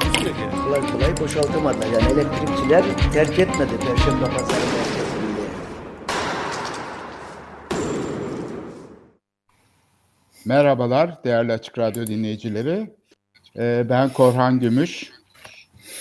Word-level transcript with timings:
Takusuyor 0.00 0.34
ki. 0.34 0.42
Kolay 0.64 0.92
kolay 0.92 1.16
boşaltamadılar. 1.20 1.86
Yani 1.86 2.12
elektrikçiler 2.12 2.84
terk 3.12 3.38
etmedi 3.38 3.70
Perşembe 3.78 4.24
Pazarı 4.24 4.64
merkezini. 4.66 5.44
Merhabalar 10.44 11.24
değerli 11.24 11.52
Açık 11.52 11.78
Radyo 11.78 12.06
dinleyicileri. 12.06 12.94
Ee, 13.56 13.86
ben 13.88 14.12
Korhan 14.12 14.60
Gümüş. 14.60 15.10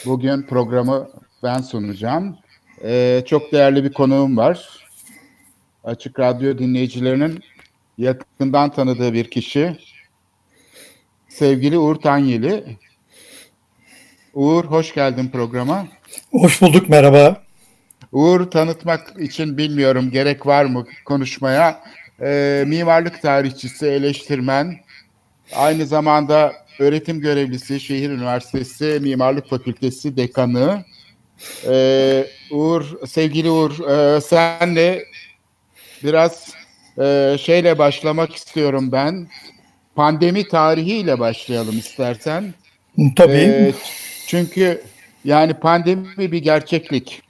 Bugün 0.06 0.42
programı 0.42 1.10
ben 1.44 1.62
sunacağım. 1.62 2.38
Ee, 2.84 3.24
çok 3.26 3.52
değerli 3.52 3.84
bir 3.84 3.94
konuğum 3.94 4.38
var. 4.38 4.88
Açık 5.84 6.20
Radyo 6.20 6.58
dinleyicilerinin 6.58 7.40
yakından 7.98 8.70
tanıdığı 8.70 9.14
bir 9.14 9.30
kişi. 9.30 9.78
Sevgili 11.30 11.78
Uğur 11.78 11.96
Tanyeli. 11.96 12.78
Uğur 14.34 14.66
hoş 14.66 14.94
geldin 14.94 15.30
programa. 15.34 15.88
Hoş 16.32 16.62
bulduk, 16.62 16.90
merhaba. 16.90 17.42
Uğur 18.12 18.52
tanıtmak 18.52 19.14
için 19.20 19.58
bilmiyorum 19.58 20.12
gerek 20.12 20.46
var 20.46 20.66
mı 20.66 20.86
konuşmaya. 21.06 21.82
Ee, 22.22 22.64
mimarlık 22.68 23.22
tarihçisi, 23.22 23.86
eleştirmen, 23.88 24.76
aynı 25.56 25.86
zamanda 25.86 26.54
öğretim 26.80 27.20
görevlisi, 27.20 27.80
Şehir 27.80 28.10
Üniversitesi 28.10 29.00
Mimarlık 29.02 29.50
Fakültesi 29.50 30.18
dekanı. 30.18 30.86
Ee, 31.68 32.28
Uğur, 32.52 33.08
sevgili 33.08 33.50
Uğur, 33.50 33.90
e, 33.90 34.22
senle 34.22 35.06
biraz 36.04 36.54
e, 37.00 37.36
şeyle 37.40 37.78
başlamak 37.78 38.36
istiyorum 38.36 38.92
ben. 38.92 39.28
Pandemi 39.96 40.48
tarihiyle 40.48 41.20
başlayalım 41.20 41.78
istersen. 41.78 42.54
Tabii. 43.16 43.34
Ee, 43.34 43.74
çünkü 44.28 44.82
yani 45.26 45.54
pandemi 45.54 46.32
bir 46.32 46.38
gerçeklik. 46.38 47.22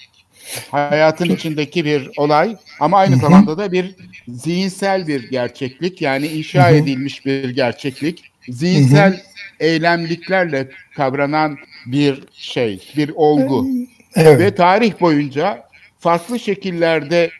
Hayatın 0.72 1.30
içindeki 1.30 1.85
bir 1.85 2.09
olay 2.17 2.58
ama 2.80 2.97
aynı 2.97 3.16
zamanda 3.16 3.58
da 3.58 3.72
bir 3.72 3.95
zihinsel 4.27 5.08
bir 5.08 5.30
gerçeklik. 5.30 6.02
Yani 6.02 6.27
inşa 6.27 6.69
edilmiş 6.69 7.25
bir 7.25 7.50
gerçeklik. 7.50 8.31
Zihinsel 8.50 9.23
eylemliklerle 9.59 10.69
kavranan 10.95 11.58
bir 11.85 12.23
şey, 12.33 12.91
bir 12.97 13.11
olgu. 13.16 13.67
evet. 14.16 14.39
Ve 14.39 14.55
tarih 14.55 15.02
boyunca 15.02 15.63
farklı 16.00 16.39
şekillerde 16.39 17.31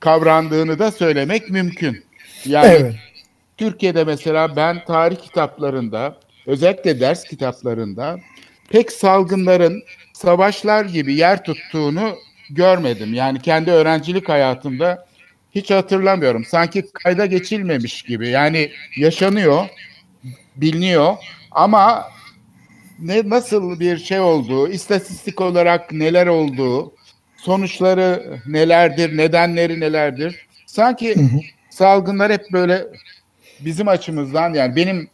kavrandığını 0.00 0.78
da 0.78 0.92
söylemek 0.92 1.50
mümkün. 1.50 2.04
Yani 2.44 2.66
evet. 2.66 2.94
Türkiye'de 3.56 4.04
mesela 4.04 4.56
ben 4.56 4.84
tarih 4.84 5.16
kitaplarında, 5.16 6.16
özellikle 6.46 7.00
ders 7.00 7.24
kitaplarında 7.24 8.18
pek 8.70 8.92
salgınların 8.92 9.82
savaşlar 10.12 10.84
gibi 10.84 11.14
yer 11.14 11.44
tuttuğunu 11.44 12.16
görmedim. 12.50 13.14
Yani 13.14 13.42
kendi 13.42 13.70
öğrencilik 13.70 14.28
hayatımda 14.28 15.06
hiç 15.54 15.70
hatırlamıyorum. 15.70 16.44
Sanki 16.44 16.84
kayda 16.92 17.26
geçilmemiş 17.26 18.02
gibi. 18.02 18.28
Yani 18.28 18.70
yaşanıyor, 18.96 19.66
biliniyor 20.56 21.16
ama 21.50 22.04
ne 22.98 23.28
nasıl 23.28 23.80
bir 23.80 23.98
şey 23.98 24.20
olduğu, 24.20 24.68
istatistik 24.68 25.40
olarak 25.40 25.92
neler 25.92 26.26
olduğu, 26.26 26.94
sonuçları 27.36 28.38
nelerdir, 28.46 29.16
nedenleri 29.16 29.80
nelerdir? 29.80 30.46
Sanki 30.66 31.16
hı 31.16 31.20
hı. 31.20 31.40
salgınlar 31.70 32.32
hep 32.32 32.52
böyle 32.52 32.86
bizim 33.60 33.88
açımızdan 33.88 34.54
yani 34.54 34.76
benim 34.76 35.08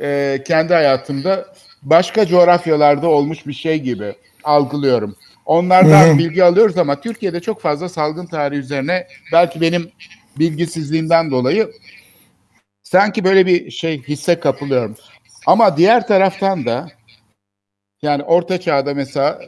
e, 0.00 0.38
kendi 0.46 0.74
hayatımda 0.74 1.54
başka 1.84 2.26
coğrafyalarda 2.26 3.08
olmuş 3.08 3.46
bir 3.46 3.52
şey 3.52 3.78
gibi 3.78 4.14
algılıyorum. 4.44 5.16
Onlardan 5.46 6.08
Hı-hı. 6.08 6.18
bilgi 6.18 6.44
alıyoruz 6.44 6.78
ama 6.78 7.00
Türkiye'de 7.00 7.40
çok 7.40 7.60
fazla 7.60 7.88
salgın 7.88 8.26
tarihi 8.26 8.60
üzerine 8.60 9.06
belki 9.32 9.60
benim 9.60 9.90
bilgisizliğimden 10.38 11.30
dolayı 11.30 11.72
sanki 12.82 13.24
böyle 13.24 13.46
bir 13.46 13.70
şey 13.70 14.02
hisse 14.02 14.40
kapılıyorum. 14.40 14.96
Ama 15.46 15.76
diğer 15.76 16.06
taraftan 16.06 16.64
da 16.64 16.88
yani 18.02 18.22
orta 18.22 18.60
çağda 18.60 18.94
mesela 18.94 19.40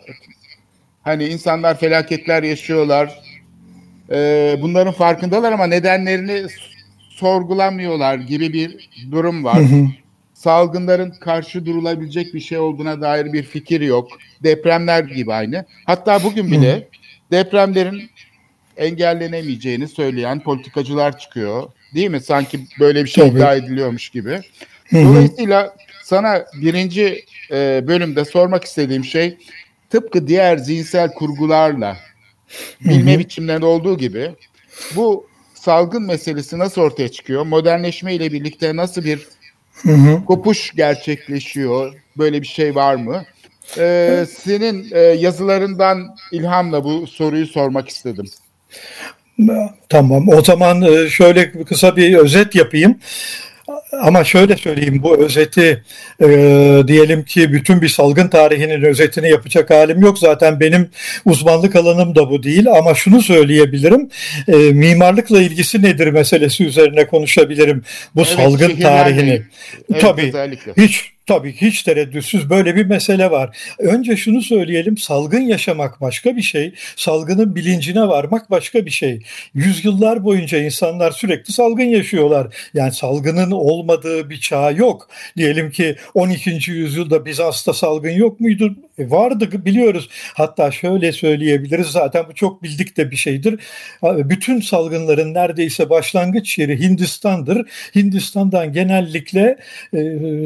hani 1.02 1.24
insanlar 1.24 1.78
felaketler 1.78 2.42
yaşıyorlar. 2.42 3.20
E, 4.10 4.56
bunların 4.62 4.92
farkındalar 4.92 5.52
ama 5.52 5.66
nedenlerini 5.66 6.46
sorgulamıyorlar 7.10 8.14
gibi 8.14 8.52
bir 8.52 8.90
durum 9.10 9.44
var. 9.44 9.58
Hı 9.58 9.64
hı. 9.64 9.86
Salgınların 10.46 11.10
karşı 11.10 11.66
durulabilecek 11.66 12.34
bir 12.34 12.40
şey 12.40 12.58
olduğuna 12.58 13.00
dair 13.00 13.32
bir 13.32 13.42
fikir 13.42 13.80
yok. 13.80 14.08
Depremler 14.42 15.04
gibi 15.04 15.32
aynı. 15.32 15.64
Hatta 15.84 16.22
bugün 16.22 16.52
bile 16.52 16.88
depremlerin 17.30 18.10
engellenemeyeceğini 18.76 19.88
söyleyen 19.88 20.40
politikacılar 20.40 21.18
çıkıyor. 21.18 21.68
Değil 21.94 22.10
mi? 22.10 22.20
Sanki 22.20 22.60
böyle 22.80 23.04
bir 23.04 23.08
şey 23.08 23.24
Tabii. 23.24 23.38
iddia 23.38 23.54
ediliyormuş 23.54 24.08
gibi. 24.08 24.40
Dolayısıyla 24.92 25.76
sana 26.04 26.44
birinci 26.62 27.24
e, 27.50 27.84
bölümde 27.86 28.24
sormak 28.24 28.64
istediğim 28.64 29.04
şey 29.04 29.38
tıpkı 29.90 30.28
diğer 30.28 30.56
zihinsel 30.56 31.12
kurgularla 31.12 31.96
bilme 32.80 33.18
biçimlerinde 33.18 33.66
olduğu 33.66 33.98
gibi 33.98 34.30
bu 34.96 35.26
salgın 35.54 36.02
meselesi 36.02 36.58
nasıl 36.58 36.80
ortaya 36.80 37.08
çıkıyor? 37.08 37.46
Modernleşme 37.46 38.14
ile 38.14 38.32
birlikte 38.32 38.76
nasıl 38.76 39.04
bir 39.04 39.35
hı 39.82 39.92
hı. 39.92 40.24
kopuş 40.24 40.72
gerçekleşiyor? 40.76 41.94
Böyle 42.18 42.42
bir 42.42 42.46
şey 42.46 42.74
var 42.74 42.94
mı? 42.94 43.24
Ee, 43.78 44.26
senin 44.38 44.88
e, 44.92 44.98
yazılarından 44.98 46.16
ilhamla 46.32 46.84
bu 46.84 47.06
soruyu 47.06 47.46
sormak 47.46 47.88
istedim. 47.88 48.26
Tamam 49.88 50.28
o 50.28 50.42
zaman 50.42 51.06
şöyle 51.06 51.64
kısa 51.64 51.96
bir 51.96 52.14
özet 52.14 52.54
yapayım. 52.54 52.98
Ama 53.92 54.24
şöyle 54.24 54.56
söyleyeyim 54.56 55.02
bu 55.02 55.16
özeti 55.16 55.82
e, 56.22 56.26
diyelim 56.86 57.24
ki 57.24 57.52
bütün 57.52 57.82
bir 57.82 57.88
salgın 57.88 58.28
tarihinin 58.28 58.82
özetini 58.82 59.30
yapacak 59.30 59.70
halim 59.70 60.00
yok. 60.00 60.18
Zaten 60.18 60.60
benim 60.60 60.90
uzmanlık 61.24 61.76
alanım 61.76 62.14
da 62.14 62.30
bu 62.30 62.42
değil 62.42 62.66
ama 62.70 62.94
şunu 62.94 63.22
söyleyebilirim. 63.22 64.10
E, 64.48 64.56
mimarlıkla 64.56 65.42
ilgisi 65.42 65.82
nedir 65.82 66.06
meselesi 66.06 66.64
üzerine 66.64 67.06
konuşabilirim 67.06 67.84
bu 68.14 68.20
evet, 68.20 68.30
salgın 68.30 68.76
tarihini. 68.76 69.42
Evet, 69.90 70.00
Tabii 70.00 70.26
özellikle. 70.26 70.72
hiç 70.76 71.15
Tabii 71.26 71.52
hiç 71.52 71.82
tereddütsüz 71.82 72.50
böyle 72.50 72.76
bir 72.76 72.86
mesele 72.86 73.30
var. 73.30 73.56
Önce 73.78 74.16
şunu 74.16 74.42
söyleyelim, 74.42 74.96
salgın 74.96 75.40
yaşamak 75.40 76.00
başka 76.00 76.36
bir 76.36 76.42
şey, 76.42 76.74
salgının 76.96 77.56
bilincine 77.56 78.08
varmak 78.08 78.50
başka 78.50 78.86
bir 78.86 78.90
şey. 78.90 79.22
Yüzyıllar 79.54 80.24
boyunca 80.24 80.58
insanlar 80.58 81.10
sürekli 81.10 81.52
salgın 81.52 81.84
yaşıyorlar. 81.84 82.54
Yani 82.74 82.92
salgının 82.92 83.50
olmadığı 83.50 84.30
bir 84.30 84.40
çağ 84.40 84.70
yok. 84.70 85.08
Diyelim 85.36 85.70
ki 85.70 85.96
12. 86.14 86.70
yüzyılda 86.70 87.26
Bizans'ta 87.26 87.72
salgın 87.72 88.10
yok 88.10 88.40
muydu? 88.40 88.76
E 88.98 89.10
vardı 89.10 89.64
biliyoruz. 89.64 90.08
Hatta 90.34 90.70
şöyle 90.70 91.12
söyleyebiliriz 91.12 91.86
zaten 91.86 92.24
bu 92.28 92.34
çok 92.34 92.62
bildik 92.62 92.96
de 92.96 93.10
bir 93.10 93.16
şeydir. 93.16 93.60
Bütün 94.02 94.60
salgınların 94.60 95.34
neredeyse 95.34 95.90
başlangıç 95.90 96.58
yeri 96.58 96.80
Hindistan'dır. 96.80 97.68
Hindistan'dan 97.94 98.72
genellikle 98.72 99.58
e, 99.94 99.98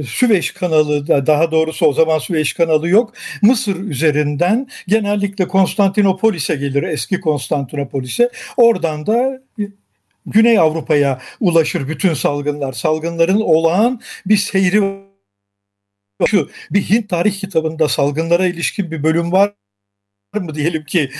Süveyş 0.03 0.51
kanalı 0.51 0.70
daha 1.27 1.51
doğrusu 1.51 1.87
o 1.87 1.93
zaman 1.93 2.19
Süveyş 2.19 2.53
kanalı 2.53 2.89
yok. 2.89 3.13
Mısır 3.43 3.77
üzerinden 3.77 4.69
genellikle 4.89 5.49
Konstantinopolis'e 5.49 6.57
gelir 6.57 6.83
eski 6.83 7.21
Konstantinopolis'e. 7.21 8.31
Oradan 8.57 9.07
da 9.07 9.41
Güney 10.27 10.59
Avrupa'ya 10.59 11.21
ulaşır 11.41 11.89
bütün 11.89 12.15
salgınlar. 12.15 12.73
Salgınların 12.73 13.41
olağan 13.41 14.01
bir 14.27 14.37
seyri 14.37 14.83
şu 16.27 16.51
bir 16.71 16.83
Hint 16.83 17.09
tarih 17.09 17.41
kitabında 17.41 17.89
salgınlara 17.89 18.47
ilişkin 18.47 18.91
bir 18.91 19.03
bölüm 19.03 19.33
var 19.33 19.53
mı 20.39 20.55
diyelim 20.55 20.85
ki 20.85 21.11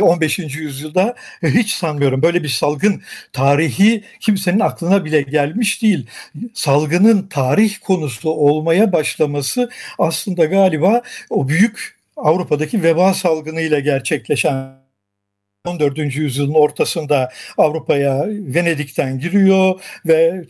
15. 0.00 0.38
yüzyılda 0.38 1.14
hiç 1.42 1.72
sanmıyorum. 1.72 2.22
Böyle 2.22 2.42
bir 2.42 2.48
salgın 2.48 3.02
tarihi 3.32 4.04
kimsenin 4.20 4.60
aklına 4.60 5.04
bile 5.04 5.22
gelmiş 5.22 5.82
değil. 5.82 6.06
Salgının 6.54 7.26
tarih 7.26 7.74
konusu 7.80 8.30
olmaya 8.30 8.92
başlaması 8.92 9.70
aslında 9.98 10.44
galiba 10.44 11.02
o 11.30 11.48
büyük 11.48 11.96
Avrupa'daki 12.16 12.82
veba 12.82 13.14
salgınıyla 13.14 13.78
gerçekleşen 13.80 14.83
14. 15.66 16.16
yüzyılın 16.16 16.54
ortasında 16.54 17.32
Avrupa'ya 17.58 18.26
Venedik'ten 18.28 19.18
giriyor 19.18 19.80
ve 20.06 20.44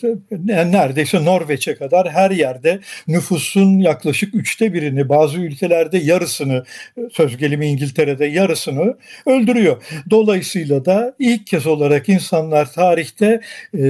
neredeyse 0.46 1.24
Norveç'e 1.24 1.74
kadar 1.74 2.10
her 2.10 2.30
yerde 2.30 2.80
nüfusun 3.08 3.78
yaklaşık 3.78 4.34
üçte 4.34 4.72
birini 4.72 5.08
bazı 5.08 5.38
ülkelerde 5.38 5.98
yarısını 5.98 6.64
söz 7.12 7.36
gelimi 7.36 7.66
İngiltere'de 7.66 8.26
yarısını 8.26 8.96
öldürüyor. 9.26 9.82
Dolayısıyla 10.10 10.84
da 10.84 11.14
ilk 11.18 11.46
kez 11.46 11.66
olarak 11.66 12.08
insanlar 12.08 12.72
tarihte 12.72 13.40
e, 13.74 13.80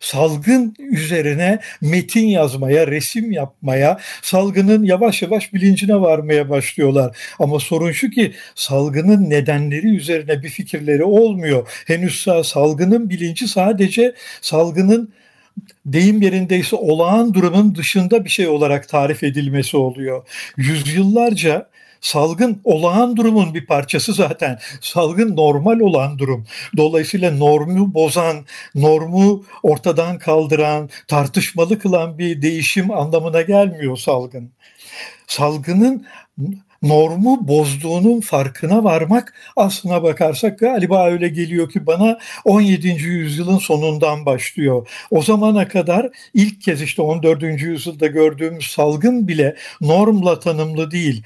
salgın 0.00 0.74
üzerine 0.78 1.58
metin 1.80 2.26
yazmaya, 2.26 2.86
resim 2.86 3.32
yapmaya, 3.32 4.00
salgının 4.22 4.84
yavaş 4.84 5.22
yavaş 5.22 5.54
bilincine 5.54 6.00
varmaya 6.00 6.50
başlıyorlar. 6.50 7.16
Ama 7.38 7.60
sorun 7.60 7.92
şu 7.92 8.10
ki 8.10 8.32
salgının 8.54 9.30
nedenleri 9.30 9.96
üzerine 9.96 10.42
bir 10.42 10.48
fikirleri 10.48 11.04
olmuyor. 11.04 11.68
Henüz 11.86 12.26
salgının 12.44 13.10
bilinci 13.10 13.48
sadece 13.48 14.14
salgının 14.40 15.12
deyim 15.86 16.22
yerindeyse 16.22 16.76
olağan 16.76 17.34
durumun 17.34 17.74
dışında 17.74 18.24
bir 18.24 18.30
şey 18.30 18.48
olarak 18.48 18.88
tarif 18.88 19.22
edilmesi 19.22 19.76
oluyor. 19.76 20.26
Yüzyıllarca 20.56 21.68
Salgın 22.06 22.60
olağan 22.64 23.16
durumun 23.16 23.54
bir 23.54 23.66
parçası 23.66 24.12
zaten. 24.12 24.58
Salgın 24.80 25.36
normal 25.36 25.80
olan 25.80 26.18
durum. 26.18 26.46
Dolayısıyla 26.76 27.30
normu 27.30 27.94
bozan, 27.94 28.36
normu 28.74 29.44
ortadan 29.62 30.18
kaldıran, 30.18 30.90
tartışmalı 31.08 31.78
kılan 31.78 32.18
bir 32.18 32.42
değişim 32.42 32.90
anlamına 32.90 33.42
gelmiyor 33.42 33.96
salgın. 33.96 34.50
Salgının 35.26 36.06
normu 36.82 37.48
bozduğunun 37.48 38.20
farkına 38.20 38.84
varmak 38.84 39.34
aslına 39.56 40.02
bakarsak 40.02 40.58
galiba 40.58 41.06
öyle 41.10 41.28
geliyor 41.28 41.70
ki 41.70 41.86
bana 41.86 42.18
17. 42.44 42.88
yüzyılın 42.88 43.58
sonundan 43.58 44.26
başlıyor. 44.26 44.88
O 45.10 45.22
zamana 45.22 45.68
kadar 45.68 46.08
ilk 46.34 46.62
kez 46.62 46.82
işte 46.82 47.02
14. 47.02 47.42
yüzyılda 47.42 48.06
gördüğümüz 48.06 48.66
salgın 48.66 49.28
bile 49.28 49.56
normla 49.80 50.40
tanımlı 50.40 50.90
değil 50.90 51.22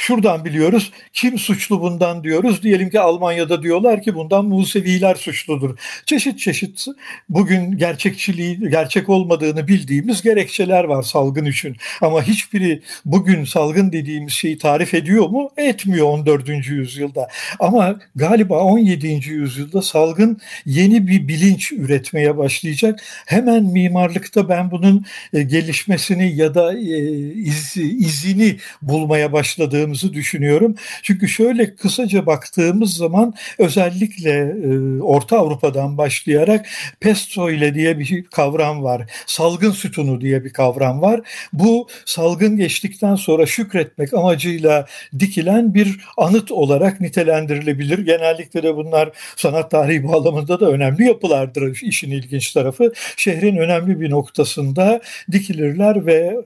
şuradan 0.00 0.44
biliyoruz 0.44 0.92
kim 1.12 1.38
suçlu 1.38 1.80
bundan 1.80 2.24
diyoruz. 2.24 2.62
Diyelim 2.62 2.90
ki 2.90 3.00
Almanya'da 3.00 3.62
diyorlar 3.62 4.02
ki 4.02 4.14
bundan 4.14 4.44
Museviler 4.44 5.14
suçludur. 5.14 5.78
Çeşit 6.06 6.38
çeşit 6.38 6.86
bugün 7.28 7.78
gerçekçiliği 7.78 8.60
gerçek 8.70 9.08
olmadığını 9.08 9.68
bildiğimiz 9.68 10.22
gerekçeler 10.22 10.84
var 10.84 11.02
salgın 11.02 11.44
için. 11.44 11.76
Ama 12.00 12.22
hiçbiri 12.22 12.82
bugün 13.04 13.44
salgın 13.44 13.92
dediğimiz 13.92 14.32
şeyi 14.32 14.58
tarif 14.58 14.94
ediyor 14.94 15.28
mu? 15.28 15.50
Etmiyor 15.56 16.06
14. 16.06 16.48
yüzyılda. 16.48 17.28
Ama 17.60 17.98
galiba 18.16 18.60
17. 18.60 19.30
yüzyılda 19.30 19.82
salgın 19.82 20.40
yeni 20.66 21.06
bir 21.06 21.28
bilinç 21.28 21.72
üretmeye 21.72 22.36
başlayacak. 22.36 23.02
Hemen 23.26 23.64
mimarlıkta 23.64 24.48
ben 24.48 24.70
bunun 24.70 25.04
e, 25.32 25.42
gelişmesini 25.42 26.36
ya 26.36 26.54
da 26.54 26.78
e, 26.78 26.98
iz, 27.34 27.76
izini 27.76 28.56
bulmaya 28.82 29.32
başladığım 29.32 29.89
yaptığımızı 29.90 30.12
düşünüyorum. 30.12 30.74
Çünkü 31.02 31.28
şöyle 31.28 31.74
kısaca 31.74 32.26
baktığımız 32.26 32.96
zaman 32.96 33.34
özellikle 33.58 34.30
e, 34.30 35.02
Orta 35.02 35.38
Avrupa'dan 35.38 35.98
başlayarak 35.98 36.66
pesto 37.00 37.50
ile 37.50 37.74
diye 37.74 37.98
bir 37.98 38.24
kavram 38.24 38.82
var. 38.82 39.10
Salgın 39.26 39.70
sütunu 39.70 40.20
diye 40.20 40.44
bir 40.44 40.52
kavram 40.52 41.02
var. 41.02 41.20
Bu 41.52 41.88
salgın 42.04 42.56
geçtikten 42.56 43.14
sonra 43.14 43.46
şükretmek 43.46 44.14
amacıyla 44.14 44.86
dikilen 45.18 45.74
bir 45.74 46.00
anıt 46.16 46.52
olarak 46.52 47.00
nitelendirilebilir. 47.00 47.98
Genellikle 47.98 48.62
de 48.62 48.76
bunlar 48.76 49.10
sanat 49.36 49.70
tarihi 49.70 50.08
bağlamında 50.08 50.60
da 50.60 50.70
önemli 50.70 51.04
yapılardır 51.06 51.82
işin 51.82 52.10
ilginç 52.10 52.52
tarafı. 52.52 52.92
Şehrin 53.16 53.56
önemli 53.56 54.00
bir 54.00 54.10
noktasında 54.10 55.00
dikilirler 55.32 56.06
ve 56.06 56.36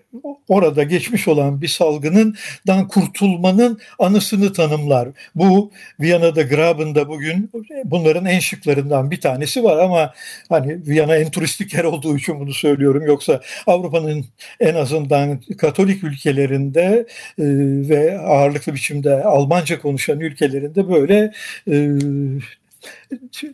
orada 0.48 0.82
geçmiş 0.82 1.28
olan 1.28 1.60
bir 1.60 1.68
salgının 1.68 2.34
dan 2.66 2.88
kurtul 2.88 3.33
olmanın 3.34 3.80
anısını 3.98 4.52
tanımlar. 4.52 5.08
Bu 5.34 5.72
Viyana'da 6.00 6.42
Graben'da 6.42 7.08
bugün 7.08 7.50
bunların 7.84 8.24
en 8.26 8.38
şıklarından 8.38 9.10
bir 9.10 9.20
tanesi 9.20 9.64
var 9.64 9.78
ama 9.78 10.14
hani 10.48 10.86
Viyana 10.86 11.16
en 11.16 11.30
turistik 11.30 11.74
yer 11.74 11.84
olduğu 11.84 12.16
için 12.16 12.40
bunu 12.40 12.54
söylüyorum. 12.54 13.06
Yoksa 13.06 13.40
Avrupa'nın 13.66 14.24
en 14.60 14.74
azından 14.74 15.40
Katolik 15.58 16.04
ülkelerinde 16.04 17.06
e, 17.38 17.44
ve 17.88 18.18
ağırlıklı 18.18 18.74
biçimde 18.74 19.24
Almanca 19.24 19.80
konuşan 19.80 20.20
ülkelerinde 20.20 20.88
böyle 20.88 21.32
e, 21.70 21.74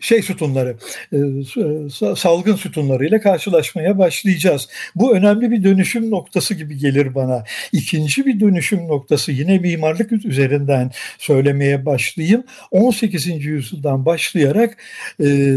şey 0.00 0.22
sütunları, 0.22 0.76
e, 1.12 1.18
salgın 2.16 2.56
sütunlarıyla 2.56 3.20
karşılaşmaya 3.20 3.98
başlayacağız. 3.98 4.68
Bu 4.94 5.14
önemli 5.16 5.50
bir 5.50 5.64
dönüşüm 5.64 6.10
noktası 6.10 6.54
gibi 6.54 6.78
gelir 6.78 7.14
bana. 7.14 7.44
İkinci 7.72 8.26
bir 8.26 8.40
dönüşüm 8.40 8.88
noktası 8.88 9.32
yine 9.32 9.58
mimarlık 9.58 10.12
üzerinden 10.12 10.90
söylemeye 11.18 11.86
başlayayım. 11.86 12.44
18. 12.70 13.26
yüzyıldan 13.26 14.06
başlayarak 14.06 14.76
e, 15.22 15.56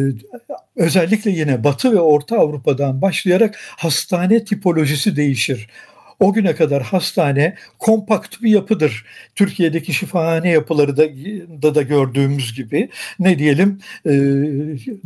özellikle 0.75 1.31
yine 1.31 1.63
Batı 1.63 1.91
ve 1.91 1.99
Orta 1.99 2.37
Avrupa'dan 2.37 3.01
başlayarak 3.01 3.59
hastane 3.77 4.45
tipolojisi 4.45 5.15
değişir. 5.15 5.67
O 6.23 6.33
güne 6.33 6.55
kadar 6.55 6.83
hastane 6.83 7.55
kompakt 7.79 8.41
bir 8.41 8.51
yapıdır. 8.51 9.05
Türkiye'deki 9.35 9.93
şifahane 9.93 10.49
yapıları 10.49 10.97
da, 10.97 11.03
da, 11.61 11.75
da 11.75 11.81
gördüğümüz 11.81 12.55
gibi 12.55 12.89
ne 13.19 13.39
diyelim 13.39 13.79
e, 14.05 14.11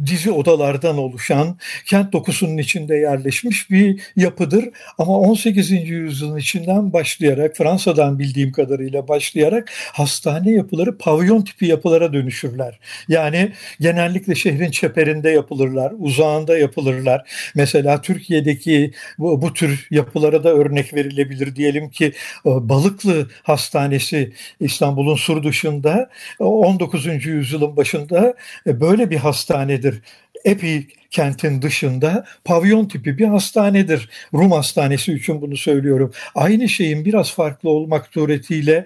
dizi 0.05 0.31
odalardan 0.31 0.97
oluşan 0.97 1.57
kent 1.85 2.13
dokusunun 2.13 2.57
içinde 2.57 2.95
yerleşmiş 2.95 3.71
bir 3.71 4.01
yapıdır. 4.15 4.65
Ama 4.97 5.19
18. 5.19 5.71
yüzyılın 5.71 6.37
içinden 6.37 6.93
başlayarak 6.93 7.57
Fransa'dan 7.57 8.19
bildiğim 8.19 8.51
kadarıyla 8.51 9.07
başlayarak 9.07 9.71
hastane 9.93 10.51
yapıları 10.51 10.97
pavyon 10.97 11.41
tipi 11.41 11.65
yapılara 11.65 12.13
dönüşürler. 12.13 12.79
Yani 13.07 13.51
genellikle 13.79 14.35
şehrin 14.35 14.71
çeperinde 14.71 15.29
yapılırlar, 15.29 15.93
uzağında 15.99 16.57
yapılırlar. 16.57 17.29
Mesela 17.55 18.01
Türkiye'deki 18.01 18.91
bu, 19.19 19.41
bu 19.41 19.53
tür 19.53 19.87
yapılara 19.91 20.43
da 20.43 20.53
örnek 20.53 20.93
verilebilir. 21.07 21.55
Diyelim 21.55 21.89
ki 21.89 22.05
e, 22.45 22.49
Balıklı 22.69 23.27
Hastanesi 23.43 24.33
İstanbul'un 24.59 25.15
sur 25.15 25.43
dışında 25.43 26.09
19. 26.39 27.07
E, 27.07 27.11
yüzyılın 27.11 27.77
başında 27.77 28.35
e, 28.67 28.81
böyle 28.81 29.09
bir 29.09 29.17
hastanedir. 29.17 30.01
Epi 30.45 30.87
kentin 31.11 31.61
dışında 31.61 32.25
pavyon 32.45 32.85
tipi 32.85 33.17
bir 33.17 33.27
hastanedir. 33.27 34.09
Rum 34.33 34.51
hastanesi 34.51 35.13
için 35.13 35.41
bunu 35.41 35.57
söylüyorum. 35.57 36.11
Aynı 36.35 36.69
şeyin 36.69 37.05
biraz 37.05 37.33
farklı 37.33 37.69
olmak 37.69 38.07
suretiyle 38.13 38.85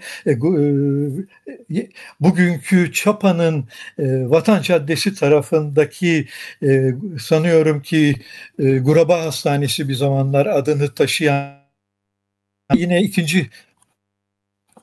bugünkü 2.20 2.92
Çapa'nın 2.94 3.68
Vatan 4.00 4.62
Caddesi 4.62 5.16
tarafındaki 5.16 6.28
sanıyorum 7.20 7.82
ki 7.82 8.16
Guraba 8.60 9.25
Hastanesi 9.25 9.90
bir 9.90 9.96
zamanlar 9.96 10.46
adını 10.46 10.94
taşıyan 10.94 11.61
yine 12.75 13.01
ikinci 13.01 13.50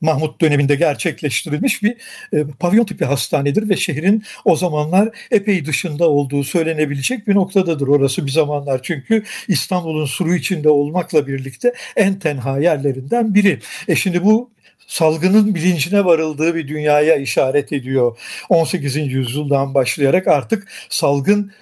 Mahmut 0.01 0.41
döneminde 0.41 0.75
gerçekleştirilmiş 0.75 1.83
bir 1.83 1.97
e, 2.33 2.45
pavyon 2.61 2.85
tipi 2.85 3.05
hastanedir 3.05 3.69
ve 3.69 3.77
şehrin 3.77 4.25
o 4.45 4.57
zamanlar 4.57 5.09
epey 5.31 5.67
dışında 5.67 6.09
olduğu 6.09 6.45
söylenebilecek 6.45 7.29
bir 7.29 7.35
noktadadır 7.35 7.89
orası 7.89 8.27
bir 8.27 8.31
zamanlar. 8.31 8.81
Çünkü 8.83 9.25
İstanbul'un 9.49 10.07
suru 10.07 10.35
içinde 10.35 10.69
olmakla 10.69 11.27
birlikte 11.27 11.75
en 11.97 12.19
tenha 12.19 12.59
yerlerinden 12.59 13.35
biri. 13.35 13.61
E 13.89 13.97
şimdi 13.97 14.25
bu 14.25 14.51
salgının 14.87 15.55
bilincine 15.55 16.05
varıldığı 16.05 16.55
bir 16.55 16.69
dünyaya 16.69 17.17
işaret 17.17 17.73
ediyor. 17.73 18.19
18. 18.49 18.97
yüzyıldan 18.97 19.75
başlayarak 19.75 20.27
artık 20.29 20.69
salgın 20.89 21.53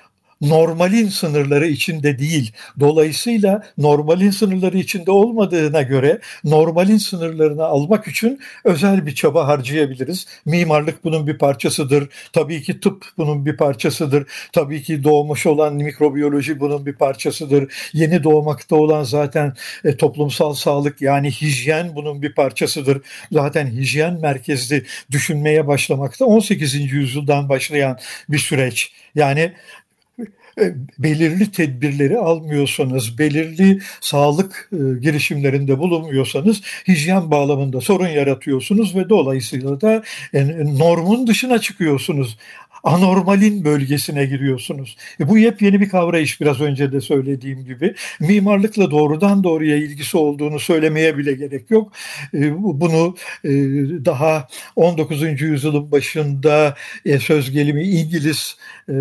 normalin 0.41 1.09
sınırları 1.09 1.67
içinde 1.67 2.19
değil. 2.19 2.53
Dolayısıyla 2.81 3.63
normalin 3.79 4.31
sınırları 4.31 4.79
içinde 4.79 5.11
olmadığına 5.11 5.83
göre 5.83 6.21
normalin 6.45 6.99
sınırlarını 6.99 7.65
almak 7.65 8.09
için 8.09 8.41
özel 8.65 9.07
bir 9.07 9.15
çaba 9.15 9.47
harcayabiliriz. 9.47 10.27
Mimarlık 10.45 11.05
bunun 11.05 11.27
bir 11.27 11.39
parçasıdır. 11.39 12.09
Tabii 12.33 12.63
ki 12.63 12.81
tıp 12.81 13.05
bunun 13.19 13.47
bir 13.47 13.57
parçasıdır. 13.57 14.27
Tabii 14.53 14.83
ki 14.83 15.05
doğmuş 15.05 15.47
olan 15.47 15.75
mikrobiyoloji 15.75 16.61
bunun 16.61 16.87
bir 16.87 16.95
parçasıdır. 16.95 17.73
Yeni 17.93 18.25
doğmakta 18.25 18.77
olan 18.77 19.03
zaten 19.03 19.55
e, 19.85 19.97
toplumsal 19.97 20.55
sağlık 20.55 21.03
yani 21.03 21.31
hijyen 21.31 21.97
bunun 21.97 22.23
bir 22.23 22.35
parçasıdır. 22.35 23.03
Zaten 23.33 23.67
hijyen 23.67 24.21
merkezli 24.21 24.85
düşünmeye 25.11 25.67
başlamakta 25.67 26.25
18. 26.25 26.75
yüzyıldan 26.75 27.49
başlayan 27.49 27.99
bir 28.29 28.39
süreç. 28.39 28.93
Yani 29.15 29.53
belirli 30.99 31.53
tedbirleri 31.53 32.19
almıyorsanız, 32.19 33.19
belirli 33.19 33.81
sağlık 34.01 34.71
e, 34.73 35.01
girişimlerinde 35.01 35.79
bulunmuyorsanız 35.79 36.63
hijyen 36.89 37.31
bağlamında 37.31 37.81
sorun 37.81 38.09
yaratıyorsunuz 38.09 38.97
ve 38.97 39.09
dolayısıyla 39.09 39.81
da 39.81 40.03
e, 40.35 40.47
normun 40.79 41.27
dışına 41.27 41.59
çıkıyorsunuz 41.59 42.37
anormalin 42.87 43.65
bölgesine 43.65 44.25
giriyorsunuz. 44.25 44.97
E 45.21 45.29
bu 45.29 45.39
yepyeni 45.39 45.81
bir 45.81 45.89
kavrayış 45.89 46.41
biraz 46.41 46.61
önce 46.61 46.93
de 46.93 47.01
söylediğim 47.01 47.65
gibi. 47.65 47.95
Mimarlıkla 48.21 48.91
doğrudan 48.91 49.45
doğruya 49.45 49.77
ilgisi 49.77 50.17
olduğunu 50.17 50.61
söylemeye 50.61 51.19
bile 51.19 51.33
gerek 51.33 51.71
yok. 51.71 51.93
E, 52.35 52.55
bunu 52.59 53.17
e, 53.45 53.51
daha 54.05 54.49
19. 54.77 55.23
yüzyılın 55.41 55.93
başında 55.93 56.75
e, 57.05 57.19
söz 57.19 57.51
gelimi 57.51 57.83
İngiliz 57.83 58.57
e, 58.89 58.95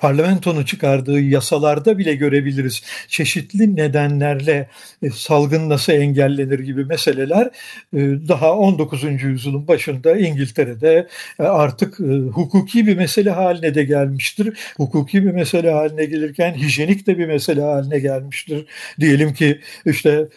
parlamentonun 0.00 0.64
çıkardığı 0.64 1.20
yasalarda 1.20 1.98
bile 1.98 2.14
görebiliriz. 2.14 2.82
Çeşitli 3.08 3.76
nedenlerle 3.76 4.68
e, 5.02 5.10
salgın 5.10 5.68
nasıl 5.68 5.92
engellenir 5.92 6.58
gibi 6.58 6.84
meseleler 6.84 7.46
e, 7.94 7.98
daha 8.28 8.52
19. 8.52 9.22
yüzyılın 9.22 9.68
başında 9.68 10.16
İngiltere'de 10.16 11.08
e, 11.38 11.42
artık 11.42 11.98
hukuki 12.32 12.86
bir 12.86 12.96
mesele 12.96 13.30
haline 13.30 13.74
de 13.74 13.84
gelmiştir. 13.84 14.58
Hukuki 14.76 15.24
bir 15.24 15.30
mesele 15.30 15.70
haline 15.70 16.04
gelirken 16.04 16.54
hijyenik 16.54 17.06
de 17.06 17.18
bir 17.18 17.26
mesele 17.26 17.62
haline 17.62 17.98
gelmiştir. 17.98 18.66
Diyelim 19.00 19.34
ki 19.34 19.60
işte 19.86 20.28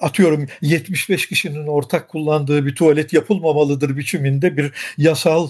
atıyorum 0.00 0.46
75 0.62 1.28
kişinin 1.28 1.66
ortak 1.66 2.08
kullandığı 2.08 2.66
bir 2.66 2.74
tuvalet 2.74 3.12
yapılmamalıdır 3.12 3.96
biçiminde 3.96 4.56
bir 4.56 4.72
yasal 4.98 5.48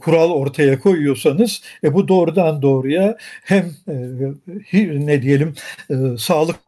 kural 0.00 0.30
ortaya 0.30 0.78
koyuyorsanız 0.78 1.62
e 1.84 1.94
bu 1.94 2.08
doğru 2.08 2.29
doğrudan 2.36 2.62
doğruya 2.62 3.16
hem 3.44 3.76
e, 4.72 5.06
ne 5.06 5.22
diyelim 5.22 5.54
e, 5.90 5.94
sağlıklı 6.18 6.60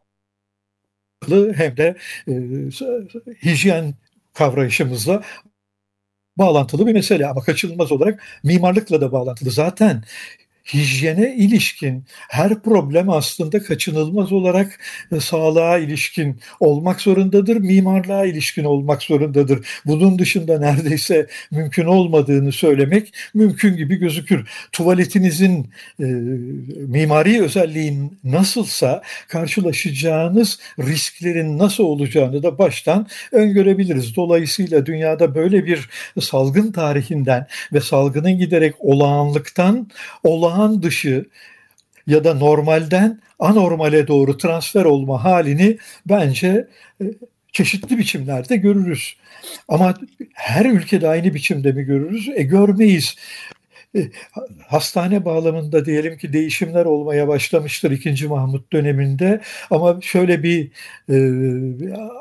hem 1.55 1.77
de 1.77 1.97
e, 2.27 2.33
hijyen 3.45 3.93
kavrayışımızla 4.33 5.23
bağlantılı 6.37 6.87
bir 6.87 6.93
mesele 6.93 7.27
ama 7.27 7.41
kaçınılmaz 7.41 7.91
olarak 7.91 8.23
mimarlıkla 8.43 9.01
da 9.01 9.11
bağlantılı. 9.11 9.51
Zaten 9.51 10.03
hijyene 10.73 11.35
ilişkin 11.35 12.05
her 12.29 12.61
problem 12.61 13.09
aslında 13.09 13.63
kaçınılmaz 13.63 14.31
olarak 14.31 14.79
e, 15.11 15.19
sağlığa 15.19 15.77
ilişkin 15.77 16.39
olmak 16.59 17.01
zorundadır, 17.01 17.57
mimarlığa 17.57 18.25
ilişkin 18.25 18.63
olmak 18.63 19.03
zorundadır. 19.03 19.67
Bunun 19.85 20.19
dışında 20.19 20.59
neredeyse 20.59 21.27
mümkün 21.51 21.85
olmadığını 21.85 22.51
söylemek 22.51 23.13
mümkün 23.33 23.77
gibi 23.77 23.95
gözükür. 23.95 24.49
Tuvaletinizin 24.71 25.69
e, 25.99 26.03
mimari 26.73 27.41
özelliğin 27.41 28.19
nasılsa 28.23 29.01
karşılaşacağınız 29.27 30.59
risklerin 30.79 31.59
nasıl 31.59 31.83
olacağını 31.83 32.43
da 32.43 32.57
baştan 32.57 33.07
öngörebiliriz. 33.31 34.15
Dolayısıyla 34.15 34.85
dünyada 34.85 35.35
böyle 35.35 35.65
bir 35.65 35.89
salgın 36.19 36.71
tarihinden 36.71 37.47
ve 37.73 37.81
salgının 37.81 38.37
giderek 38.37 38.75
olağanlıktan 38.79 39.87
olağan 40.23 40.52
olağan 40.53 40.83
dışı 40.83 41.25
ya 42.07 42.23
da 42.23 42.33
normalden 42.33 43.21
anormale 43.39 44.07
doğru 44.07 44.37
transfer 44.37 44.85
olma 44.85 45.23
halini 45.23 45.77
bence 46.05 46.67
e, 47.01 47.05
çeşitli 47.51 47.97
biçimlerde 47.97 48.55
görürüz. 48.55 49.15
Ama 49.67 49.93
her 50.33 50.65
ülkede 50.65 51.07
aynı 51.07 51.33
biçimde 51.33 51.71
mi 51.71 51.83
görürüz? 51.83 52.29
E 52.35 52.43
görmeyiz. 52.43 53.15
Hastane 54.67 55.25
bağlamında 55.25 55.85
diyelim 55.85 56.17
ki 56.17 56.33
değişimler 56.33 56.85
olmaya 56.85 57.27
başlamıştır 57.27 57.91
2. 57.91 58.27
Mahmut 58.27 58.73
döneminde 58.73 59.41
ama 59.71 59.99
şöyle 60.01 60.43
bir 60.43 60.71
e, 61.09 61.15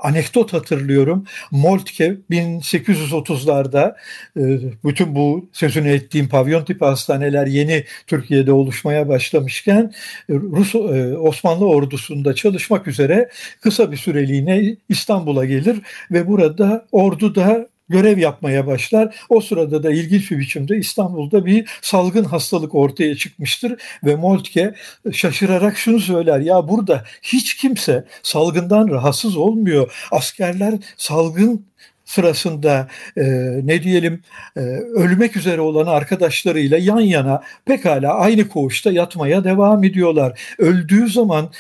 anekdot 0.03 0.53
hatırlıyorum. 0.53 1.27
Moltke 1.51 2.17
1830'larda 2.31 3.97
e, 4.37 4.43
bütün 4.85 5.15
bu 5.15 5.49
sözünü 5.53 5.89
ettiğim 5.91 6.29
pavyon 6.29 6.65
tipi 6.65 6.85
hastaneler 6.85 7.47
yeni 7.47 7.85
Türkiye'de 8.07 8.53
oluşmaya 8.53 9.09
başlamışken 9.09 9.93
e, 10.29 10.35
Rus 10.35 10.75
e, 10.75 10.79
Osmanlı 11.19 11.67
ordusunda 11.69 12.35
çalışmak 12.35 12.89
üzere 12.89 13.29
kısa 13.61 13.93
bir 13.93 13.97
süreliğine 13.97 14.77
İstanbul'a 14.89 15.45
gelir 15.45 15.81
ve 16.11 16.29
burada 16.29 16.87
orduda 16.93 17.72
görev 17.93 18.19
yapmaya 18.19 18.67
başlar. 18.67 19.15
O 19.29 19.41
sırada 19.41 19.83
da 19.83 19.93
ilginç 19.93 20.31
bir 20.31 20.39
biçimde 20.39 20.77
İstanbul'da 20.77 21.47
bir 21.47 21.69
salgın 21.83 22.25
hastalık 22.25 22.75
ortaya 22.75 23.17
çıkmıştır 23.17 23.81
ve 24.05 24.17
Moltke 24.17 24.75
şaşırarak 25.13 25.79
şunu 25.79 26.01
söyler. 26.01 26.41
Ya 26.41 26.69
burada 26.69 27.05
hiç 27.23 27.57
kimse 27.57 28.05
salgından 28.23 28.89
rahatsız 28.89 29.37
olmuyor. 29.37 29.93
Askerler 30.11 30.75
salgın 30.97 31.67
sırasında 32.05 32.89
e, 33.17 33.23
ne 33.63 33.83
diyelim 33.83 34.23
e, 34.57 34.61
ölmek 34.97 35.37
üzere 35.37 35.61
olan 35.61 35.87
arkadaşlarıyla 35.87 36.79
yan 36.79 37.01
yana 37.01 37.43
pekala 37.65 38.15
aynı 38.15 38.49
koğuşta 38.49 38.93
yatmaya 38.93 39.45
devam 39.45 39.85
ediyorlar. 39.85 40.41
Öldüğü 40.59 41.09
zaman 41.09 41.51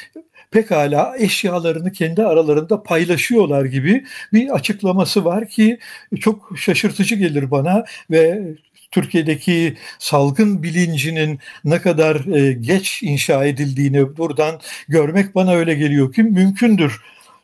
pekala 0.52 1.14
eşyalarını 1.18 1.92
kendi 1.92 2.22
aralarında 2.22 2.82
paylaşıyorlar 2.82 3.64
gibi 3.64 4.04
bir 4.32 4.50
açıklaması 4.50 5.24
var 5.24 5.48
ki 5.48 5.78
çok 6.20 6.52
şaşırtıcı 6.56 7.14
gelir 7.14 7.50
bana 7.50 7.84
ve 8.10 8.42
Türkiye'deki 8.90 9.76
salgın 9.98 10.62
bilincinin 10.62 11.38
ne 11.64 11.80
kadar 11.80 12.34
e, 12.36 12.52
geç 12.52 13.02
inşa 13.02 13.44
edildiğini 13.44 14.16
buradan 14.16 14.60
görmek 14.88 15.34
bana 15.34 15.52
öyle 15.54 15.74
geliyor 15.74 16.12
ki 16.12 16.22
mümkündür. 16.22 17.00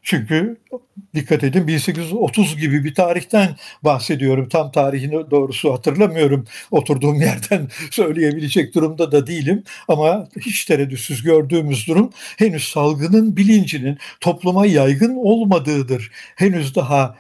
Çünkü 0.08 0.56
dikkat 1.14 1.44
edin 1.44 1.66
1830 1.66 2.56
gibi 2.56 2.84
bir 2.84 2.94
tarihten 2.94 3.56
bahsediyorum. 3.84 4.48
Tam 4.48 4.72
tarihini 4.72 5.30
doğrusu 5.30 5.72
hatırlamıyorum. 5.72 6.44
Oturduğum 6.70 7.20
yerden 7.20 7.68
söyleyebilecek 7.90 8.74
durumda 8.74 9.12
da 9.12 9.26
değilim. 9.26 9.64
Ama 9.88 10.28
hiç 10.40 10.64
tereddütsüz 10.64 11.22
gördüğümüz 11.22 11.88
durum 11.88 12.10
henüz 12.36 12.64
salgının 12.64 13.36
bilincinin 13.36 13.98
topluma 14.20 14.66
yaygın 14.66 15.16
olmadığıdır. 15.16 16.10
Henüz 16.36 16.74
daha 16.74 17.16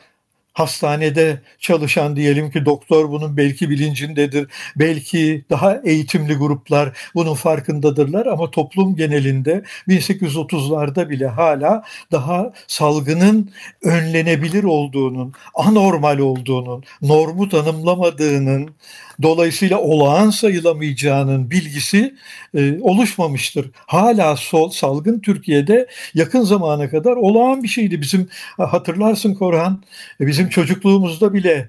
hastanede 0.58 1.40
çalışan 1.58 2.16
diyelim 2.16 2.50
ki 2.50 2.64
doktor 2.64 3.10
bunun 3.10 3.36
belki 3.36 3.70
bilincindedir. 3.70 4.48
Belki 4.76 5.44
daha 5.50 5.80
eğitimli 5.84 6.34
gruplar 6.34 6.98
bunun 7.14 7.34
farkındadırlar 7.34 8.26
ama 8.26 8.50
toplum 8.50 8.96
genelinde 8.96 9.62
1830'larda 9.88 11.10
bile 11.10 11.26
hala 11.26 11.84
daha 12.12 12.52
salgının 12.66 13.50
önlenebilir 13.82 14.64
olduğunun, 14.64 15.32
anormal 15.54 16.18
olduğunun, 16.18 16.84
normu 17.02 17.48
tanımlamadığının, 17.48 18.70
dolayısıyla 19.22 19.78
olağan 19.78 20.30
sayılamayacağının 20.30 21.50
bilgisi 21.50 22.14
e, 22.54 22.80
oluşmamıştır. 22.80 23.70
Hala 23.86 24.36
sol, 24.36 24.70
salgın 24.70 25.20
Türkiye'de 25.20 25.86
yakın 26.14 26.42
zamana 26.42 26.90
kadar 26.90 27.16
olağan 27.16 27.62
bir 27.62 27.68
şeydi. 27.68 28.00
Bizim 28.00 28.28
hatırlarsın 28.56 29.34
Korhan, 29.34 29.82
e, 30.20 30.26
bizim 30.26 30.48
çocukluğumuzda 30.48 31.34
bile 31.34 31.68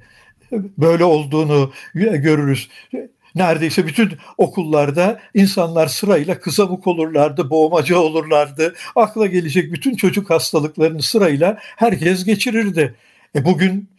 böyle 0.78 1.04
olduğunu 1.04 1.72
görürüz 1.94 2.70
neredeyse 3.36 3.88
bütün 3.88 4.12
okullarda 4.38 5.20
insanlar 5.34 5.88
sırayla 5.88 6.40
kızamık 6.40 6.88
olurlardı, 6.88 7.50
boğmaca 7.50 7.98
olurlardı. 7.98 8.76
Akla 8.96 9.28
gelecek 9.28 9.74
bütün 9.74 9.96
çocuk 9.96 10.30
hastalıklarını 10.30 11.02
sırayla 11.02 11.58
herkes 11.60 12.26
geçirirdi. 12.26 12.96
E 13.36 13.46
bugün 13.46 13.90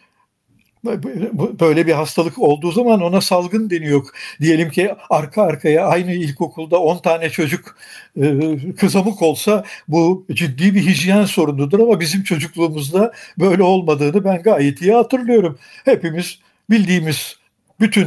böyle 1.60 1.86
bir 1.86 1.92
hastalık 1.92 2.38
olduğu 2.38 2.72
zaman 2.72 3.02
ona 3.02 3.20
salgın 3.20 3.70
deniyor. 3.70 4.06
Diyelim 4.40 4.70
ki 4.70 4.94
arka 5.10 5.42
arkaya 5.42 5.86
aynı 5.86 6.12
ilkokulda 6.12 6.78
10 6.78 6.98
tane 6.98 7.30
çocuk 7.30 7.76
e, 8.22 8.38
kızamık 8.76 9.22
olsa 9.22 9.64
bu 9.88 10.26
ciddi 10.32 10.74
bir 10.74 10.86
hijyen 10.86 11.24
sorunudur 11.24 11.80
ama 11.80 12.00
bizim 12.00 12.22
çocukluğumuzda 12.22 13.12
böyle 13.38 13.62
olmadığını 13.62 14.24
ben 14.24 14.42
gayet 14.42 14.82
iyi 14.82 14.92
hatırlıyorum. 14.92 15.58
Hepimiz 15.84 16.38
bildiğimiz 16.70 17.36
bütün 17.80 18.06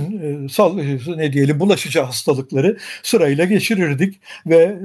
e, 1.17 1.17
ne 1.17 1.33
diyelim 1.33 1.59
bulaşıcı 1.59 2.01
hastalıkları 2.01 2.77
sırayla 3.03 3.45
geçirirdik 3.45 4.19
ve 4.47 4.77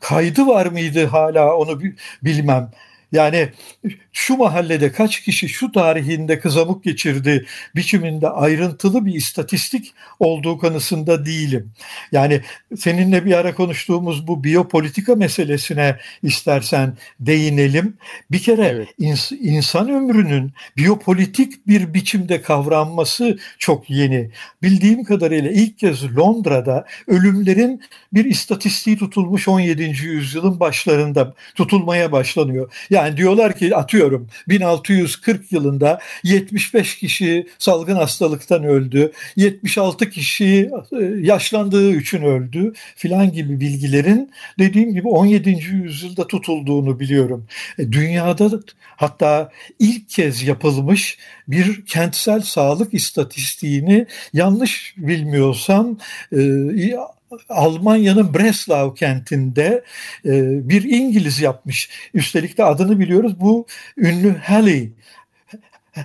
kaydı 0.00 0.46
var 0.46 0.66
mıydı 0.66 1.06
hala 1.06 1.56
onu 1.56 1.80
bilmem. 2.22 2.70
Yani 3.16 3.48
şu 4.12 4.36
mahallede 4.36 4.92
kaç 4.92 5.20
kişi 5.20 5.48
şu 5.48 5.72
tarihinde 5.72 6.38
kızamık 6.40 6.84
geçirdi 6.84 7.46
biçiminde 7.76 8.28
ayrıntılı 8.28 9.06
bir 9.06 9.14
istatistik 9.14 9.94
olduğu 10.18 10.58
kanısında 10.58 11.26
değilim. 11.26 11.72
Yani 12.12 12.40
seninle 12.76 13.24
bir 13.24 13.32
ara 13.32 13.54
konuştuğumuz 13.54 14.26
bu 14.26 14.44
biyopolitika 14.44 15.14
meselesine 15.14 15.96
istersen 16.22 16.96
değinelim. 17.20 17.96
Bir 18.30 18.38
kere 18.38 18.64
evet. 18.64 18.88
ins- 19.00 19.38
insan 19.38 19.88
ömrünün 19.88 20.52
biyopolitik 20.76 21.66
bir 21.66 21.94
biçimde 21.94 22.42
kavranması 22.42 23.38
çok 23.58 23.90
yeni. 23.90 24.30
Bildiğim 24.62 25.04
kadarıyla 25.04 25.50
ilk 25.50 25.78
kez 25.78 26.16
Londra'da 26.16 26.86
ölümlerin 27.06 27.82
bir 28.12 28.24
istatistiği 28.24 28.98
tutulmuş 28.98 29.48
17. 29.48 29.82
yüzyılın 29.82 30.60
başlarında 30.60 31.34
tutulmaya 31.54 32.12
başlanıyor. 32.12 32.72
Yani 32.90 33.05
diyorlar 33.16 33.56
ki 33.56 33.76
atıyorum 33.76 34.28
1640 34.48 35.52
yılında 35.52 35.98
75 36.22 36.98
kişi 36.98 37.46
salgın 37.58 37.96
hastalıktan 37.96 38.64
öldü. 38.64 39.12
76 39.36 40.10
kişi 40.10 40.70
e, 41.00 41.04
yaşlandığı 41.20 41.96
için 41.96 42.22
öldü 42.22 42.72
filan 42.96 43.32
gibi 43.32 43.60
bilgilerin 43.60 44.30
dediğim 44.58 44.94
gibi 44.94 45.08
17. 45.08 45.50
yüzyılda 45.50 46.26
tutulduğunu 46.26 47.00
biliyorum. 47.00 47.46
E, 47.78 47.92
dünyada 47.92 48.50
hatta 48.96 49.50
ilk 49.78 50.08
kez 50.08 50.42
yapılmış 50.42 51.18
bir 51.48 51.86
kentsel 51.86 52.40
sağlık 52.40 52.94
istatistiğini 52.94 54.06
yanlış 54.32 54.94
bilmiyorsam 54.96 55.98
e, 56.32 56.38
Almanya'nın 57.48 58.34
Breslau 58.34 58.94
kentinde 58.94 59.84
e, 60.24 60.68
bir 60.68 60.82
İngiliz 60.82 61.40
yapmış. 61.40 61.90
Üstelik 62.14 62.58
de 62.58 62.64
adını 62.64 62.98
biliyoruz. 62.98 63.40
Bu 63.40 63.66
ünlü 63.96 64.36
Halley. 64.38 64.92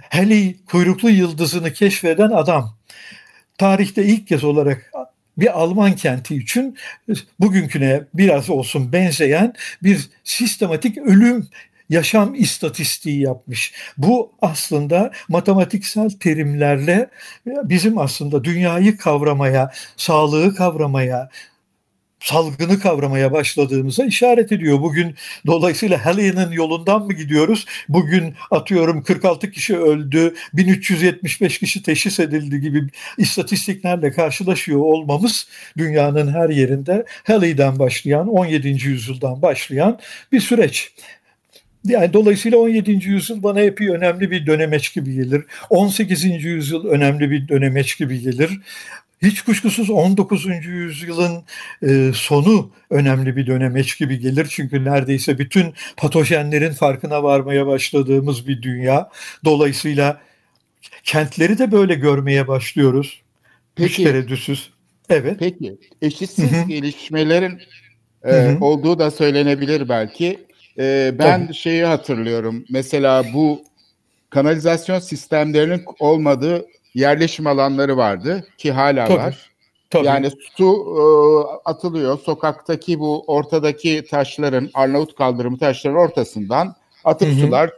Halley 0.10 0.58
kuyruklu 0.66 1.10
yıldızını 1.10 1.74
keşfeden 1.74 2.30
adam. 2.30 2.78
Tarihte 3.58 4.04
ilk 4.04 4.28
kez 4.28 4.44
olarak 4.44 4.92
bir 5.38 5.60
Alman 5.60 5.96
kenti 5.96 6.36
için 6.36 6.78
bugünküne 7.40 8.02
biraz 8.14 8.50
olsun 8.50 8.92
benzeyen 8.94 9.54
bir 9.84 10.10
sistematik 10.24 10.98
ölüm 10.98 11.48
yaşam 11.92 12.36
istatistiği 12.36 13.22
yapmış. 13.22 13.74
Bu 13.98 14.32
aslında 14.42 15.12
matematiksel 15.30 16.10
terimlerle 16.10 17.10
bizim 17.46 17.98
aslında 17.98 18.44
dünyayı 18.44 18.98
kavramaya, 18.98 19.72
sağlığı 19.98 20.56
kavramaya, 20.56 21.30
salgını 22.20 22.80
kavramaya 22.80 23.32
başladığımıza 23.32 24.06
işaret 24.06 24.52
ediyor. 24.52 24.82
Bugün 24.82 25.16
dolayısıyla 25.46 26.06
Halley'nin 26.06 26.52
yolundan 26.52 27.06
mı 27.06 27.14
gidiyoruz? 27.14 27.66
Bugün 27.90 28.36
atıyorum 28.52 29.04
46 29.04 29.52
kişi 29.52 29.78
öldü, 29.78 30.36
1375 30.54 31.60
kişi 31.60 31.84
teşhis 31.84 32.20
edildi 32.20 32.62
gibi 32.62 32.88
istatistiklerle 33.18 34.12
karşılaşıyor 34.12 34.80
olmamız 34.80 35.48
dünyanın 35.78 36.34
her 36.34 36.50
yerinde 36.50 37.06
Halley'den 37.24 37.80
başlayan, 37.80 38.28
17. 38.28 38.70
yüzyıldan 38.70 39.42
başlayan 39.42 40.00
bir 40.32 40.40
süreç. 40.40 40.92
Yani 41.86 42.14
dolayısıyla 42.14 42.58
17. 42.58 42.92
yüzyıl 42.92 43.44
bana 43.44 43.62
epey 43.62 43.90
önemli 43.90 44.32
bir 44.32 44.46
dönemeç 44.46 44.94
gibi 44.94 45.14
gelir. 45.14 45.44
18. 45.70 46.24
yüzyıl 46.24 46.86
önemli 46.86 47.32
bir 47.32 47.48
dönemeç 47.48 47.98
gibi 47.98 48.20
gelir. 48.20 48.60
Hiç 49.22 49.42
kuşkusuz 49.42 49.90
19. 49.90 50.46
yüzyılın 50.66 51.44
e, 51.84 52.12
sonu 52.16 52.72
önemli 52.90 53.36
bir 53.36 53.48
dönemeç 53.48 53.98
gibi 53.98 54.20
gelir. 54.20 54.48
Çünkü 54.50 54.86
neredeyse 54.86 55.38
bütün 55.38 55.74
patojenlerin 55.98 56.72
farkına 56.72 57.24
varmaya 57.24 57.68
başladığımız 57.68 58.48
bir 58.48 58.62
dünya. 58.62 59.10
Dolayısıyla 59.46 60.22
kentleri 61.04 61.58
de 61.58 61.72
böyle 61.72 61.96
görmeye 61.96 62.48
başlıyoruz. 62.48 63.22
Peki, 63.76 63.90
Hiç 63.90 64.04
tereddütsüz. 64.04 64.70
Evet. 65.10 65.36
Peki 65.40 65.78
eşitsiz 66.02 66.52
Hı-hı. 66.52 66.68
gelişmelerin 66.68 67.62
e, 68.24 68.58
olduğu 68.62 69.00
da 69.00 69.12
söylenebilir 69.12 69.90
belki. 69.90 70.40
E, 70.80 71.12
ben 71.20 71.46
Tabii. 71.46 71.56
şeyi 71.56 71.86
hatırlıyorum. 71.86 72.66
Mesela 72.70 73.26
bu 73.34 73.64
kanalizasyon 74.30 75.00
sistemlerinin 75.00 75.86
olmadığı 76.00 76.66
yerleşim 76.94 77.48
alanları 77.48 77.98
vardı 77.98 78.48
ki 78.58 78.72
hala 78.72 79.08
Tabii. 79.08 79.18
var. 79.18 79.52
Tabii. 79.90 80.08
Yani 80.08 80.30
su 80.58 80.96
e, 80.98 81.04
atılıyor. 81.70 82.20
Sokaktaki 82.20 83.00
bu 83.00 83.24
ortadaki 83.28 84.06
taşların, 84.10 84.70
Arnavut 84.74 85.16
kaldırımı 85.16 85.58
taşların 85.58 86.00
ortasından 86.00 86.76
atık 87.04 87.28
Hı-hı. 87.28 87.40
sular 87.40 87.72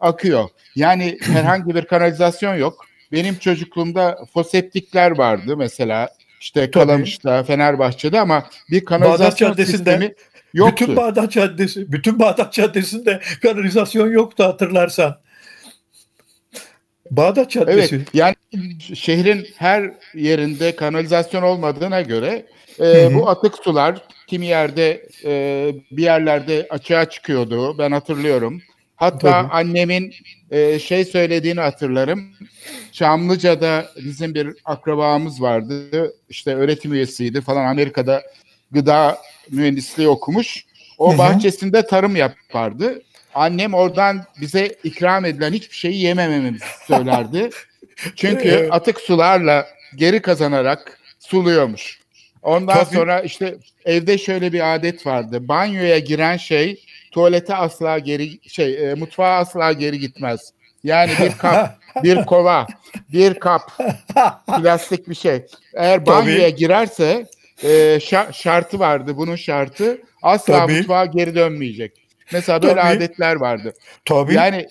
akıyor. 0.00 0.48
Yani 0.76 1.18
herhangi 1.22 1.74
bir 1.74 1.84
kanalizasyon 1.84 2.54
yok. 2.54 2.86
Benim 3.12 3.34
çocukluğumda 3.34 4.18
foseptikler 4.32 5.18
vardı 5.18 5.56
mesela. 5.56 6.08
İşte 6.40 6.70
Kalamış'ta, 6.70 7.42
Fenerbahçe'de 7.42 8.20
ama 8.20 8.44
bir 8.70 8.84
kanalizasyon 8.84 9.52
sistemi 9.54 10.14
Yoktu. 10.54 10.84
Bütün 10.84 10.96
Bağdat 10.96 11.32
Caddesi, 11.32 11.92
bütün 11.92 12.18
Bağdat 12.18 12.52
Caddesi'nde 12.52 13.20
kanalizasyon 13.42 14.10
yoktu 14.10 14.44
hatırlarsan. 14.44 15.18
Bağdat 17.10 17.50
Caddesi. 17.50 17.96
Evet, 17.96 18.08
yani 18.14 18.34
şehrin 18.94 19.46
her 19.56 19.92
yerinde 20.14 20.76
kanalizasyon 20.76 21.42
olmadığına 21.42 22.02
göre 22.02 22.46
e, 22.80 23.14
bu 23.14 23.28
atık 23.28 23.54
sular 23.54 24.02
kimi 24.26 24.46
yerde 24.46 25.06
e, 25.24 25.74
bir 25.90 26.02
yerlerde 26.02 26.66
açığa 26.70 27.10
çıkıyordu. 27.10 27.78
Ben 27.78 27.92
hatırlıyorum. 27.92 28.62
Hatta 28.96 29.30
Tabii. 29.30 29.52
annemin 29.52 30.14
e, 30.50 30.78
şey 30.78 31.04
söylediğini 31.04 31.60
hatırlarım. 31.60 32.24
Çamlıca'da 32.92 33.86
bizim 33.96 34.34
bir 34.34 34.48
akrabamız 34.64 35.42
vardı. 35.42 36.12
İşte 36.28 36.54
öğretim 36.54 36.92
üyesiydi 36.92 37.40
falan 37.40 37.64
Amerika'da 37.64 38.22
gıda 38.70 39.18
mühendisliği 39.50 40.08
okumuş. 40.08 40.64
O 40.98 41.10
Hı-hı. 41.10 41.18
bahçesinde 41.18 41.86
tarım 41.86 42.16
yapardı. 42.16 43.02
Annem 43.34 43.74
oradan 43.74 44.24
bize 44.40 44.76
ikram 44.84 45.24
edilen 45.24 45.52
hiçbir 45.52 45.76
şeyi 45.76 46.00
yemememizi 46.00 46.64
söylerdi. 46.86 47.50
Çünkü 48.16 48.68
atık 48.70 49.00
sularla 49.00 49.66
geri 49.96 50.22
kazanarak 50.22 51.00
suluyormuş. 51.18 52.00
Ondan 52.42 52.84
Tabii. 52.84 52.94
sonra 52.94 53.20
işte 53.20 53.56
evde 53.84 54.18
şöyle 54.18 54.52
bir 54.52 54.74
adet 54.74 55.06
vardı. 55.06 55.48
Banyoya 55.48 55.98
giren 55.98 56.36
şey 56.36 56.84
tuvalete 57.10 57.54
asla 57.54 57.98
geri 57.98 58.48
şey 58.48 58.90
e, 58.90 58.94
mutfağa 58.94 59.36
asla 59.36 59.72
geri 59.72 59.98
gitmez. 59.98 60.52
Yani 60.84 61.12
bir 61.20 61.32
kap, 61.38 61.78
bir 62.02 62.24
kova, 62.24 62.66
bir 63.12 63.34
kap 63.34 63.72
plastik 64.46 65.08
bir 65.08 65.14
şey. 65.14 65.46
Eğer 65.74 66.06
banyoya 66.06 66.50
Tabii. 66.50 66.56
girerse 66.56 67.26
e, 67.64 67.98
şartı 68.32 68.78
vardı. 68.78 69.16
Bunun 69.16 69.36
şartı 69.36 70.02
asla 70.22 70.58
Tabii. 70.58 70.72
mutfağa 70.72 71.06
geri 71.06 71.34
dönmeyecek. 71.34 71.92
Mesela 72.32 72.62
böyle 72.62 72.74
Tabii. 72.74 72.96
adetler 72.96 73.36
vardı. 73.36 73.74
Tabii. 74.04 74.34
Yani 74.34 74.66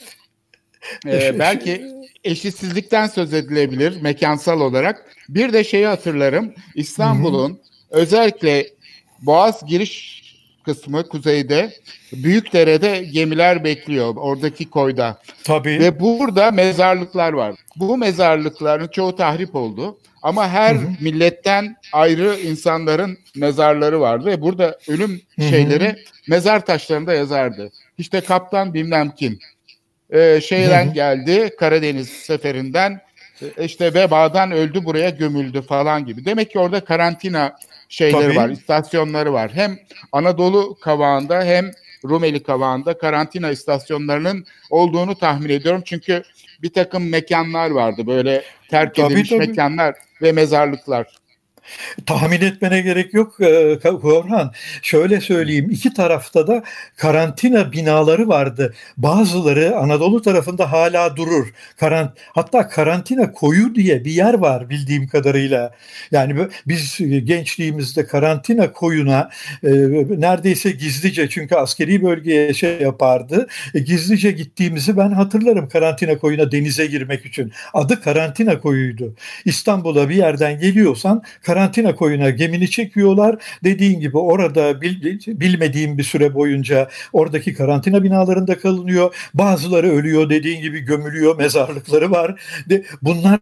e, 1.08 1.40
belki 1.40 1.86
eşitsizlikten 2.24 3.08
söz 3.08 3.34
edilebilir 3.34 4.02
mekansal 4.02 4.62
olarak. 4.62 5.06
Bir 5.30 5.54
de 5.54 5.64
şeyi 5.64 5.88
hatırlarım. 5.88 6.54
İstanbul'un 6.76 7.62
özellikle 7.90 8.68
Boğaz 9.22 9.66
giriş 9.66 10.21
kısmı 10.66 11.08
kuzeyde 11.08 11.72
Büyükdere'de 12.14 13.04
gemiler 13.04 13.64
bekliyor 13.64 14.16
oradaki 14.16 14.70
koyda. 14.70 15.22
Tabii. 15.44 15.80
Ve 15.80 16.00
burada 16.00 16.52
mezarlıklar 16.52 17.34
var. 17.34 17.56
Bu 17.76 17.98
mezarlıkların 17.98 18.88
çoğu 18.88 19.16
tahrip 19.16 19.56
oldu. 19.56 19.98
Ama 20.22 20.50
her 20.50 20.76
hı 20.76 20.80
hı. 20.80 20.88
milletten 21.00 21.76
ayrı 21.94 22.40
insanların 22.40 23.18
mezarları 23.36 24.02
vardı 24.02 24.26
ve 24.26 24.42
burada 24.42 24.78
ölüm 24.88 25.22
hı 25.36 25.42
hı. 25.42 25.50
şeyleri 25.50 25.96
mezar 26.28 26.66
taşlarında 26.66 27.14
yazardı. 27.14 27.72
İşte 27.98 28.22
kaptan 28.22 28.74
bilmem 28.74 29.12
kim. 29.12 29.40
Ee, 30.14 30.42
şeyden 30.42 30.86
hı 30.86 30.90
hı. 30.90 30.94
geldi 30.94 31.56
Karadeniz 31.60 32.10
seferinden 32.10 33.02
e, 33.42 33.66
işte 33.66 33.94
vebadan 33.94 34.52
öldü 34.52 34.86
buraya 34.86 35.10
gömüldü 35.10 35.62
falan 35.62 36.06
gibi. 36.06 36.26
Demek 36.26 36.52
ki 36.52 36.60
orada 36.60 36.86
karantina 36.86 37.56
şeyleri 37.92 38.28
Tabii. 38.28 38.36
var, 38.36 38.50
istasyonları 38.50 39.34
var. 39.34 39.52
Hem 39.54 39.80
Anadolu 40.12 40.78
kavağında 40.80 41.44
hem 41.44 41.72
Rumeli 42.06 42.44
kavağında 42.44 42.98
karantina 42.98 43.52
istasyonlarının 43.52 44.46
olduğunu 44.70 45.16
tahmin 45.16 45.50
ediyorum. 45.50 45.82
Çünkü 45.86 46.24
bir 46.62 46.74
takım 46.74 47.10
mekanlar 47.10 47.72
vardı 47.72 48.08
böyle 48.08 48.44
terk 48.70 48.96
tabii, 48.96 49.06
edilmiş 49.14 49.30
tabii. 49.30 49.48
mekanlar 49.48 49.96
ve 50.22 50.32
mezarlıklar. 50.32 51.21
Tahmin 52.06 52.42
etmene 52.42 52.82
gerek 52.82 53.14
yok 53.14 53.42
e, 53.42 53.80
Korhan. 54.02 54.52
Şöyle 54.82 55.22
söyleyeyim 55.22 55.70
iki 55.70 55.94
tarafta 55.94 56.48
da 56.48 56.64
karantina 56.98 57.72
binaları 57.72 58.28
vardı. 58.28 58.74
Bazıları 58.98 59.78
Anadolu 59.78 60.22
tarafında 60.22 60.72
hala 60.72 61.16
durur. 61.16 61.48
Karant 61.80 62.18
hatta 62.34 62.68
karantina 62.68 63.32
koyu 63.32 63.76
diye 63.76 64.06
bir 64.06 64.12
yer 64.12 64.34
var 64.34 64.70
bildiğim 64.70 65.08
kadarıyla. 65.08 65.72
Yani 66.12 66.48
biz 66.68 66.98
gençliğimizde 67.24 68.06
karantina 68.06 68.74
koyuna 68.74 69.30
e, 69.64 69.70
neredeyse 70.18 70.72
gizlice 70.72 71.30
çünkü 71.30 71.56
askeri 71.56 72.04
bölgeye 72.04 72.54
şey 72.54 72.82
yapardı. 72.82 73.48
E, 73.74 73.80
gizlice 73.80 74.32
gittiğimizi 74.32 74.98
ben 74.98 75.12
hatırlarım 75.12 75.70
karantina 75.70 76.18
koyuna 76.18 76.52
denize 76.52 76.86
girmek 76.86 77.26
için. 77.26 77.52
Adı 77.74 78.02
karantina 78.02 78.60
koyuydu. 78.60 79.16
İstanbul'a 79.46 80.10
bir 80.10 80.16
yerden 80.16 80.60
geliyorsan 80.60 81.24
karantina 81.42 81.61
koyuna 81.96 82.30
gemini 82.30 82.70
çekiyorlar. 82.70 83.44
Dediğin 83.64 84.00
gibi 84.00 84.18
orada 84.18 84.82
bil, 84.82 85.20
bilmediğim 85.28 85.98
bir 85.98 86.04
süre 86.04 86.34
boyunca 86.34 86.90
oradaki 87.14 87.54
karantina 87.54 88.04
binalarında 88.04 88.60
kalınıyor. 88.60 89.16
Bazıları 89.34 89.92
ölüyor 89.92 90.30
dediğin 90.30 90.62
gibi 90.62 90.80
gömülüyor 90.80 91.38
mezarlıkları 91.38 92.12
var. 92.12 92.42
De, 92.70 92.84
bunlar 93.02 93.40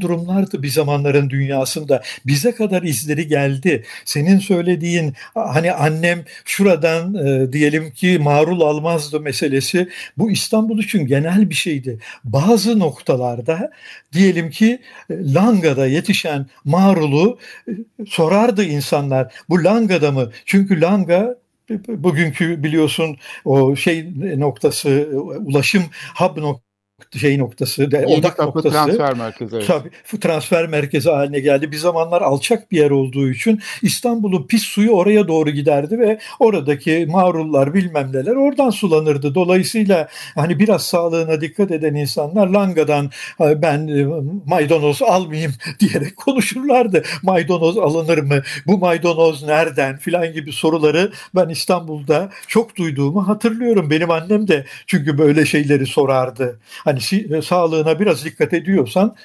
durumlardı 0.00 0.62
bir 0.62 0.68
zamanların 0.68 1.30
dünyasında. 1.30 2.02
Bize 2.26 2.52
kadar 2.52 2.82
izleri 2.82 3.28
geldi. 3.28 3.84
Senin 4.04 4.38
söylediğin 4.38 5.14
hani 5.34 5.72
annem 5.72 6.24
şuradan 6.44 7.14
e, 7.14 7.52
diyelim 7.52 7.90
ki 7.90 8.18
marul 8.18 8.60
almazdı 8.60 9.20
meselesi 9.20 9.88
bu 10.18 10.30
İstanbul 10.30 10.78
için 10.78 11.06
genel 11.06 11.50
bir 11.50 11.54
şeydi. 11.54 11.98
Bazı 12.24 12.78
noktalarda 12.78 13.70
diyelim 14.12 14.50
ki 14.50 14.78
e, 15.10 15.34
Langa'da 15.34 15.86
yetişen 15.86 16.46
marulu 16.64 17.38
e, 17.68 17.72
sorardı 18.06 18.64
insanlar. 18.64 19.34
Bu 19.48 19.64
Langa'da 19.64 20.12
mı? 20.12 20.30
Çünkü 20.44 20.80
Langa 20.80 21.42
bugünkü 21.88 22.62
biliyorsun 22.62 23.16
o 23.44 23.76
şey 23.76 24.10
noktası 24.40 25.08
ulaşım 25.40 25.82
hub 26.16 26.36
noktası 26.36 26.71
şey 27.20 27.38
noktası, 27.38 27.90
de, 27.90 28.06
odak 28.06 28.38
noktası. 28.38 28.70
transfer 28.70 29.14
merkezi. 29.14 29.56
Evet. 29.56 29.66
Tabii 29.66 30.20
transfer 30.20 30.66
merkezi 30.66 31.10
haline 31.10 31.40
geldi. 31.40 31.72
Bir 31.72 31.76
zamanlar 31.76 32.22
alçak 32.22 32.72
bir 32.72 32.76
yer 32.76 32.90
olduğu 32.90 33.30
için 33.30 33.60
İstanbul'un 33.82 34.46
pis 34.46 34.62
suyu 34.62 34.90
oraya 34.90 35.28
doğru 35.28 35.50
giderdi 35.50 35.98
ve 35.98 36.18
oradaki 36.40 37.06
mağrullar 37.10 37.74
bilmem 37.74 38.10
neler 38.12 38.36
oradan 38.36 38.70
sulanırdı. 38.70 39.34
Dolayısıyla 39.34 40.08
hani 40.34 40.58
biraz 40.58 40.82
sağlığına 40.86 41.40
dikkat 41.40 41.70
eden 41.70 41.94
insanlar 41.94 42.46
Langa'dan 42.46 43.10
ben 43.40 43.88
e, 43.88 44.06
maydanoz 44.46 45.02
almayayım 45.02 45.52
diyerek 45.80 46.16
konuşurlardı. 46.16 47.02
Maydanoz 47.22 47.78
alınır 47.78 48.18
mı? 48.18 48.42
Bu 48.66 48.78
maydanoz 48.78 49.42
nereden? 49.42 49.92
filan 50.02 50.32
gibi 50.32 50.52
soruları 50.52 51.12
ben 51.34 51.48
İstanbul'da 51.48 52.30
çok 52.46 52.76
duyduğumu 52.76 53.28
hatırlıyorum. 53.28 53.90
Benim 53.90 54.10
annem 54.10 54.48
de 54.48 54.64
çünkü 54.86 55.18
böyle 55.18 55.46
şeyleri 55.46 55.86
sorardı. 55.86 56.60
Hani 56.84 56.91
hani 57.00 57.42
sağlığına 57.42 58.00
biraz 58.00 58.24
dikkat 58.24 58.52
ediyorsan 58.52 59.16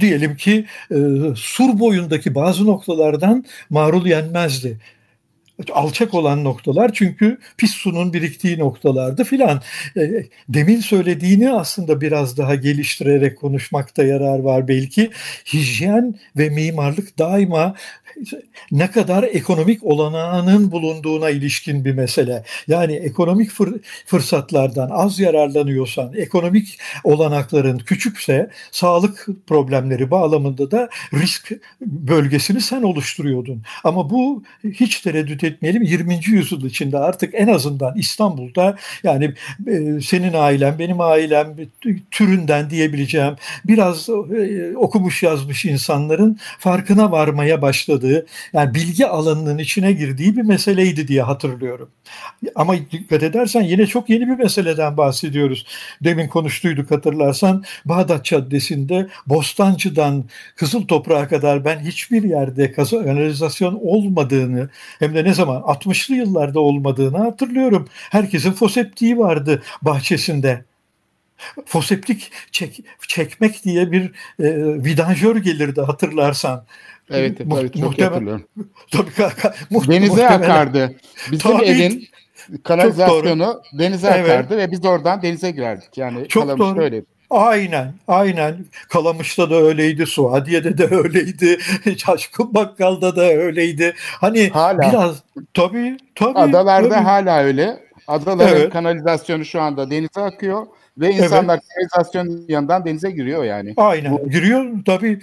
diyelim 0.00 0.36
ki 0.36 0.66
e, 0.90 0.96
sur 1.36 1.78
boyundaki 1.80 2.34
bazı 2.34 2.66
noktalardan 2.66 3.44
marul 3.70 4.06
yenmezdi 4.06 4.78
alçak 5.72 6.14
olan 6.14 6.44
noktalar 6.44 6.92
çünkü 6.92 7.38
pis 7.56 7.70
sunun 7.70 8.12
biriktiği 8.12 8.58
noktalardı 8.58 9.24
filan. 9.24 9.62
E, 9.96 10.26
demin 10.48 10.80
söylediğini 10.80 11.52
aslında 11.52 12.00
biraz 12.00 12.38
daha 12.38 12.54
geliştirerek 12.54 13.38
konuşmakta 13.38 14.04
yarar 14.04 14.38
var 14.38 14.68
belki. 14.68 15.10
Hijyen 15.52 16.14
ve 16.36 16.48
mimarlık 16.48 17.18
daima 17.18 17.74
ne 18.72 18.90
kadar 18.90 19.22
ekonomik 19.22 19.84
olanağının 19.84 20.72
bulunduğuna 20.72 21.30
ilişkin 21.30 21.84
bir 21.84 21.92
mesele. 21.92 22.44
Yani 22.68 22.92
ekonomik 22.92 23.50
fır, 23.50 23.80
fırsatlardan 24.06 24.90
az 24.90 25.18
yararlanıyorsan, 25.18 26.12
ekonomik 26.14 26.78
olanakların 27.04 27.78
küçükse 27.78 28.50
sağlık 28.72 29.26
problemleri 29.46 30.10
bağlamında 30.10 30.70
da 30.70 30.88
risk 31.14 31.52
bölgesini 31.80 32.60
sen 32.60 32.82
oluşturuyordun. 32.82 33.62
Ama 33.84 34.10
bu 34.10 34.42
hiç 34.64 35.00
tereddüt 35.00 35.44
etmeyelim 35.44 35.82
20. 35.82 36.20
yüzyıl 36.26 36.64
içinde 36.64 36.98
artık 36.98 37.34
en 37.34 37.48
azından 37.48 37.96
İstanbul'da 37.96 38.76
yani 39.02 39.34
e, 39.66 40.00
senin 40.00 40.32
ailen, 40.32 40.78
benim 40.78 41.00
ailem 41.00 41.56
türünden 42.10 42.70
diyebileceğim 42.70 43.34
biraz 43.64 44.08
e, 44.08 44.76
okumuş 44.76 45.22
yazmış 45.22 45.64
insanların 45.64 46.38
farkına 46.58 47.12
varmaya 47.12 47.62
başladığı 47.62 48.09
yani 48.52 48.74
bilgi 48.74 49.06
alanının 49.06 49.58
içine 49.58 49.92
girdiği 49.92 50.36
bir 50.36 50.42
meseleydi 50.42 51.08
diye 51.08 51.22
hatırlıyorum. 51.22 51.90
Ama 52.54 52.74
dikkat 52.76 53.22
edersen 53.22 53.62
yine 53.62 53.86
çok 53.86 54.10
yeni 54.10 54.28
bir 54.28 54.38
meseleden 54.38 54.96
bahsediyoruz. 54.96 55.66
Demin 56.04 56.28
konuştuyduk 56.28 56.90
hatırlarsan 56.90 57.64
Bağdat 57.84 58.24
Caddesi'nde 58.24 59.08
Bostancı'dan 59.26 60.24
Kızıl 60.56 60.86
Toprağa 60.86 61.28
kadar 61.28 61.64
ben 61.64 61.78
hiçbir 61.78 62.22
yerde 62.22 62.72
kanalizasyon 62.72 63.78
olmadığını 63.82 64.68
hem 64.98 65.14
de 65.14 65.24
ne 65.24 65.34
zaman 65.34 65.62
60'lı 65.62 66.14
yıllarda 66.14 66.60
olmadığını 66.60 67.18
hatırlıyorum. 67.18 67.88
Herkesin 68.10 68.52
foseptiği 68.52 69.18
vardı 69.18 69.62
bahçesinde. 69.82 70.64
Foseptik 71.66 72.32
çek, 72.52 72.80
çekmek 73.08 73.64
diye 73.64 73.92
bir 73.92 74.04
e, 74.38 74.56
vidanjör 74.84 75.36
gelirdi 75.36 75.80
hatırlarsan. 75.80 76.64
Evet, 77.10 77.36
evet 77.40 77.46
Mu- 77.46 77.56
çok 77.56 77.76
muhtemel, 77.76 78.10
hatırlıyorum. 78.10 78.44
Tabii, 78.92 79.10
denize 79.88 80.08
muhtemelen. 80.08 80.36
akardı. 80.36 80.94
Bizim 81.32 81.50
tabii, 81.50 81.64
evin 81.64 82.08
kanalizasyonu 82.64 83.62
denize 83.78 84.08
evet. 84.08 84.30
akardı 84.30 84.56
ve 84.56 84.70
biz 84.70 84.84
oradan 84.84 85.22
denize 85.22 85.50
girerdik. 85.50 85.98
Yani 85.98 86.28
çok 86.28 86.58
doğru. 86.58 86.82
öyle. 86.82 87.02
Aynen, 87.30 87.94
aynen. 88.08 88.64
Kalamış'ta 88.88 89.50
da 89.50 89.54
öyleydi, 89.54 90.06
Suadiye'de 90.06 90.78
de 90.78 90.96
öyleydi, 90.96 91.58
Çaşkın 91.96 92.54
Bakkal'da 92.54 93.16
da 93.16 93.22
öyleydi. 93.22 93.94
Hani 93.96 94.48
hala. 94.48 94.78
biraz 94.78 95.22
tabii 95.54 95.96
tabii. 96.14 96.38
Adalarda 96.38 96.88
tabii. 96.88 97.04
hala 97.04 97.42
öyle. 97.42 97.80
Adaların 98.06 98.56
evet. 98.56 98.72
kanalizasyonu 98.72 99.44
şu 99.44 99.60
anda 99.60 99.90
denize 99.90 100.20
akıyor 100.20 100.66
ve 100.98 101.10
insanlar 101.12 101.54
evet. 101.54 101.64
kanalizasyonun 101.68 102.44
yanından 102.48 102.84
denize 102.84 103.10
giriyor 103.10 103.44
yani. 103.44 103.74
Aynen, 103.76 104.12
Bu... 104.12 104.30
giriyor 104.30 104.84
tabii. 104.86 105.20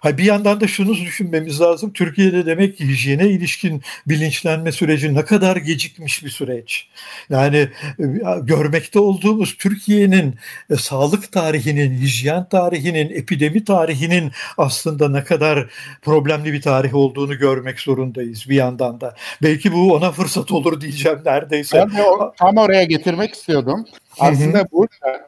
Ha 0.00 0.18
bir 0.18 0.24
yandan 0.24 0.60
da 0.60 0.66
şunu 0.66 0.94
düşünmemiz 0.94 1.60
lazım. 1.60 1.92
Türkiye'de 1.92 2.46
demek 2.46 2.76
ki 2.76 2.88
hijyene 2.88 3.28
ilişkin 3.28 3.82
bilinçlenme 4.06 4.72
süreci 4.72 5.14
ne 5.14 5.24
kadar 5.24 5.56
gecikmiş 5.56 6.24
bir 6.24 6.30
süreç. 6.30 6.88
Yani 7.30 7.56
e, 7.56 8.04
görmekte 8.42 8.98
olduğumuz 8.98 9.56
Türkiye'nin 9.56 10.34
e, 10.70 10.76
sağlık 10.76 11.32
tarihinin, 11.32 11.98
hijyen 11.98 12.48
tarihinin, 12.48 13.10
epidemi 13.10 13.64
tarihinin 13.64 14.32
aslında 14.58 15.08
ne 15.08 15.24
kadar 15.24 15.70
problemli 16.02 16.52
bir 16.52 16.62
tarih 16.62 16.94
olduğunu 16.94 17.38
görmek 17.38 17.80
zorundayız 17.80 18.44
bir 18.48 18.56
yandan 18.56 19.00
da. 19.00 19.14
Belki 19.42 19.72
bu 19.72 19.94
ona 19.94 20.12
fırsat 20.12 20.52
olur 20.52 20.80
diyeceğim 20.80 21.18
neredeyse. 21.24 21.78
Ben 21.78 21.96
de 21.96 22.02
o, 22.02 22.34
tam 22.38 22.56
oraya 22.56 22.84
getirmek 22.84 23.34
istiyordum. 23.34 23.86
Aslında 24.18 24.66
burada 24.72 25.26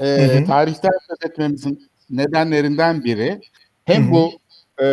e, 0.00 0.44
tarihten 0.44 0.92
söz 1.08 1.30
etmemizin 1.30 1.88
nedenlerinden 2.10 3.04
biri 3.04 3.40
hem 3.84 4.10
bu 4.10 4.32
e, 4.82 4.86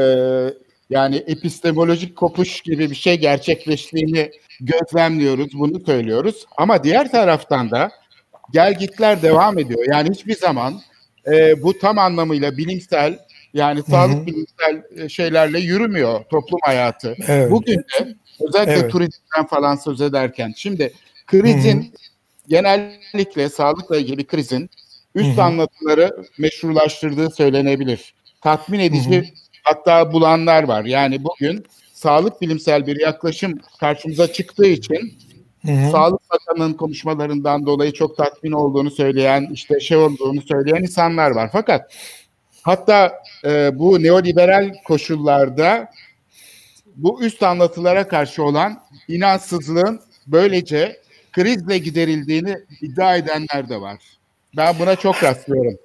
yani 0.89 1.15
epistemolojik 1.15 2.15
kopuş 2.15 2.61
gibi 2.61 2.89
bir 2.89 2.95
şey 2.95 3.19
gerçekleştiğini 3.19 4.31
gözlemliyoruz, 4.59 5.53
bunu 5.53 5.85
söylüyoruz. 5.85 6.45
Ama 6.57 6.83
diğer 6.83 7.11
taraftan 7.11 7.71
da 7.71 7.91
gel 8.53 8.79
gitler 8.79 9.21
devam 9.21 9.59
ediyor. 9.59 9.85
Yani 9.91 10.09
hiçbir 10.09 10.35
zaman 10.35 10.81
e, 11.31 11.63
bu 11.63 11.79
tam 11.79 11.99
anlamıyla 11.99 12.57
bilimsel 12.57 13.19
yani 13.53 13.83
sağlık 13.83 14.15
Hı-hı. 14.15 14.25
bilimsel 14.25 14.83
e, 14.97 15.09
şeylerle 15.09 15.59
yürümüyor 15.59 16.23
toplum 16.23 16.59
hayatı. 16.63 17.15
Evet. 17.27 17.51
Bugün 17.51 17.77
de 17.77 18.15
özellikle 18.47 18.73
evet. 18.73 18.91
turizmden 18.91 19.47
falan 19.49 19.75
söz 19.75 20.01
ederken 20.01 20.53
şimdi 20.55 20.93
krizin 21.27 21.81
Hı-hı. 21.81 21.91
genellikle 22.47 23.49
sağlıkla 23.49 23.97
ilgili 23.97 24.27
krizin 24.27 24.69
üst 25.15 25.37
Hı-hı. 25.37 25.43
anlatıları 25.43 26.23
meşrulaştırdığı 26.37 27.29
söylenebilir 27.29 28.13
tatmin 28.41 28.79
edici 28.79 29.17
hı 29.17 29.21
hı. 29.21 29.25
hatta 29.63 30.13
bulanlar 30.13 30.63
var. 30.63 30.85
Yani 30.85 31.23
bugün 31.23 31.65
sağlık 31.93 32.41
bilimsel 32.41 32.87
bir 32.87 32.99
yaklaşım 32.99 33.59
karşımıza 33.79 34.33
çıktığı 34.33 34.67
için 34.67 35.13
hı 35.65 35.71
hı. 35.71 35.91
Sağlık 35.91 36.21
Bakanı'nın 36.31 36.73
konuşmalarından 36.73 37.65
dolayı 37.65 37.93
çok 37.93 38.17
tatmin 38.17 38.51
olduğunu 38.51 38.91
söyleyen, 38.91 39.49
işte 39.53 39.79
şey 39.79 39.97
olduğunu 39.97 40.41
söyleyen 40.41 40.81
insanlar 40.81 41.31
var. 41.31 41.49
Fakat 41.51 41.93
hatta 42.61 43.13
e, 43.45 43.79
bu 43.79 44.03
neoliberal 44.03 44.73
koşullarda 44.85 45.91
bu 46.95 47.23
üst 47.23 47.43
anlatılara 47.43 48.07
karşı 48.07 48.43
olan 48.43 48.83
inansızlığın 49.07 50.01
böylece 50.27 51.01
krizle 51.31 51.77
giderildiğini 51.77 52.57
iddia 52.81 53.15
edenler 53.15 53.69
de 53.69 53.81
var. 53.81 53.97
Ben 54.57 54.79
buna 54.79 54.95
çok 54.95 55.23
rastlıyorum. 55.23 55.77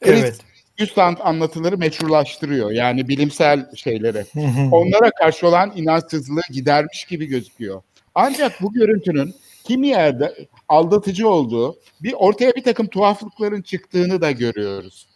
Kriz, 0.00 0.24
evet 0.24 0.47
üst 0.78 0.98
an- 0.98 1.16
anlatıları 1.20 1.78
meşrulaştırıyor. 1.78 2.70
Yani 2.70 3.08
bilimsel 3.08 3.66
şeyleri. 3.76 4.24
Onlara 4.72 5.10
karşı 5.10 5.48
olan 5.48 5.72
inançsızlığı 5.76 6.40
gidermiş 6.50 7.04
gibi 7.04 7.26
gözüküyor. 7.26 7.82
Ancak 8.14 8.62
bu 8.62 8.72
görüntünün 8.72 9.34
kimi 9.64 9.88
yerde 9.88 10.34
aldatıcı 10.68 11.28
olduğu, 11.28 11.76
bir 12.02 12.12
ortaya 12.12 12.54
bir 12.54 12.62
takım 12.62 12.86
tuhaflıkların 12.86 13.62
çıktığını 13.62 14.20
da 14.20 14.30
görüyoruz. 14.30 15.08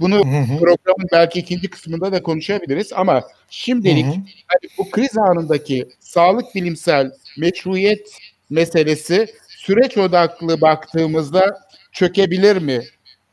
Bunu 0.00 0.20
programın 0.58 1.08
belki 1.12 1.38
ikinci 1.40 1.70
kısmında 1.70 2.12
da 2.12 2.22
konuşabiliriz 2.22 2.92
ama 2.92 3.22
şimdilik 3.50 4.06
hani 4.46 4.70
bu 4.78 4.90
kriz 4.90 5.18
anındaki 5.18 5.88
sağlık 6.00 6.54
bilimsel 6.54 7.10
meşruiyet 7.38 8.18
meselesi 8.50 9.26
süreç 9.48 9.98
odaklı 9.98 10.60
baktığımızda 10.60 11.60
çökebilir 11.92 12.56
mi? 12.56 12.80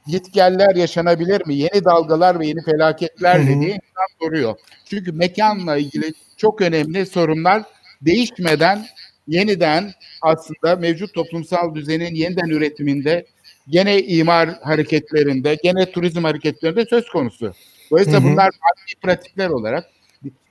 Gitgeller 0.07 0.75
yaşanabilir 0.75 1.47
mi? 1.47 1.55
Yeni 1.55 1.85
dalgalar 1.85 2.39
ve 2.39 2.47
yeni 2.47 2.63
felaketlerle 2.63 3.51
Hı 3.51 3.55
hı. 3.55 3.61
diye 3.61 3.71
insan 3.71 4.07
soruyor. 4.21 4.55
Çünkü 4.85 5.11
mekanla 5.11 5.77
ilgili 5.77 6.13
çok 6.37 6.61
önemli 6.61 7.05
sorunlar 7.05 7.63
değişmeden 8.01 8.85
yeniden 9.27 9.93
aslında 10.21 10.75
mevcut 10.75 11.13
toplumsal 11.13 11.75
düzenin 11.75 12.15
yeniden 12.15 12.49
üretiminde 12.49 13.25
gene 13.69 14.01
imar 14.01 14.49
hareketlerinde, 14.61 15.57
gene 15.63 15.91
turizm 15.91 16.23
hareketlerinde 16.23 16.85
söz 16.85 17.09
konusu. 17.09 17.53
Dolayısıyla 17.91 18.19
Hı 18.19 18.23
hı. 18.23 18.31
bunlar 18.31 18.45
maddi 18.45 18.99
pratikler 19.01 19.49
olarak 19.49 19.85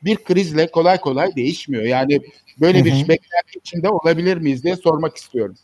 bir 0.04 0.16
krizle 0.16 0.70
kolay 0.70 1.00
kolay 1.00 1.36
değişmiyor. 1.36 1.82
Yani 1.82 2.20
böyle 2.60 2.84
bir 2.84 2.90
Hı 2.90 2.94
hı. 2.94 3.08
beklenti 3.08 3.58
içinde 3.58 3.88
olabilir 3.88 4.36
miyiz 4.36 4.64
diye 4.64 4.76
sormak 4.76 5.16
istiyorum. 5.16 5.56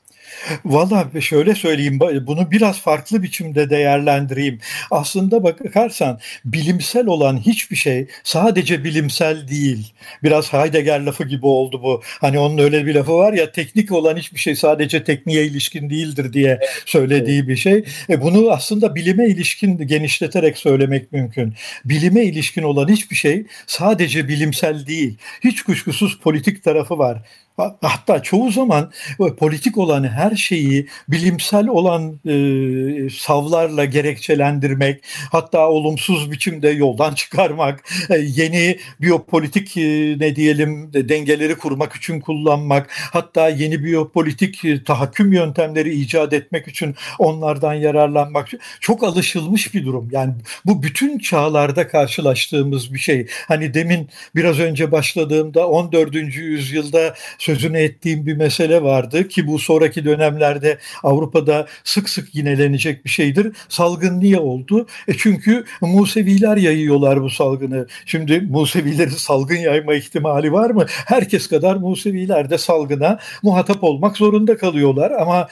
Valla 0.65 1.21
şöyle 1.21 1.55
söyleyeyim, 1.55 2.01
bunu 2.01 2.51
biraz 2.51 2.81
farklı 2.81 3.23
biçimde 3.23 3.71
değerlendireyim. 3.71 4.59
Aslında 4.91 5.43
bakarsan 5.43 6.21
bilimsel 6.45 7.07
olan 7.07 7.37
hiçbir 7.47 7.77
şey 7.77 8.07
sadece 8.25 8.85
bilimsel 8.85 9.49
değil. 9.49 9.93
Biraz 10.23 10.53
Heidegger 10.53 11.01
lafı 11.01 11.25
gibi 11.25 11.47
oldu 11.47 11.83
bu. 11.83 12.03
Hani 12.21 12.39
onun 12.39 12.59
öyle 12.59 12.87
bir 12.87 12.95
lafı 12.95 13.13
var 13.13 13.33
ya 13.33 13.53
teknik 13.53 13.93
olan 13.93 14.17
hiçbir 14.17 14.39
şey 14.39 14.57
sadece 14.57 15.05
tekniğe 15.05 15.45
ilişkin 15.45 15.91
değildir 15.91 16.33
diye 16.33 16.61
söylediği 16.87 17.49
bir 17.49 17.57
şey. 17.57 17.85
E 18.11 18.23
bunu 18.23 18.51
aslında 18.51 18.95
bilime 18.95 19.29
ilişkin 19.29 19.79
genişleterek 19.79 20.59
söylemek 20.59 21.13
mümkün. 21.13 21.55
Bilime 21.85 22.25
ilişkin 22.25 22.63
olan 22.63 22.89
hiçbir 22.89 23.17
şey 23.17 23.47
sadece 23.67 24.29
bilimsel 24.29 24.87
değil. 24.87 25.19
Hiç 25.45 25.63
kuşkusuz 25.63 26.19
politik 26.21 26.65
tarafı 26.65 26.99
var. 26.99 27.23
Hatta 27.57 28.23
çoğu 28.23 28.51
zaman 28.51 28.93
politik 29.39 29.79
olan 29.79 30.05
her 30.05 30.37
şeyi 30.37 30.89
bilimsel 31.09 31.69
olan 31.69 32.21
e, 32.27 33.11
savlarla 33.11 33.85
gerekçelendirmek, 33.85 35.05
hatta 35.33 35.69
olumsuz 35.69 36.31
biçimde 36.31 36.69
yoldan 36.69 37.15
çıkarmak, 37.27 37.85
e, 38.11 38.19
yeni 38.19 38.79
biyopolitik 39.01 39.77
e, 39.77 40.17
ne 40.19 40.37
diyelim 40.37 40.93
dengeleri 40.93 41.59
kurmak 41.59 41.97
için 41.97 42.21
kullanmak, 42.21 42.91
hatta 43.13 43.49
yeni 43.49 43.85
biyopolitik 43.85 44.65
e, 44.65 44.85
tahakküm 44.85 45.33
yöntemleri 45.33 45.95
icat 45.95 46.33
etmek 46.33 46.69
için 46.69 46.95
onlardan 47.19 47.75
yararlanmak 47.75 48.49
çok 48.81 49.05
alışılmış 49.05 49.75
bir 49.75 49.87
durum. 49.87 50.09
Yani 50.13 50.35
bu 50.65 50.83
bütün 50.83 51.19
çağlarda 51.19 51.89
karşılaştığımız 51.89 52.95
bir 52.95 52.99
şey. 52.99 53.27
Hani 53.49 53.75
demin 53.75 54.09
biraz 54.35 54.59
önce 54.59 54.93
başladığımda 54.93 55.69
14. 55.69 56.15
yüzyılda 56.15 57.15
sözünü 57.47 57.79
ettiğim 57.79 58.27
bir 58.27 58.37
mesele 58.37 58.83
vardı 58.83 59.29
ki 59.29 59.47
bu 59.47 59.59
sonraki 59.59 60.05
dönemlerde 60.05 60.79
Avrupa'da 61.03 61.67
sık 61.85 62.09
sık 62.09 62.35
yinelenecek 62.35 63.05
bir 63.05 63.11
şeydir. 63.11 63.53
Salgın 63.69 64.21
niye 64.21 64.39
oldu? 64.39 64.87
E 65.09 65.15
çünkü 65.15 65.65
Museviler 65.81 66.57
yayıyorlar 66.57 67.23
bu 67.23 67.31
salgını. 67.31 67.87
Şimdi 68.07 68.41
Musevilerin 68.41 69.11
salgın 69.11 69.57
yayma 69.57 69.95
ihtimali 69.95 70.53
var 70.53 70.71
mı? 70.71 70.87
Herkes 70.89 71.47
kadar 71.49 71.77
Museviler 71.77 72.51
de 72.51 72.59
salgına 72.59 73.19
muhatap 73.43 73.85
olmak 73.85 74.17
zorunda 74.17 74.57
kalıyorlar 74.57 75.11
ama 75.11 75.49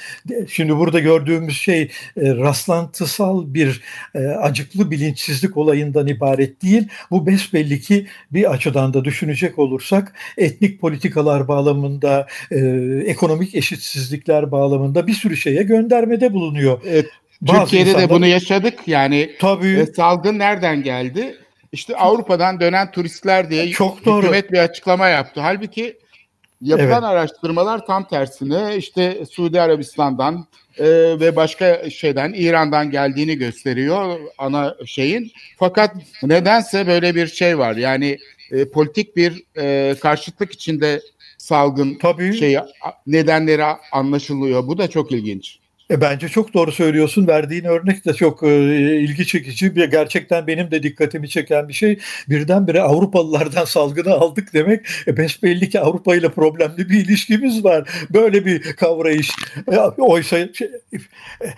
şimdi 0.49 0.77
burada 0.77 1.01
gördüğümüz 1.01 1.57
şey 1.57 1.83
e, 1.83 1.91
rastlantısal 2.17 3.55
bir 3.55 3.81
e, 4.15 4.19
acıklı 4.19 4.91
bilinçsizlik 4.91 5.57
olayından 5.57 6.07
ibaret 6.07 6.63
değil. 6.63 6.89
Bu 7.11 7.27
besbelli 7.27 7.81
ki 7.81 8.07
bir 8.33 8.51
açıdan 8.51 8.95
da 8.95 9.05
düşünecek 9.05 9.59
olursak 9.59 10.13
etnik 10.37 10.81
politikalar 10.81 11.49
bağlamında, 11.49 11.84
e, 12.51 12.59
ekonomik 13.07 13.55
eşitsizlikler 13.55 14.51
bağlamında 14.51 15.07
bir 15.07 15.13
sürü 15.13 15.37
şeye 15.37 15.63
göndermede 15.63 16.33
bulunuyor. 16.33 16.81
Evet, 16.87 17.07
Türkiye'de 17.47 17.89
insanlar... 17.89 18.09
de 18.09 18.15
bunu 18.15 18.27
yaşadık. 18.27 18.75
Yani 18.87 19.31
Tabii. 19.41 19.79
E, 19.79 19.87
salgın 19.87 20.39
nereden 20.39 20.83
geldi? 20.83 21.37
İşte 21.73 21.97
Avrupa'dan 21.97 22.61
dönen 22.61 22.91
turistler 22.91 23.51
diye 23.51 23.71
Çok 23.71 24.05
doğru. 24.05 24.23
hükümet 24.23 24.53
bir 24.53 24.59
açıklama 24.59 25.09
yaptı. 25.09 25.41
Halbuki 25.41 25.99
yapılan 26.61 26.91
evet. 26.91 27.03
araştırmalar 27.03 27.87
tam 27.87 28.09
tersine 28.09 28.77
işte 28.77 29.27
Suudi 29.31 29.61
Arabistan'dan 29.61 30.47
e, 30.79 30.87
ve 31.21 31.37
başka 31.37 31.91
şeyden 31.91 32.33
İran'dan 32.37 32.91
geldiğini 32.91 33.39
gösteriyor 33.39 34.21
ana 34.39 34.77
şeyin. 34.87 35.33
Fakat 35.59 35.97
nedense 36.23 36.87
böyle 36.87 37.15
bir 37.15 37.27
şey 37.27 37.59
var. 37.59 37.77
Yani 37.77 38.19
e, 38.51 38.69
politik 38.69 39.17
bir 39.17 39.43
e, 39.57 39.95
karşıtlık 40.01 40.53
içinde 40.53 41.01
salgın 41.45 41.95
Tabii. 41.95 42.33
şey 42.33 42.57
nedenleri 43.07 43.65
anlaşılıyor. 43.93 44.67
Bu 44.67 44.79
da 44.79 44.91
çok 44.91 45.13
ilginç. 45.13 45.59
E 45.91 46.01
bence 46.01 46.29
çok 46.29 46.55
doğru 46.55 46.73
söylüyorsun. 46.73 47.27
Verdiğin 47.27 47.65
örnek 47.65 48.05
de 48.05 48.15
çok 48.15 48.43
e, 48.43 48.67
ilgi 49.01 49.27
çekici. 49.27 49.77
Bir 49.77 49.91
gerçekten 49.91 50.47
benim 50.47 50.71
de 50.71 50.83
dikkatimi 50.83 51.29
çeken 51.29 51.69
bir 51.69 51.73
şey. 51.73 51.99
Birdenbire 52.29 52.81
Avrupalılardan 52.83 53.65
salgını 53.75 54.13
aldık 54.13 54.55
demek. 54.55 54.87
E 55.07 55.17
besbelli 55.17 55.69
ki 55.71 55.81
Avrupa 55.81 56.17
ile 56.17 56.29
problemli 56.29 56.91
bir 56.91 57.05
ilişkimiz 57.05 57.65
var. 57.65 57.89
Böyle 58.11 58.45
bir 58.47 58.63
kavrayış. 58.63 59.31
E, 59.73 59.79
oysa 59.79 60.49
şey, 60.55 60.71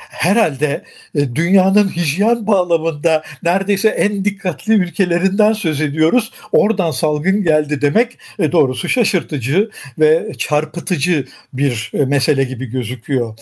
herhalde 0.08 0.84
e, 1.14 1.34
dünyanın 1.34 1.88
hijyen 1.96 2.46
bağlamında 2.46 3.22
neredeyse 3.42 3.88
en 3.88 4.24
dikkatli 4.24 4.74
ülkelerinden 4.74 5.52
söz 5.52 5.80
ediyoruz. 5.80 6.32
Oradan 6.52 6.90
salgın 6.90 7.42
geldi 7.42 7.80
demek 7.80 8.18
e, 8.38 8.52
doğrusu 8.52 8.88
şaşırtıcı 8.88 9.70
ve 9.98 10.32
çarpıtıcı 10.38 11.26
bir 11.52 11.90
e, 11.94 12.04
mesele 12.04 12.44
gibi 12.44 12.66
gözüküyor. 12.66 13.38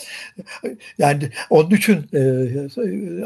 Yani 0.99 1.23
onun 1.51 1.71
için 1.71 2.07
e, 2.15 2.23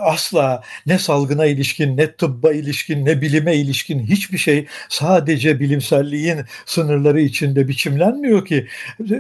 asla 0.01 0.62
ne 0.87 0.99
salgına 0.99 1.47
ilişkin, 1.47 1.97
ne 1.97 2.12
tıbba 2.12 2.53
ilişkin, 2.53 3.07
ne 3.07 3.21
bilime 3.21 3.57
ilişkin 3.57 4.01
hiçbir 4.07 4.38
şey 4.38 4.66
sadece 4.88 5.61
bilimselliğin 5.61 6.40
sınırları 6.66 7.21
içinde 7.21 7.68
biçimlenmiyor 7.68 8.47
ki. 8.47 8.66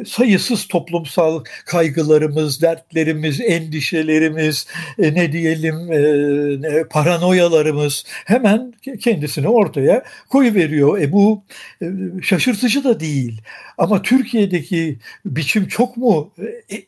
Sayısız 0.06 0.66
toplumsal 0.66 1.44
kaygılarımız, 1.66 2.62
dertlerimiz, 2.62 3.40
endişelerimiz, 3.40 4.66
e, 4.98 5.14
ne 5.14 5.32
diyelim 5.32 5.92
e, 5.92 6.84
paranoyalarımız 6.84 8.04
hemen 8.24 8.72
kendisini 9.00 9.48
ortaya 9.48 10.02
koyuveriyor. 10.28 10.98
E 11.00 11.12
bu 11.12 11.42
e, 11.82 11.86
şaşırtıcı 12.22 12.84
da 12.84 13.00
değil. 13.00 13.40
Ama 13.78 14.02
Türkiye'deki 14.02 14.98
biçim 15.24 15.68
çok 15.68 15.96
mu 15.96 16.32
e, 16.72 16.82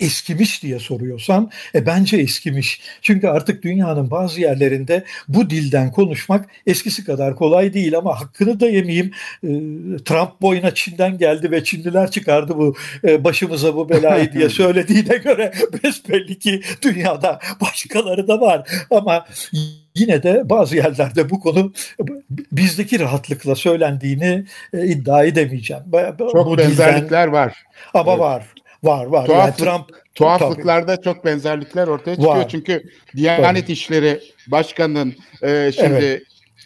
eskimiş 0.00 0.62
diye 0.62 0.78
soruyorsan 0.78 1.50
e, 1.74 1.86
bence 1.86 2.16
eskimiş. 2.16 2.80
Çünkü 3.02 3.28
artık 3.28 3.62
dünyanın 3.62 4.10
bazı 4.10 4.40
yerlerinde 4.40 5.04
bu 5.28 5.50
dilden 5.50 5.92
konuşmak 5.92 6.48
eskisi 6.66 7.04
kadar 7.04 7.36
kolay 7.36 7.74
değil 7.74 7.96
ama 7.98 8.20
hakkını 8.20 8.60
da 8.60 8.66
yemeyeyim. 8.66 9.12
E, 9.44 9.48
Trump 10.04 10.42
boyuna 10.42 10.74
Çin'den 10.74 11.18
geldi 11.18 11.50
ve 11.50 11.64
Çinliler 11.64 12.10
çıkardı 12.10 12.56
bu 12.56 12.74
e, 13.04 13.24
başımıza 13.24 13.76
bu 13.76 13.88
belayı 13.88 14.32
diye 14.32 14.48
söylediğine 14.48 15.16
göre 15.16 15.52
besbelli 15.84 16.38
ki 16.38 16.62
dünyada 16.82 17.40
başkaları 17.60 18.28
da 18.28 18.40
var 18.40 18.86
ama 18.90 19.26
yine 19.94 20.22
de 20.22 20.50
bazı 20.50 20.76
yerlerde 20.76 21.30
bu 21.30 21.40
konu 21.40 21.72
bizdeki 22.52 23.00
rahatlıkla 23.00 23.54
söylendiğini 23.54 24.44
e, 24.72 24.86
iddia 24.86 25.24
edemeyeceğim. 25.24 25.82
Çok 26.18 26.46
bu 26.46 26.58
benzerlikler 26.58 27.28
dilden, 27.28 27.32
var. 27.32 27.64
Ama 27.94 28.12
evet. 28.12 28.20
var. 28.20 28.44
Var 28.86 29.06
var. 29.06 29.26
Tuhaflık, 29.26 29.60
yani 29.60 29.78
Trump 29.78 29.84
tuhaflıklarda 30.14 30.96
tabii. 30.96 31.04
çok 31.04 31.24
benzerlikler 31.24 31.88
ortaya 31.88 32.16
çıkıyor. 32.16 32.36
Var. 32.36 32.48
Çünkü 32.48 32.82
Diyanet 33.16 33.62
tabii. 33.62 33.72
İşleri 33.72 34.20
Başkanı'nın 34.46 35.14
e, 35.42 35.72
şimdi 35.72 36.04
evet. 36.04 36.22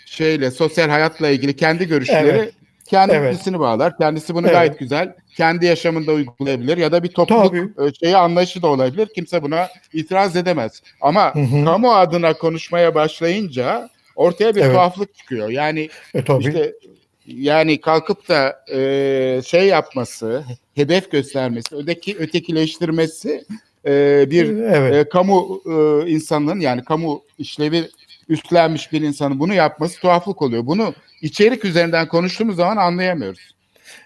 şeyle 0.07 0.51
sosyal 0.51 0.89
hayatla 0.89 1.29
ilgili 1.29 1.57
kendi 1.57 1.89
görüşleri 1.89 2.29
evet. 2.29 2.53
kendisini 2.87 3.55
evet. 3.55 3.61
bağlar. 3.61 3.99
Kendisi 3.99 4.35
bunu 4.35 4.47
evet. 4.47 4.57
gayet 4.57 4.79
güzel 4.79 5.15
kendi 5.37 5.67
yaşamında 5.67 6.13
uygulayabilir 6.13 6.77
ya 6.77 6.93
da 6.93 7.03
bir 7.03 7.09
topluluk 7.09 7.77
Tabii. 7.77 7.95
şeyi 7.95 8.17
anlayışı 8.17 8.63
da 8.63 8.67
olabilir. 8.67 9.09
Kimse 9.15 9.43
buna 9.43 9.69
itiraz 9.93 10.37
edemez. 10.37 10.83
Ama 11.01 11.35
hı 11.35 11.39
hı. 11.39 11.65
kamu 11.65 11.95
adına 11.95 12.33
konuşmaya 12.33 12.95
başlayınca 12.95 13.89
ortaya 14.17 14.55
bir 14.55 14.61
evet. 14.61 14.73
tuhaflık 14.75 15.15
çıkıyor. 15.15 15.49
Yani 15.49 15.89
e, 16.15 16.39
işte 16.39 16.73
yani 17.37 17.81
kalkıp 17.81 18.29
da 18.29 18.65
e, 18.73 19.43
şey 19.47 19.67
yapması, 19.67 20.45
hedef 20.75 21.11
göstermesi, 21.11 21.77
öteki 21.77 22.17
ötekileştirmesi 22.19 23.45
e, 23.87 24.27
bir 24.31 24.59
evet. 24.59 25.07
e, 25.07 25.09
kamu 25.09 25.63
e, 25.67 26.11
insanının 26.11 26.61
yani 26.61 26.85
kamu 26.85 27.23
işlevi 27.39 27.89
üstlenmiş 28.29 28.93
bir 28.93 29.01
insanın 29.01 29.41
bunu 29.41 29.55
yapması 29.55 30.01
tuhaflık 30.01 30.43
oluyor. 30.43 30.67
Bunu 30.67 30.95
içerik 31.23 31.65
üzerinden 31.65 32.09
konuştuğumuz 32.09 32.57
zaman 32.57 32.77
anlayamıyoruz. 32.77 33.55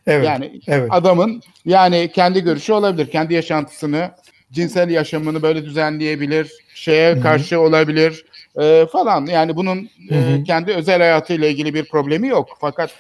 Evet. 0.07 0.27
Yani 0.27 0.61
evet. 0.67 0.89
adamın 0.91 1.43
yani 1.65 2.11
kendi 2.15 2.41
görüşü 2.41 2.73
olabilir. 2.73 3.11
Kendi 3.11 3.35
yaşantısını, 3.35 4.11
cinsel 4.53 4.91
yaşamını 4.91 5.43
böyle 5.43 5.65
düzenleyebilir. 5.65 6.53
Şeye 6.75 7.13
Hı 7.13 7.17
hı. 7.17 7.23
karşı 7.23 7.61
olabilir 7.61 8.25
e, 8.61 8.87
falan. 8.93 9.27
Yani 9.27 9.57
bunun 9.57 9.91
e, 10.11 10.45
kendi 10.47 10.73
özel 10.73 10.99
hayatıyla 10.99 11.49
ilgili 11.49 11.75
bir 11.75 11.85
problemi 11.85 12.29
yok. 12.29 12.49
Fakat 12.61 12.91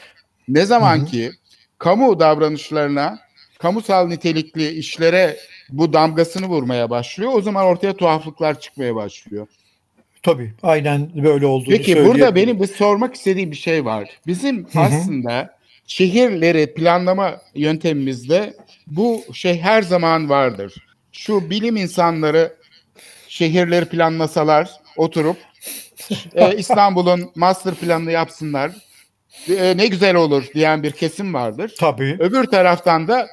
ne 0.48 0.64
zaman 0.64 1.06
ki 1.06 1.32
kamu 1.78 2.20
davranışlarına, 2.20 3.18
kamusal 3.58 4.06
nitelikli 4.06 4.68
işlere 4.68 5.36
bu 5.70 5.92
damgasını 5.92 6.46
vurmaya 6.46 6.90
başlıyor. 6.90 7.32
O 7.34 7.42
zaman 7.42 7.64
ortaya 7.64 7.96
tuhaflıklar 7.96 8.60
çıkmaya 8.60 8.94
başlıyor. 8.94 9.46
Tabii. 10.22 10.52
Aynen 10.62 11.10
böyle 11.22 11.46
olduğunu 11.46 11.76
Peki 11.76 12.04
burada 12.04 12.34
benim 12.34 12.60
bir 12.60 12.66
sormak 12.66 13.14
istediğim 13.14 13.50
bir 13.50 13.56
şey 13.56 13.84
var. 13.84 14.10
Bizim 14.26 14.64
Hı 14.64 14.78
hı. 14.78 14.82
aslında 14.82 15.54
şehirleri 15.86 16.74
planlama 16.74 17.40
yöntemimizde 17.54 18.56
bu 18.86 19.24
şey 19.32 19.60
her 19.60 19.82
zaman 19.82 20.30
vardır. 20.30 20.74
Şu 21.12 21.50
bilim 21.50 21.76
insanları 21.76 22.56
şehirleri 23.28 23.84
planlasalar 23.84 24.70
oturup 24.96 25.36
e, 26.34 26.56
İstanbul'un 26.56 27.30
master 27.34 27.74
planını 27.74 28.12
yapsınlar. 28.12 28.72
E, 29.48 29.76
ne 29.76 29.86
güzel 29.86 30.14
olur 30.14 30.44
diyen 30.54 30.82
bir 30.82 30.90
kesim 30.90 31.34
vardır. 31.34 31.74
Tabii. 31.78 32.16
Öbür 32.18 32.44
taraftan 32.44 33.08
da 33.08 33.28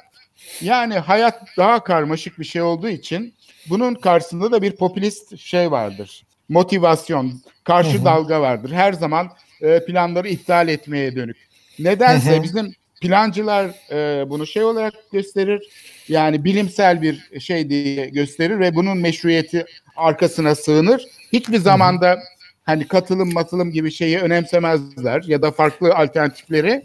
yani 0.60 0.94
hayat 0.94 1.42
daha 1.56 1.84
karmaşık 1.84 2.38
bir 2.38 2.44
şey 2.44 2.62
olduğu 2.62 2.88
için 2.88 3.34
bunun 3.66 3.94
karşısında 3.94 4.52
da 4.52 4.62
bir 4.62 4.76
popülist 4.76 5.38
şey 5.38 5.70
vardır. 5.70 6.24
Motivasyon, 6.48 7.32
karşı 7.64 8.04
dalga 8.04 8.40
vardır. 8.40 8.72
Her 8.72 8.92
zaman 8.92 9.28
e, 9.60 9.84
planları 9.84 10.28
iptal 10.28 10.68
etmeye 10.68 11.16
dönük. 11.16 11.36
Nedense 11.78 12.42
bizim 12.42 12.74
plancılar 13.00 13.70
e, 13.90 14.30
bunu 14.30 14.46
şey 14.46 14.64
olarak 14.64 14.94
gösterir. 15.12 15.68
Yani 16.08 16.44
bilimsel 16.44 17.02
bir 17.02 17.40
şey 17.40 17.68
diye 17.70 18.06
gösterir 18.06 18.58
ve 18.60 18.74
bunun 18.74 18.98
meşruiyeti 18.98 19.66
arkasına 19.96 20.54
sığınır. 20.54 21.02
Hiçbir 21.32 21.58
zamanda 21.58 22.18
hani 22.62 22.88
katılım 22.88 23.32
matılım 23.32 23.70
gibi 23.70 23.90
şeyi 23.90 24.18
önemsemezler 24.18 25.22
ya 25.26 25.42
da 25.42 25.50
farklı 25.50 25.94
alternatifleri. 25.94 26.82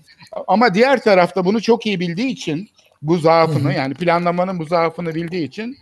Ama 0.48 0.74
diğer 0.74 1.04
tarafta 1.04 1.46
bunu 1.46 1.62
çok 1.62 1.86
iyi 1.86 2.00
bildiği 2.00 2.28
için 2.28 2.70
bu 3.02 3.18
zaafını 3.18 3.74
yani 3.74 3.94
planlamanın 3.94 4.60
bu 4.60 4.66
zaafını 4.66 5.16
bildiği 5.16 5.44
için 5.44 5.78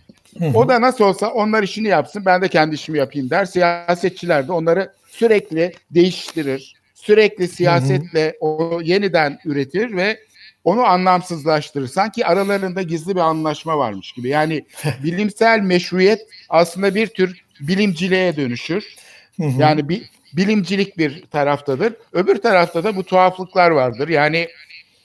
o 0.53 0.69
da 0.69 0.81
nasıl 0.81 1.03
olsa 1.03 1.27
onlar 1.27 1.63
işini 1.63 1.87
yapsın 1.87 2.23
ben 2.25 2.41
de 2.41 2.47
kendi 2.47 2.75
işimi 2.75 2.97
yapayım 2.97 3.29
der. 3.29 3.45
Siyasetçiler 3.45 4.47
de 4.47 4.51
onları 4.51 4.91
sürekli 5.07 5.73
değiştirir. 5.91 6.75
Sürekli 6.95 7.47
siyasetle 7.47 8.37
o 8.39 8.79
yeniden 8.83 9.39
üretir 9.45 9.95
ve 9.95 10.19
onu 10.63 10.83
anlamsızlaştırır. 10.85 11.87
Sanki 11.87 12.25
aralarında 12.25 12.81
gizli 12.81 13.15
bir 13.15 13.21
anlaşma 13.21 13.77
varmış 13.77 14.11
gibi. 14.11 14.29
Yani 14.29 14.65
bilimsel 15.03 15.59
meşruiyet 15.59 16.21
aslında 16.49 16.95
bir 16.95 17.07
tür 17.07 17.41
bilimciliğe 17.59 18.35
dönüşür. 18.35 18.95
Hı. 19.37 19.43
Yani 19.59 19.89
bir 19.89 20.09
bilimcilik 20.33 20.97
bir 20.97 21.25
taraftadır. 21.25 21.93
Öbür 22.13 22.35
tarafta 22.35 22.83
da 22.83 22.95
bu 22.95 23.03
tuhaflıklar 23.03 23.71
vardır. 23.71 24.07
Yani 24.07 24.47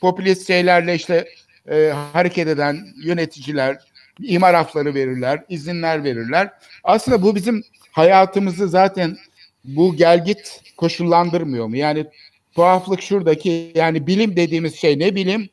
popülist 0.01 0.47
şeylerle 0.47 0.95
işte 0.95 1.29
e, 1.71 1.93
hareket 2.13 2.49
eden 2.49 2.87
yöneticiler 3.05 3.79
imar 4.23 4.55
hafları 4.55 4.95
verirler, 4.95 5.45
izinler 5.49 6.05
verirler. 6.05 6.51
Aslında 6.85 7.23
bu 7.23 7.35
bizim 7.35 7.65
hayatımızı 7.93 8.69
zaten 8.69 9.17
bu 9.65 9.97
gelgit 9.97 10.61
koşullandırmıyor 10.77 11.67
mu? 11.67 11.77
Yani 11.77 12.07
tuhaflık 12.55 13.03
şuradaki 13.03 13.73
yani 13.75 14.07
bilim 14.07 14.37
dediğimiz 14.37 14.75
şey 14.75 14.99
ne 14.99 15.15
bilim 15.15 15.49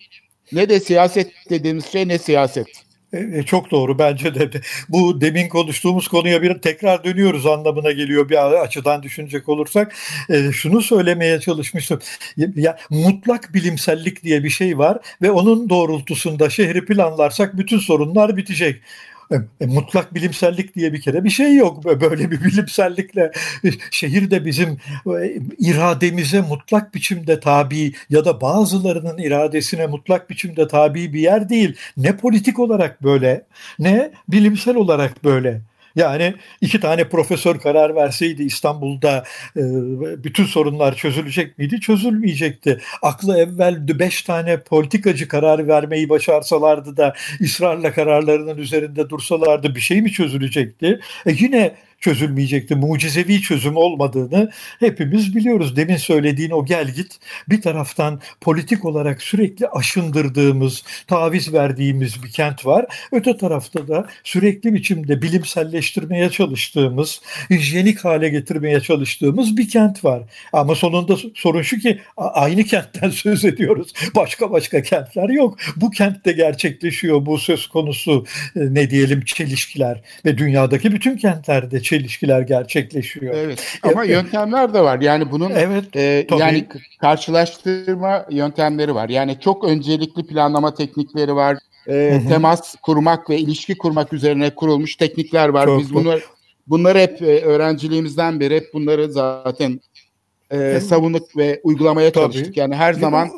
ne 0.52 0.70
de 0.70 0.80
siyaset 0.80 1.32
dediğimiz 1.50 1.86
şey 1.86 2.08
ne 2.08 2.18
siyaset. 2.18 2.68
E, 3.14 3.20
e, 3.40 3.44
çok 3.44 3.72
doğru 3.72 4.00
bence 4.00 4.36
de. 4.36 4.62
Bu 4.90 5.22
demin 5.22 5.50
konuştuğumuz 5.50 6.08
konuya 6.08 6.42
bir 6.42 6.54
tekrar 6.54 7.04
dönüyoruz 7.04 7.46
anlamına 7.46 7.92
geliyor 7.92 8.30
bir 8.30 8.62
açıdan 8.62 9.04
düşünecek 9.04 9.50
olursak. 9.50 9.96
E, 10.30 10.52
şunu 10.52 10.82
söylemeye 10.82 11.40
çalışmıştım. 11.40 12.00
Ya, 12.56 12.78
mutlak 12.90 13.54
bilimsellik 13.54 14.24
diye 14.24 14.44
bir 14.44 14.50
şey 14.50 14.78
var 14.78 14.98
ve 15.22 15.32
onun 15.32 15.70
doğrultusunda 15.70 16.50
şehri 16.50 16.86
planlarsak 16.86 17.58
bütün 17.58 17.80
sorunlar 17.80 18.38
bitecek. 18.38 18.82
E, 19.32 19.66
mutlak 19.66 20.16
bilimsellik 20.16 20.76
diye 20.76 20.94
bir 20.94 21.02
kere 21.02 21.24
bir 21.24 21.30
şey 21.30 21.56
yok. 21.56 21.86
Böyle 21.86 22.32
bir 22.32 22.44
bilimsellikle 22.44 23.32
e, 23.66 23.70
şehir 23.92 24.32
de 24.32 24.46
bizim 24.46 24.78
e, 25.08 25.40
irademize 25.58 26.42
mutlak 26.42 26.96
biçimde 26.96 27.40
tabi 27.40 27.94
ya 28.10 28.26
da 28.26 28.42
bazılarının 28.42 29.18
iradesine 29.18 29.88
mutlak 29.88 30.30
biçimde 30.30 30.68
tabi 30.68 31.14
bir 31.14 31.20
yer 31.20 31.50
değil. 31.50 31.76
Ne 31.98 32.18
politik 32.18 32.60
olarak 32.60 33.04
böyle 33.04 33.46
ne 33.80 34.12
bilimsel 34.30 34.76
olarak 34.76 35.24
böyle. 35.24 35.62
Yani 35.98 36.34
iki 36.62 36.80
tane 36.80 37.10
profesör 37.10 37.60
karar 37.60 37.96
verseydi 37.96 38.44
İstanbul'da 38.44 39.24
e, 39.58 39.62
bütün 40.24 40.46
sorunlar 40.46 40.96
çözülecek 40.96 41.58
miydi? 41.58 41.80
Çözülmeyecekti. 41.80 42.82
Aklı 43.02 43.38
evvel 43.38 44.00
beş 44.00 44.22
tane 44.22 44.60
politikacı 44.60 45.28
karar 45.28 45.68
vermeyi 45.68 46.10
başarsalardı 46.10 46.98
da 46.98 47.14
ısrarla 47.42 47.94
kararlarının 47.94 48.58
üzerinde 48.58 49.10
dursalardı 49.10 49.76
bir 49.76 49.80
şey 49.80 50.02
mi 50.02 50.12
çözülecekti? 50.12 51.00
E 51.26 51.32
yine 51.32 51.76
çözülmeyecekti. 52.00 52.76
Mucizevi 52.76 53.42
çözüm 53.42 53.76
olmadığını 53.76 54.52
hepimiz 54.80 55.36
biliyoruz. 55.36 55.76
Demin 55.76 55.98
söylediğin 55.98 56.52
o 56.52 56.66
gel 56.66 56.90
git 56.90 57.20
bir 57.50 57.62
taraftan 57.62 58.22
politik 58.42 58.86
olarak 58.86 59.22
sürekli 59.22 59.68
aşındırdığımız, 59.68 60.84
taviz 61.08 61.54
verdiğimiz 61.54 62.24
bir 62.24 62.32
kent 62.32 62.66
var. 62.66 62.86
Öte 63.12 63.38
tarafta 63.38 63.88
da 63.88 64.08
sürekli 64.24 64.74
biçimde 64.74 65.22
bilimselleştirmeye 65.22 66.30
çalıştığımız, 66.30 67.22
hijyenik 67.50 68.06
hale 68.06 68.30
getirmeye 68.30 68.80
çalıştığımız 68.80 69.58
bir 69.58 69.70
kent 69.70 70.06
var. 70.06 70.24
Ama 70.54 70.76
sonunda 70.76 71.16
sorun 71.36 71.62
şu 71.62 71.80
ki 71.80 72.00
aynı 72.18 72.64
kentten 72.64 73.10
söz 73.28 73.46
ediyoruz. 73.46 73.94
Başka 74.16 74.52
başka 74.52 74.82
kentler 74.82 75.30
yok. 75.30 75.58
Bu 75.76 75.92
kentte 75.92 76.32
gerçekleşiyor 76.32 77.26
bu 77.26 77.38
söz 77.38 77.68
konusu 77.68 78.26
ne 78.56 78.90
diyelim 78.90 79.22
çelişkiler 79.26 80.02
ve 80.26 80.38
dünyadaki 80.38 80.92
bütün 80.92 81.18
kentlerde 81.18 81.84
çelişkiler 81.88 82.42
gerçekleşiyor. 82.42 83.36
Evet. 83.38 83.80
Ama 83.84 84.06
evet. 84.06 84.16
yöntemler 84.16 84.74
de 84.74 84.82
var. 84.82 85.02
Yani 85.02 85.32
bunun 85.32 85.52
evet, 85.52 85.96
e, 85.96 86.28
yani 86.40 86.68
karşılaştırma 87.02 88.26
yöntemleri 88.30 88.96
var. 88.96 89.10
Yani 89.10 89.40
çok 89.40 89.64
öncelikli 89.64 90.28
planlama 90.28 90.74
teknikleri 90.74 91.36
var. 91.36 91.58
E. 91.88 92.22
Temas 92.30 92.76
kurmak 92.76 93.30
ve 93.30 93.38
ilişki 93.38 93.78
kurmak 93.78 94.14
üzerine 94.14 94.56
kurulmuş 94.56 94.96
teknikler 94.96 95.50
var. 95.50 95.66
Çok 95.66 95.80
Biz 95.80 95.94
bunları 95.94 96.22
bunları 96.68 97.00
hep 97.00 97.22
e, 97.22 97.42
öğrenciliğimizden 97.42 98.40
beri 98.40 98.56
hep 98.56 98.74
bunları 98.74 99.12
zaten 99.12 99.80
e, 100.52 100.80
savunduk 100.80 101.38
ve 101.38 101.62
uygulamaya 101.64 102.12
çalıştık. 102.12 102.46
Tabii. 102.46 102.60
Yani 102.60 102.76
her 102.76 102.94
zaman 102.94 103.30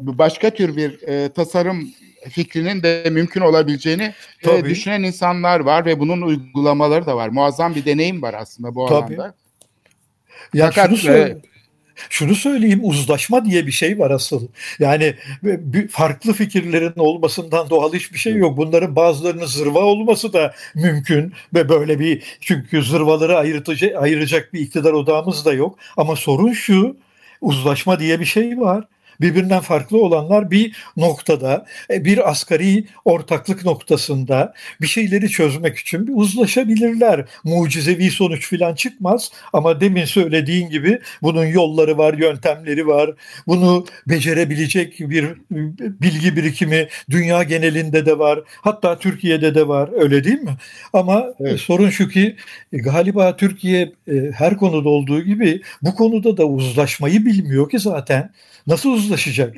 başka 0.00 0.50
tür 0.50 0.76
bir 0.76 1.02
e, 1.08 1.28
tasarım 1.28 1.88
fikrinin 2.30 2.82
de 2.82 3.10
mümkün 3.10 3.40
olabileceğini 3.40 4.14
e, 4.42 4.64
düşünen 4.64 5.02
insanlar 5.02 5.60
var 5.60 5.84
ve 5.84 6.00
bunun 6.00 6.22
uygulamaları 6.22 7.06
da 7.06 7.16
var. 7.16 7.28
Muazzam 7.28 7.74
bir 7.74 7.84
deneyim 7.84 8.22
var 8.22 8.34
aslında 8.34 8.74
bu 8.74 8.86
Tabii. 8.86 9.16
alanda. 9.16 9.34
Ya 10.54 10.66
Fakat, 10.66 10.86
şunu, 10.86 10.96
söyle, 10.96 11.22
e, 11.22 11.36
şunu 12.10 12.34
söyleyeyim 12.34 12.80
uzlaşma 12.82 13.44
diye 13.44 13.66
bir 13.66 13.72
şey 13.72 13.98
var 13.98 14.10
asıl. 14.10 14.48
Yani 14.78 15.14
farklı 15.90 16.32
fikirlerin 16.32 16.92
olmasından 16.96 17.70
doğal 17.70 17.92
hiçbir 17.92 18.18
şey 18.18 18.34
yok. 18.34 18.56
Bunların 18.56 18.96
bazılarının 18.96 19.46
zırva 19.46 19.80
olması 19.80 20.32
da 20.32 20.54
mümkün 20.74 21.32
ve 21.54 21.68
böyle 21.68 21.98
bir 21.98 22.22
çünkü 22.40 22.82
zırvaları 22.82 23.38
ayırtacak, 23.38 24.02
ayıracak 24.02 24.52
bir 24.52 24.60
iktidar 24.60 24.92
odağımız 24.92 25.44
da 25.44 25.52
yok. 25.52 25.78
Ama 25.96 26.16
sorun 26.16 26.52
şu 26.52 26.96
uzlaşma 27.40 28.00
diye 28.00 28.20
bir 28.20 28.24
şey 28.24 28.60
var 28.60 28.84
birbirinden 29.20 29.60
farklı 29.60 30.02
olanlar 30.02 30.50
bir 30.50 30.76
noktada, 30.96 31.66
e, 31.90 32.04
bir 32.04 32.30
asgari 32.30 32.84
ortaklık 33.04 33.64
noktasında 33.64 34.54
bir 34.80 34.86
şeyleri 34.86 35.28
çözmek 35.28 35.78
için 35.78 36.06
bir 36.06 36.12
uzlaşabilirler. 36.16 37.24
Mucizevi 37.44 38.10
sonuç 38.10 38.48
filan 38.48 38.74
çıkmaz 38.74 39.30
ama 39.52 39.80
demin 39.80 40.04
söylediğin 40.04 40.70
gibi 40.70 40.98
bunun 41.22 41.46
yolları 41.46 41.98
var, 41.98 42.14
yöntemleri 42.14 42.86
var. 42.86 43.10
Bunu 43.46 43.86
becerebilecek 44.06 45.00
bir 45.00 45.28
bilgi 45.80 46.36
birikimi 46.36 46.88
dünya 47.10 47.42
genelinde 47.42 48.06
de 48.06 48.18
var. 48.18 48.40
Hatta 48.46 48.98
Türkiye'de 48.98 49.54
de 49.54 49.68
var. 49.68 49.90
Öyle 49.92 50.24
değil 50.24 50.40
mi? 50.40 50.56
Ama 50.92 51.26
evet. 51.40 51.60
sorun 51.60 51.90
şu 51.90 52.08
ki 52.08 52.36
e, 52.72 52.78
galiba 52.78 53.36
Türkiye 53.36 53.92
her 54.32 54.56
konuda 54.56 54.88
olduğu 54.88 55.22
gibi 55.22 55.62
bu 55.82 55.94
konuda 55.94 56.36
da 56.36 56.44
uzlaşmayı 56.44 57.26
bilmiyor 57.26 57.70
ki 57.70 57.78
zaten. 57.78 58.30
Nasıl 58.66 58.90
uzlaşacak? 58.90 59.56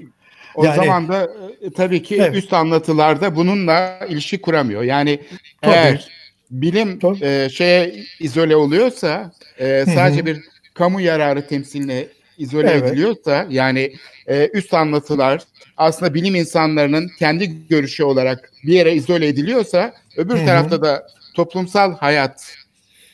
O 0.55 0.65
yani, 0.65 0.77
zaman 0.77 1.09
da 1.09 1.31
e, 1.63 1.71
tabii 1.71 2.03
ki 2.03 2.17
evet. 2.21 2.37
üst 2.37 2.53
anlatılarda 2.53 3.37
bununla 3.37 3.99
ilişki 4.09 4.41
kuramıyor. 4.41 4.83
Yani 4.83 5.21
tabii. 5.63 5.75
eğer 5.75 6.09
bilim 6.51 6.99
tabii. 6.99 7.19
E, 7.25 7.49
şeye 7.49 8.05
izole 8.21 8.57
oluyorsa, 8.57 9.33
e, 9.59 9.85
sadece 9.95 10.17
Hı-hı. 10.17 10.27
bir 10.27 10.41
kamu 10.75 11.01
yararı 11.01 11.47
temsiline 11.47 12.07
izole 12.39 12.71
Evet. 12.71 12.83
ediliyorsa 12.83 13.47
yani 13.51 13.93
e, 14.27 14.51
üst 14.53 14.75
anlatılar 14.75 15.43
aslında 15.77 16.15
bilim 16.15 16.35
insanlarının 16.35 17.11
kendi 17.19 17.69
görüşü 17.69 18.05
olarak 18.05 18.53
bir 18.65 18.73
yere 18.73 18.95
izole 18.95 19.27
ediliyorsa 19.27 19.93
öbür 20.17 20.35
Hı 20.35 20.43
hı. 20.43 20.47
tarafta 20.47 20.83
da 20.83 21.07
toplumsal 21.35 21.97
hayat 21.97 22.55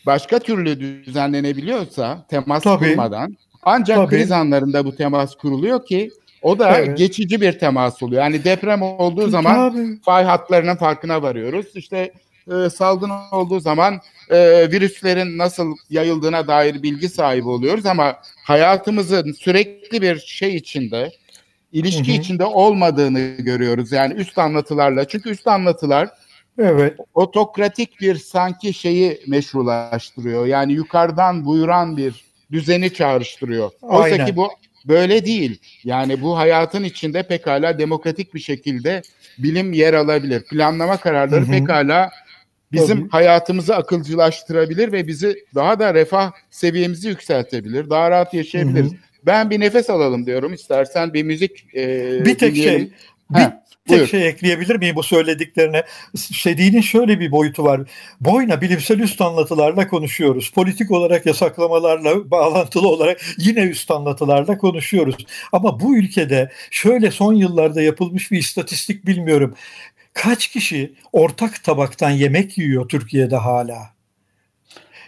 başka 0.06 0.38
türlü 0.38 1.04
düzenlenebiliyorsa 1.04 2.26
temas 2.28 2.62
Tabii. 2.62 2.88
kurmadan 2.88 3.36
ancak 3.64 3.96
Tabii. 3.96 4.08
kriz 4.08 4.32
anlarında 4.32 4.84
bu 4.84 4.96
temas 4.96 5.34
kuruluyor 5.34 5.86
ki 5.86 6.10
o 6.42 6.58
da 6.58 6.78
Evet. 6.78 6.98
geçici 6.98 7.40
bir 7.40 7.58
temas 7.58 8.02
oluyor. 8.02 8.22
Yani 8.22 8.44
deprem 8.44 8.82
olduğu 8.82 9.28
zaman 9.28 9.72
Tabii. 9.72 10.00
fay 10.02 10.24
hatlarının 10.24 10.76
farkına 10.76 11.22
varıyoruz. 11.22 11.66
İşte 11.74 12.12
e, 12.50 12.70
salgın 12.70 13.10
olduğu 13.32 13.60
zaman 13.60 14.00
e, 14.30 14.70
virüslerin 14.72 15.38
nasıl 15.38 15.76
yayıldığına 15.90 16.46
dair 16.46 16.82
bilgi 16.82 17.08
sahibi 17.08 17.48
oluyoruz 17.48 17.86
ama 17.86 18.16
hayatımızın 18.44 19.32
sürekli 19.32 20.02
bir 20.02 20.18
şey 20.18 20.56
içinde, 20.56 21.12
ilişki 21.72 22.12
Hı 22.12 22.16
hı. 22.16 22.20
içinde 22.20 22.44
olmadığını 22.44 23.20
görüyoruz. 23.38 23.92
Yani 23.92 24.14
üst 24.14 24.38
anlatılarla. 24.38 25.08
Çünkü 25.08 25.30
üst 25.30 25.46
anlatılar 25.46 26.08
Evet. 26.58 26.96
otokratik 27.14 28.00
bir 28.00 28.14
sanki 28.14 28.74
şeyi 28.74 29.20
meşrulaştırıyor. 29.26 30.46
Yani 30.46 30.72
yukarıdan 30.72 31.44
buyuran 31.44 31.96
bir 31.96 32.23
düzeni 32.52 32.92
çağrıştırıyor. 32.92 33.70
Oysa 33.82 34.14
Aynen. 34.14 34.26
ki 34.26 34.36
bu 34.36 34.48
böyle 34.84 35.24
değil. 35.26 35.60
Yani 35.84 36.22
bu 36.22 36.38
hayatın 36.38 36.84
içinde 36.84 37.22
pekala 37.22 37.78
demokratik 37.78 38.34
bir 38.34 38.40
şekilde 38.40 39.02
bilim 39.38 39.72
yer 39.72 39.94
alabilir. 39.94 40.44
Planlama 40.44 40.96
kararları 40.96 41.40
Hı 41.40 41.46
hı. 41.46 41.50
pekala 41.50 42.10
bizim 42.72 42.98
Tabii. 43.00 43.10
hayatımızı 43.10 43.76
akılcılaştırabilir 43.76 44.92
ve 44.92 45.06
bizi 45.06 45.44
daha 45.54 45.78
da 45.78 45.94
refah 45.94 46.32
seviyemizi 46.50 47.08
yükseltebilir. 47.08 47.90
Daha 47.90 48.10
rahat 48.10 48.34
yaşayabiliriz. 48.34 48.90
Hı 48.90 48.94
hı. 48.94 48.98
Ben 49.26 49.50
bir 49.50 49.60
nefes 49.60 49.90
alalım 49.90 50.26
diyorum. 50.26 50.54
İstersen 50.54 51.14
bir 51.14 51.22
müzik 51.22 51.74
e, 51.74 52.24
Bir 52.24 52.38
tek 52.38 52.54
dinleyelim. 52.54 52.80
şey, 52.80 52.90
bir 53.30 53.38
Heh, 53.38 53.50
tek 53.88 53.98
buyur. 53.98 54.08
şey 54.08 54.28
ekleyebilir 54.28 54.76
miyim 54.76 54.96
bu 54.96 55.02
söylediklerine? 55.02 55.82
Dediğinin 56.44 56.80
şöyle 56.80 57.20
bir 57.20 57.32
boyutu 57.32 57.64
var. 57.64 57.80
Boyuna 58.20 58.60
bilimsel 58.60 58.98
üst 58.98 59.20
anlatılarla 59.20 59.88
konuşuyoruz. 59.88 60.50
Politik 60.50 60.90
olarak 60.90 61.26
yasaklamalarla 61.26 62.30
bağlantılı 62.30 62.88
olarak 62.88 63.20
yine 63.38 63.60
üst 63.60 63.90
anlatılarla 63.90 64.58
konuşuyoruz. 64.58 65.16
Ama 65.52 65.80
bu 65.80 65.96
ülkede 65.96 66.52
şöyle 66.70 67.10
son 67.10 67.34
yıllarda 67.34 67.82
yapılmış 67.82 68.30
bir 68.32 68.38
istatistik 68.38 69.06
bilmiyorum. 69.06 69.54
Kaç 70.12 70.48
kişi 70.48 70.94
ortak 71.12 71.64
tabaktan 71.64 72.10
yemek 72.10 72.58
yiyor 72.58 72.88
Türkiye'de 72.88 73.36
hala? 73.36 73.93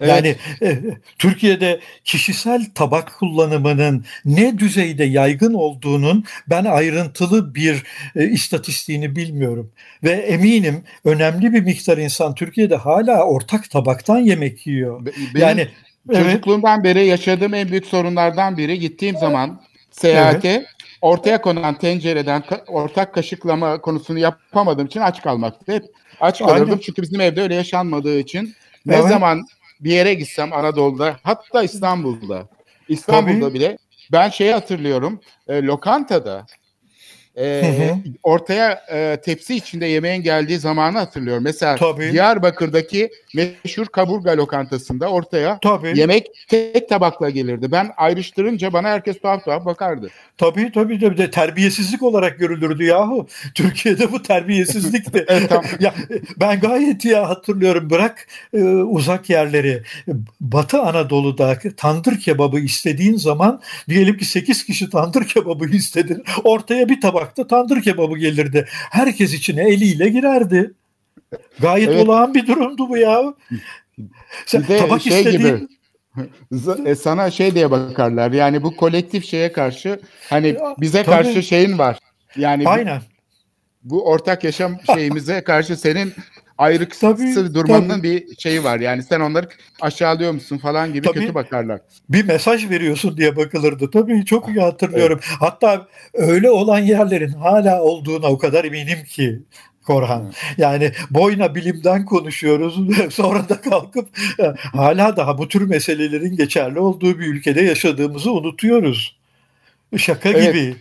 Evet. 0.01 0.11
Yani 0.11 0.37
e, 0.71 0.79
Türkiye'de 1.19 1.81
kişisel 2.05 2.65
tabak 2.75 3.19
kullanımının 3.19 4.05
ne 4.25 4.59
düzeyde 4.59 5.05
yaygın 5.05 5.55
olduğunun 5.55 6.25
ben 6.51 6.65
ayrıntılı 6.65 7.55
bir 7.55 7.83
e, 8.17 8.29
istatistiğini 8.29 9.17
bilmiyorum. 9.17 9.73
Ve 10.05 10.11
eminim 10.11 10.85
önemli 11.05 11.53
bir 11.53 11.61
miktar 11.61 11.99
insan 11.99 12.35
Türkiye'de 12.35 12.77
hala 12.77 13.25
ortak 13.25 13.71
tabaktan 13.71 14.19
yemek 14.19 14.67
yiyor. 14.67 15.07
Be- 15.07 15.13
benim 15.35 15.47
yani 15.47 15.69
evet, 16.11 16.25
Çocukluğumdan 16.25 16.85
beri 16.85 17.07
yaşadığım 17.07 17.55
en 17.55 17.69
büyük 17.69 17.87
sorunlardan 17.87 18.57
biri 18.57 18.79
gittiğim 18.79 19.19
zaman 19.19 19.61
seyahate 19.91 20.67
ortaya 21.01 21.41
konan 21.41 21.79
tencereden 21.79 22.43
ortak 22.67 23.15
kaşıklama 23.15 23.81
konusunu 23.81 24.19
yapamadığım 24.19 24.87
için 24.87 25.01
aç 25.01 25.23
kalmaktı. 25.23 25.73
Hep 25.73 25.85
aç 26.21 26.39
kalırdım 26.39 26.69
Aynen. 26.71 26.79
çünkü 26.79 27.03
bizim 27.03 27.21
evde 27.21 27.43
öyle 27.43 27.55
yaşanmadığı 27.55 28.19
için 28.19 28.55
ne 28.87 28.95
Evet. 28.95 29.09
zaman 29.09 29.47
bir 29.81 29.91
yere 29.91 30.15
gitsem 30.15 30.53
Anadolu'da 30.53 31.17
hatta 31.23 31.63
İstanbul'da 31.63 32.49
İstanbul'da 32.89 33.41
Tabii. 33.41 33.55
bile 33.55 33.79
ben 34.13 34.29
şeyi 34.29 34.53
hatırlıyorum 34.53 35.21
e, 35.49 35.63
lokantada 35.63 36.47
e, 37.39 37.95
ortaya 38.23 38.83
e, 38.93 39.21
tepsi 39.25 39.55
içinde 39.55 39.87
yemeğin 39.87 40.23
geldiği 40.23 40.59
zamanı 40.59 40.99
hatırlıyorum. 40.99 41.45
Mesela 41.45 41.77
Tabii. 41.77 42.13
Diyarbakır'daki 42.13 43.11
meşhur 43.35 43.87
kaburga 43.87 44.37
lokantasında 44.37 45.09
ortaya 45.09 45.59
tabii, 45.63 45.99
Yemek 45.99 46.27
tek 46.49 46.89
tabakla 46.89 47.31
gelirdi. 47.31 47.73
Ben 47.73 47.91
ayrıştırınca 47.97 48.73
bana 48.73 48.89
herkes 48.89 49.21
tuhaf 49.21 49.45
tuhaf 49.45 49.65
bakardı. 49.65 50.11
tabii 50.39 50.73
tabii 50.73 51.01
tabii 51.01 51.19
de 51.19 51.31
terbiyesizlik 51.31 52.03
olarak 52.03 52.39
görülürdü 52.39 52.85
yahu. 52.85 53.27
Türkiye'de 53.55 54.13
bu 54.13 54.23
terbiyesizlikti. 54.23 55.17
Evet, 55.29 55.49
tamam. 55.49 55.65
ya 55.81 55.95
ben 56.37 56.61
gayet 56.61 57.05
iyi 57.05 57.15
hatırlıyorum. 57.15 57.91
Bırak 57.91 58.27
e, 58.55 58.63
uzak 58.65 59.31
yerleri. 59.31 59.83
Batı 60.41 60.83
Anadolu'da 60.83 61.59
tandır 61.77 62.21
kebabı 62.21 62.61
istediğin 62.61 63.17
zaman 63.17 63.61
diyelim 63.89 64.17
ki 64.17 64.25
8 64.25 64.65
kişi 64.65 64.91
tandır 64.91 65.25
kebabı 65.25 65.67
istedi. 65.69 66.23
Ortaya 66.45 66.89
bir 66.89 67.01
tabakta 67.27 67.47
tandır 67.47 67.83
kebabı 67.83 68.19
gelirdi. 68.19 68.65
Herkes 68.71 69.35
içine 69.35 69.69
eliyle 69.69 70.09
girerdi. 70.09 70.73
Gayet 71.61 71.89
Evet. 71.89 72.07
olağan 72.09 72.35
bir 72.35 72.47
durumdu 72.47 72.89
bu 72.89 72.97
ya. 72.97 73.35
Sen 74.47 74.63
Bir 74.63 74.69
de 74.69 74.79
tabak 74.79 75.03
şey 75.03 75.21
istediğin 75.21 75.57
gibi 75.57 75.69
e, 76.87 76.95
sana 76.95 77.31
şey 77.31 77.55
diye 77.55 77.71
bakarlar. 77.71 78.33
Yani 78.33 78.63
bu 78.63 78.77
kolektif 78.77 79.25
şeye 79.27 79.53
karşı 79.53 80.01
hani 80.31 80.49
Ya, 80.49 80.75
bize 80.79 81.03
tabii. 81.03 81.17
karşı 81.17 81.43
şeyin 81.43 81.79
var. 81.79 81.99
Yani 82.37 82.65
bu, 82.65 82.69
aynen. 82.71 83.03
bu 83.83 84.07
ortak 84.07 84.45
yaşam 84.45 84.77
şeyimize 84.95 85.45
karşı 85.45 85.77
senin 85.77 86.13
ayrıksı 86.59 87.01
Tabii, 87.01 87.55
durmanın 87.55 87.89
tabii. 87.89 88.03
bir 88.03 88.37
şeyi 88.37 88.65
var. 88.65 88.81
Yani 88.81 89.03
sen 89.03 89.21
onları 89.21 89.49
aşağılıyor 89.81 90.33
musun 90.33 90.59
falan 90.59 90.93
gibi 90.93 91.07
Tabii. 91.07 91.21
kötü 91.21 91.35
bakarlar. 91.35 91.81
bir 92.09 92.25
mesaj 92.25 92.71
veriyorsun 92.71 93.17
diye 93.17 93.37
bakılırdı. 93.37 93.91
Tabii 93.91 94.25
çok 94.25 94.49
iyi 94.49 94.61
hatırlıyorum. 94.61 95.21
Hatta 95.23 95.89
öyle 96.15 96.51
olan 96.51 96.79
yerlerin 96.79 97.33
hala 97.33 97.83
olduğuna 97.83 98.27
o 98.27 98.39
kadar 98.39 98.65
eminim 98.65 99.05
ki 99.05 99.43
Korhan. 99.87 100.33
Yani 100.59 100.93
boyuna 101.11 101.55
bilimden 101.55 102.05
konuşuyoruz. 102.05 102.79
Sonra 103.15 103.49
da 103.49 103.61
kalkıp 103.61 104.09
e, 104.41 104.47
hala 104.77 105.17
daha 105.17 105.39
bu 105.39 105.49
tür 105.49 105.63
meselelerin 105.63 106.37
geçerli 106.37 106.79
olduğu 106.79 107.19
bir 107.19 107.27
ülkede 107.27 107.61
yaşadığımızı 107.61 108.33
unutuyoruz. 108.33 109.17
Şaka 109.97 110.29
Evet. 110.29 110.55
gibi. 110.55 110.77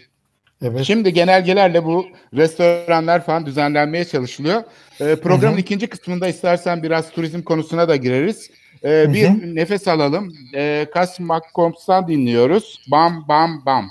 Evet. 0.65 0.85
Şimdi 0.85 1.13
genelgelerle 1.13 1.85
bu 1.85 2.05
restoranlar 2.33 3.25
falan 3.25 3.45
düzenlenmeye 3.45 4.05
çalışılıyor. 4.05 4.63
Ee, 5.01 5.15
programın 5.15 5.53
Hı 5.53 5.57
hı. 5.57 5.61
ikinci 5.61 5.87
kısmında 5.87 6.27
istersen 6.27 6.83
biraz 6.83 7.11
turizm 7.11 7.41
konusuna 7.41 7.87
da 7.87 7.95
gireriz. 7.95 8.49
Ee, 8.83 9.13
bir 9.13 9.29
Hı 9.29 9.55
nefes 9.55 9.87
alalım. 9.87 10.33
Ee, 10.55 10.87
Kas 10.93 11.19
McCombs'tan 11.19 12.07
dinliyoruz. 12.07 12.85
Bam 12.91 13.25
bam 13.27 13.65
bam. 13.65 13.89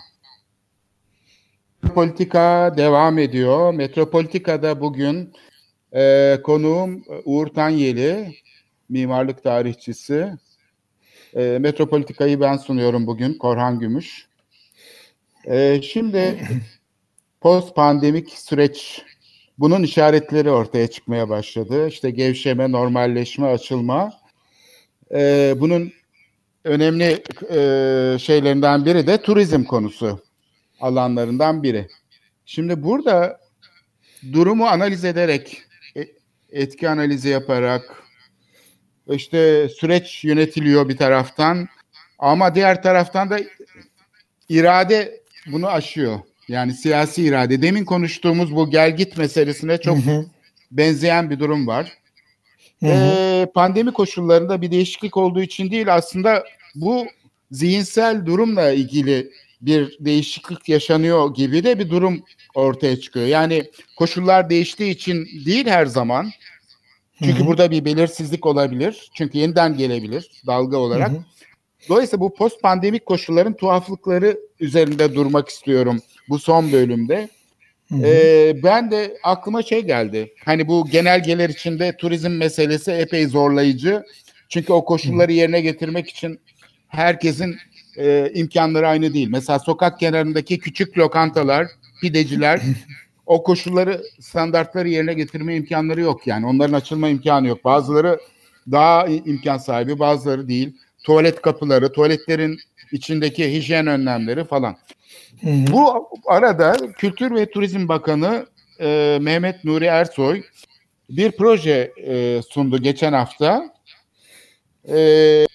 Metropolitika 1.82 2.74
devam 2.76 3.18
ediyor. 3.18 3.74
Metropolitika'da 3.74 4.80
bugün 4.80 5.32
e, 5.94 6.38
konuğum 6.44 7.04
Uğur 7.24 7.46
Tanyeli, 7.46 8.34
mimarlık 8.88 9.42
tarihçisi. 9.42 10.32
E, 11.36 11.58
Metropolitika'yı 11.60 12.40
ben 12.40 12.56
sunuyorum 12.56 13.06
bugün, 13.06 13.34
Korhan 13.34 13.78
Gümüş. 13.78 14.26
E, 15.46 15.82
şimdi 15.82 16.48
post 17.40 17.76
pandemik 17.76 18.30
süreç 18.30 19.02
bunun 19.58 19.82
işaretleri 19.82 20.50
ortaya 20.50 20.86
çıkmaya 20.86 21.28
başladı. 21.28 21.88
İşte 21.88 22.10
gevşeme, 22.10 22.72
normalleşme, 22.72 23.46
açılma. 23.46 24.12
E, 25.14 25.54
bunun 25.56 25.92
önemli 26.64 27.22
e, 27.50 28.18
şeylerinden 28.18 28.86
biri 28.86 29.06
de 29.06 29.22
turizm 29.22 29.64
konusu 29.64 30.22
alanlarından 30.80 31.62
biri. 31.62 31.88
Şimdi 32.46 32.82
burada 32.82 33.40
durumu 34.32 34.66
analiz 34.66 35.04
ederek, 35.04 35.62
e- 35.96 36.08
etki 36.50 36.88
analizi 36.88 37.28
yaparak, 37.28 38.02
işte 39.10 39.68
süreç 39.68 40.24
yönetiliyor 40.24 40.88
bir 40.88 40.96
taraftan 40.96 41.68
ama 42.18 42.54
diğer 42.54 42.82
taraftan 42.82 43.30
da 43.30 43.38
irade 44.48 45.23
bunu 45.52 45.66
aşıyor. 45.68 46.20
Yani 46.48 46.74
siyasi 46.74 47.22
irade. 47.22 47.62
Demin 47.62 47.84
konuştuğumuz 47.84 48.56
bu 48.56 48.70
gel 48.70 48.96
git 48.96 49.18
meselesine 49.18 49.80
çok 49.80 49.98
Hı 49.98 50.10
hı. 50.10 50.26
benzeyen 50.70 51.30
bir 51.30 51.38
durum 51.38 51.66
var. 51.66 51.92
Hı 52.80 52.86
hı. 52.86 52.90
Ee, 52.90 53.46
pandemi 53.54 53.92
koşullarında 53.92 54.62
bir 54.62 54.70
değişiklik 54.70 55.16
olduğu 55.16 55.42
için 55.42 55.70
değil 55.70 55.94
aslında 55.94 56.44
bu 56.74 57.06
zihinsel 57.50 58.26
durumla 58.26 58.72
ilgili 58.72 59.30
bir 59.60 59.96
değişiklik 60.00 60.68
yaşanıyor 60.68 61.34
gibi 61.34 61.64
de 61.64 61.78
bir 61.78 61.90
durum 61.90 62.22
ortaya 62.54 63.00
çıkıyor. 63.00 63.26
Yani 63.26 63.70
koşullar 63.96 64.50
değiştiği 64.50 64.90
için 64.94 65.28
değil 65.46 65.66
her 65.66 65.86
zaman. 65.86 66.30
Çünkü 67.18 67.38
Hı 67.38 67.42
hı. 67.42 67.46
burada 67.46 67.70
bir 67.70 67.84
belirsizlik 67.84 68.46
olabilir. 68.46 69.10
Çünkü 69.14 69.38
yeniden 69.38 69.76
gelebilir 69.76 70.30
dalga 70.46 70.76
olarak. 70.76 71.10
Hı 71.10 71.14
hı. 71.14 71.24
Dolayısıyla 71.88 72.20
bu 72.20 72.34
post 72.34 72.62
pandemik 72.62 73.06
koşulların 73.06 73.52
tuhaflıkları 73.56 74.38
üzerinde 74.60 75.14
durmak 75.14 75.48
istiyorum 75.48 76.00
bu 76.28 76.38
son 76.38 76.72
bölümde. 76.72 77.28
Hı 77.88 77.94
hı. 77.94 78.06
Ee, 78.06 78.62
ben 78.62 78.90
de 78.90 79.18
aklıma 79.22 79.62
şey 79.62 79.82
geldi. 79.82 80.34
Hani 80.44 80.68
bu 80.68 80.86
genelgeler 80.90 81.48
içinde 81.48 81.96
turizm 81.96 82.30
meselesi 82.30 82.92
epey 82.92 83.26
zorlayıcı. 83.26 84.02
Çünkü 84.48 84.72
o 84.72 84.84
koşulları 84.84 85.32
yerine 85.32 85.60
getirmek 85.60 86.08
için 86.08 86.40
herkesin 86.88 87.56
e, 87.96 88.30
imkanları 88.34 88.88
aynı 88.88 89.14
değil. 89.14 89.28
Mesela 89.28 89.58
sokak 89.58 90.00
kenarındaki 90.00 90.58
küçük 90.58 90.98
lokantalar, 90.98 91.66
pideciler 92.00 92.60
o 93.26 93.42
koşulları, 93.42 94.02
standartları 94.20 94.88
yerine 94.88 95.14
getirme 95.14 95.56
imkanları 95.56 96.00
yok 96.00 96.26
yani. 96.26 96.46
Onların 96.46 96.72
açılma 96.72 97.08
imkanı 97.08 97.48
yok. 97.48 97.64
Bazıları 97.64 98.20
daha 98.70 99.06
imkan 99.06 99.58
sahibi, 99.58 99.98
bazıları 99.98 100.48
değil. 100.48 100.76
Tuvalet 101.04 101.42
kapıları, 101.42 101.92
tuvaletlerin 101.92 102.58
içindeki 102.92 103.52
hijyen 103.52 103.86
önlemleri 103.86 104.44
falan. 104.44 104.76
Hı 105.40 105.50
hı. 105.50 105.72
Bu 105.72 106.08
arada 106.26 106.76
Kültür 106.92 107.34
ve 107.34 107.50
Turizm 107.50 107.88
Bakanı 107.88 108.46
e, 108.80 109.18
Mehmet 109.20 109.64
Nuri 109.64 109.84
Ersoy 109.84 110.42
bir 111.10 111.32
proje 111.32 111.92
e, 111.96 112.40
sundu 112.42 112.82
geçen 112.82 113.12
hafta. 113.12 113.74
E, 114.88 115.46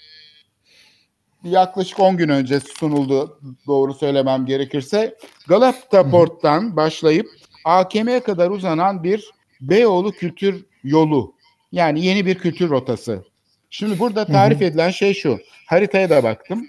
yaklaşık 1.43 1.99
10 1.99 2.17
gün 2.17 2.29
önce 2.29 2.59
sunuldu 2.59 3.39
doğru 3.67 3.93
söylemem 3.93 4.45
gerekirse. 4.45 5.15
Galata 5.47 6.09
Port'tan 6.09 6.75
başlayıp 6.75 7.27
AKM'ye 7.65 8.19
kadar 8.19 8.49
uzanan 8.49 9.03
bir 9.03 9.31
Beyoğlu 9.61 10.11
kültür 10.11 10.65
yolu. 10.83 11.33
Yani 11.71 12.05
yeni 12.05 12.25
bir 12.25 12.35
kültür 12.35 12.69
rotası. 12.69 13.23
Şimdi 13.69 13.99
burada 13.99 14.25
tarif 14.25 14.61
edilen 14.61 14.89
şey 14.89 15.13
şu. 15.13 15.39
Haritaya 15.65 16.09
da 16.09 16.23
baktım. 16.23 16.67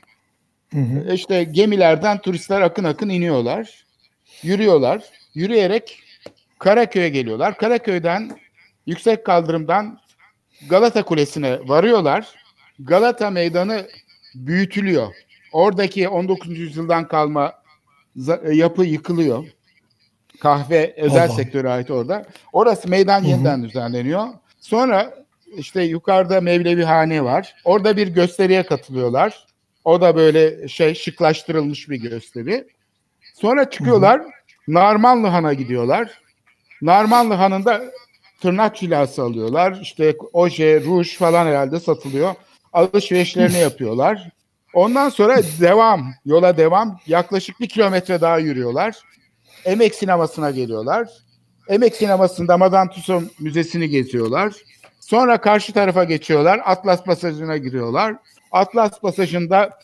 Hı. 0.72 1.12
İşte 1.14 1.44
gemilerden 1.44 2.18
turistler 2.18 2.61
akın 2.61 2.84
akın 2.84 3.09
iniyorlar. 3.09 3.84
Yürüyorlar. 4.42 5.05
Yürüyerek 5.34 6.03
Karaköy'e 6.59 7.09
geliyorlar. 7.09 7.57
Karaköy'den 7.57 8.30
yüksek 8.86 9.26
kaldırımdan 9.26 9.98
Galata 10.68 11.03
Kulesi'ne 11.03 11.68
varıyorlar. 11.68 12.34
Galata 12.78 13.30
Meydanı 13.30 13.88
büyütülüyor. 14.34 15.14
Oradaki 15.53 16.09
19. 16.09 16.59
yüzyıldan 16.59 17.09
kalma 17.09 17.53
yapı 18.53 18.84
yıkılıyor. 18.84 19.44
Kahve 20.40 20.94
özel 20.96 21.24
Allah. 21.24 21.32
sektöre 21.32 21.70
ait 21.70 21.90
orada. 21.90 22.26
Orası 22.53 22.88
meydan 22.88 23.24
yeniden 23.24 23.62
düzenleniyor. 23.64 24.28
Sonra 24.61 25.20
işte 25.57 25.82
yukarıda 25.82 26.40
Mevlevi 26.40 26.84
Hane 26.84 27.24
var. 27.24 27.55
Orada 27.64 27.96
bir 27.96 28.09
gösteriye 28.09 28.62
katılıyorlar. 28.62 29.46
O 29.84 30.01
da 30.01 30.16
böyle 30.16 30.68
şey 30.68 30.94
şıklaştırılmış 30.94 31.88
bir 31.88 31.96
gösteri. 31.96 32.68
Sonra 33.34 33.70
çıkıyorlar. 33.70 34.22
Narmanlı 34.68 35.26
Han'a 35.26 35.53
gidiyorlar. 35.53 36.20
Narmanlı 36.82 37.34
Han'ında 37.34 37.82
tırnak 38.40 38.76
cilası 38.76 39.22
alıyorlar. 39.22 39.78
İşte 39.82 40.16
oje, 40.32 40.84
ruj 40.84 41.16
falan 41.16 41.46
herhalde 41.46 41.80
satılıyor. 41.80 42.34
Alışverişlerini 42.72 43.59
yapıyorlar. 43.59 44.30
Ondan 44.74 45.09
sonra 45.09 45.42
devam, 45.61 46.14
yola 46.24 46.57
devam. 46.57 47.01
Yaklaşık 47.07 47.61
bir 47.61 47.68
kilometre 47.68 48.20
daha 48.20 48.38
yürüyorlar. 48.38 48.96
Emek 49.64 49.94
sinemasına 49.94 50.51
geliyorlar. 50.51 51.09
Emek 51.68 51.96
sinemasında 51.96 52.59
Madame 52.59 52.90
Tussauds 52.90 53.40
Müzesi'ni 53.40 53.88
geziyorlar. 53.88 54.53
Sonra 55.11 55.40
karşı 55.40 55.72
tarafa 55.72 56.04
geçiyorlar. 56.04 56.61
Atlas 56.64 57.04
Pasajı'na 57.04 57.56
giriyorlar. 57.56 58.16
Atlas 58.52 59.00
Pasajı'nda 59.00 59.78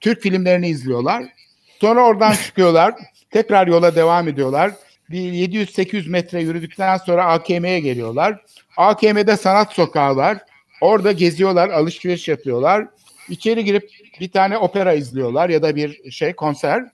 Türk 0.00 0.22
filmlerini 0.22 0.68
izliyorlar. 0.68 1.24
Sonra 1.80 2.06
oradan 2.06 2.32
çıkıyorlar. 2.46 2.94
Tekrar 3.30 3.66
yola 3.66 3.94
devam 3.94 4.28
ediyorlar. 4.28 4.72
Bir 5.10 5.32
700-800 5.32 6.10
metre 6.10 6.42
yürüdükten 6.42 6.96
sonra 6.96 7.24
AKM'ye 7.24 7.80
geliyorlar. 7.80 8.40
AKM'de 8.76 9.36
sanat 9.36 9.72
sokağı 9.72 10.16
var. 10.16 10.38
Orada 10.80 11.12
geziyorlar, 11.12 11.68
alışveriş 11.68 12.28
yapıyorlar. 12.28 12.86
İçeri 13.28 13.64
girip 13.64 13.90
bir 14.20 14.30
tane 14.30 14.58
opera 14.58 14.92
izliyorlar 14.92 15.48
ya 15.48 15.62
da 15.62 15.76
bir 15.76 16.10
şey 16.10 16.32
konser. 16.32 16.84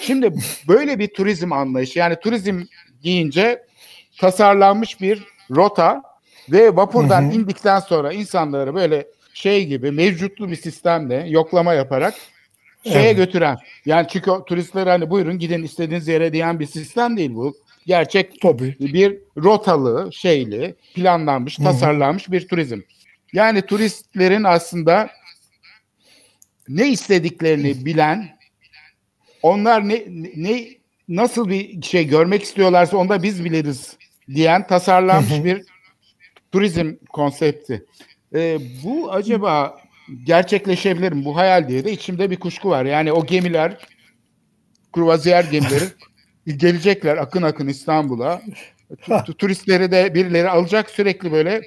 Şimdi 0.00 0.32
böyle 0.68 0.98
bir 0.98 1.08
turizm 1.08 1.52
anlayışı 1.52 1.98
yani 1.98 2.20
turizm 2.20 2.62
deyince 3.04 3.62
tasarlanmış 4.18 5.00
bir 5.00 5.24
rota 5.50 6.15
ve 6.52 6.76
vapurdan 6.76 7.22
hı 7.22 7.28
hı. 7.28 7.32
indikten 7.32 7.80
sonra 7.80 8.12
insanları 8.12 8.74
böyle 8.74 9.06
şey 9.34 9.66
gibi 9.66 9.90
mevcutlu 9.90 10.50
bir 10.50 10.56
sistemle 10.56 11.24
yoklama 11.28 11.74
yaparak 11.74 12.14
şeye 12.84 12.98
evet. 12.98 13.16
götüren. 13.16 13.56
Yani 13.86 14.06
çünkü 14.10 14.30
turistler 14.46 14.86
hani 14.86 15.10
buyurun 15.10 15.38
gidin 15.38 15.62
istediğiniz 15.62 16.08
yere 16.08 16.32
diyen 16.32 16.60
bir 16.60 16.66
sistem 16.66 17.16
değil 17.16 17.34
bu. 17.34 17.56
Gerçek 17.86 18.40
Tabii. 18.40 18.76
bir 18.80 19.18
rotalı, 19.36 20.12
şeyli, 20.12 20.74
planlanmış, 20.94 21.58
Hı-hı. 21.58 21.66
tasarlanmış 21.66 22.30
bir 22.30 22.48
turizm. 22.48 22.80
Yani 23.32 23.62
turistlerin 23.62 24.44
aslında 24.44 25.10
ne 26.68 26.88
istediklerini 26.88 27.84
bilen, 27.84 28.36
onlar 29.42 29.88
ne 29.88 30.04
ne 30.36 30.68
nasıl 31.08 31.48
bir 31.48 31.82
şey 31.82 32.08
görmek 32.08 32.42
istiyorlarsa 32.42 32.96
onda 32.96 33.22
biz 33.22 33.44
biliriz 33.44 33.96
diyen 34.28 34.66
tasarlanmış 34.66 35.44
bir 35.44 35.64
turizm 36.56 36.92
konsepti. 37.12 37.86
Ee, 38.34 38.58
bu 38.84 39.12
acaba 39.12 39.80
gerçekleşebilir 40.24 41.12
mi? 41.12 41.24
Bu 41.24 41.36
hayal 41.36 41.68
diye 41.68 41.84
de 41.84 41.92
içimde 41.92 42.30
bir 42.30 42.36
kuşku 42.36 42.70
var. 42.70 42.84
Yani 42.84 43.12
o 43.12 43.26
gemiler, 43.26 43.86
kruvaziyer 44.92 45.44
gemileri 45.44 45.84
gelecekler 46.56 47.16
akın 47.16 47.42
akın 47.42 47.68
İstanbul'a. 47.68 48.42
Turistleri 49.38 49.90
de 49.90 50.14
birileri 50.14 50.48
alacak 50.48 50.90
sürekli 50.90 51.32
böyle 51.32 51.62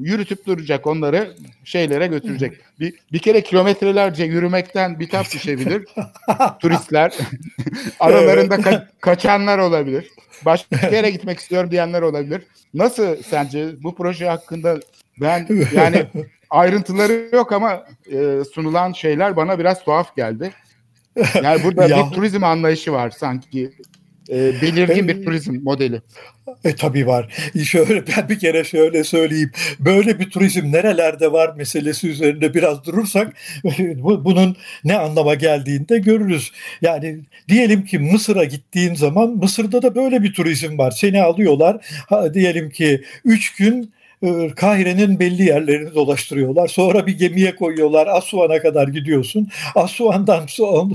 yürütüp 0.00 0.46
duracak 0.46 0.86
onları 0.86 1.34
şeylere 1.64 2.06
götürecek. 2.06 2.52
Bir, 2.80 2.94
bir 3.12 3.18
kere 3.18 3.40
kilometrelerce 3.40 4.24
yürümekten 4.24 5.00
bitap 5.00 5.32
düşebilir 5.32 5.84
turistler. 6.60 7.12
Aralarında 8.00 8.54
ka- 8.54 8.86
kaçanlar 9.00 9.58
olabilir. 9.58 10.10
Başka 10.44 10.88
yere 10.88 11.10
gitmek 11.10 11.38
istiyorum 11.38 11.70
diyenler 11.70 12.02
olabilir. 12.02 12.42
Nasıl 12.74 13.16
sence 13.22 13.82
bu 13.82 13.94
proje 13.94 14.28
hakkında 14.28 14.80
ben 15.20 15.48
yani 15.72 16.06
ayrıntıları 16.50 17.28
yok 17.32 17.52
ama 17.52 17.84
e, 18.12 18.44
sunulan 18.54 18.92
şeyler 18.92 19.36
bana 19.36 19.58
biraz 19.58 19.84
tuhaf 19.84 20.16
geldi. 20.16 20.52
Yani 21.42 21.64
burada 21.64 21.88
bir 21.88 22.14
turizm 22.14 22.44
anlayışı 22.44 22.92
var 22.92 23.10
sanki 23.10 23.72
e, 24.30 24.62
belirgin 24.62 25.08
bir 25.08 25.24
turizm 25.24 25.54
modeli. 25.62 26.02
E 26.64 26.74
tabii 26.76 27.06
var. 27.06 27.32
Şöyle 27.64 28.06
ben 28.06 28.28
bir 28.28 28.38
kere 28.38 28.64
şöyle 28.64 29.04
söyleyeyim. 29.04 29.50
Böyle 29.78 30.18
bir 30.18 30.30
turizm 30.30 30.72
nerelerde 30.72 31.32
var 31.32 31.54
meselesi 31.56 32.08
üzerinde 32.08 32.54
biraz 32.54 32.84
durursak 32.84 33.34
bunun 34.24 34.56
ne 34.84 34.98
anlama 34.98 35.34
geldiğini 35.34 35.88
de 35.88 35.98
görürüz. 35.98 36.52
Yani 36.82 37.20
diyelim 37.48 37.84
ki 37.84 37.98
Mısır'a 37.98 38.44
gittiğin 38.44 38.94
zaman 38.94 39.30
Mısır'da 39.30 39.82
da 39.82 39.94
böyle 39.94 40.22
bir 40.22 40.32
turizm 40.32 40.78
var. 40.78 40.90
Seni 40.90 41.22
alıyorlar. 41.22 41.86
Ha, 42.08 42.34
diyelim 42.34 42.70
ki 42.70 43.04
3 43.24 43.56
gün 43.56 43.92
Kahire'nin 44.56 45.18
belli 45.18 45.42
yerlerini 45.42 45.94
dolaştırıyorlar. 45.94 46.68
Sonra 46.68 47.06
bir 47.06 47.18
gemiye 47.18 47.56
koyuyorlar. 47.56 48.06
Asuan'a 48.06 48.62
kadar 48.62 48.88
gidiyorsun. 48.88 49.48
Asuan'dan 49.74 50.46
sonra 50.46 50.94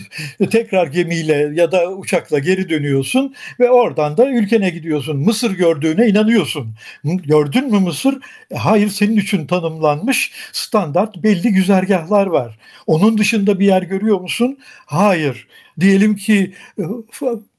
tekrar 0.52 0.88
gemiyle 0.88 1.52
ya 1.54 1.72
da 1.72 1.92
uçakla 1.92 2.40
geri 2.40 2.70
dönüyorsun 2.70 3.36
ve 3.60 3.70
oradan 3.70 4.18
da 4.18 4.30
ülkene 4.30 4.70
gidiyorsun. 4.70 5.18
Mısır 5.18 5.52
gördüğüne 5.52 6.08
inanıyorsun. 6.08 6.76
Gördün 7.04 7.72
mü 7.72 7.80
Mısır? 7.80 8.20
E, 8.52 8.56
hayır 8.56 8.90
senin 8.90 9.18
için 9.18 9.48
tanımlanmış 9.48 10.32
standart 10.52 11.18
belli 11.18 11.54
güzergahlar 11.54 12.28
var. 12.28 12.60
Onun 12.88 13.18
dışında 13.18 13.60
bir 13.60 13.66
yer 13.66 13.82
görüyor 13.82 14.22
musun? 14.22 14.58
Hayır. 14.86 15.48
Diyelim 15.80 16.16
ki 16.16 16.54
e, 16.80 16.84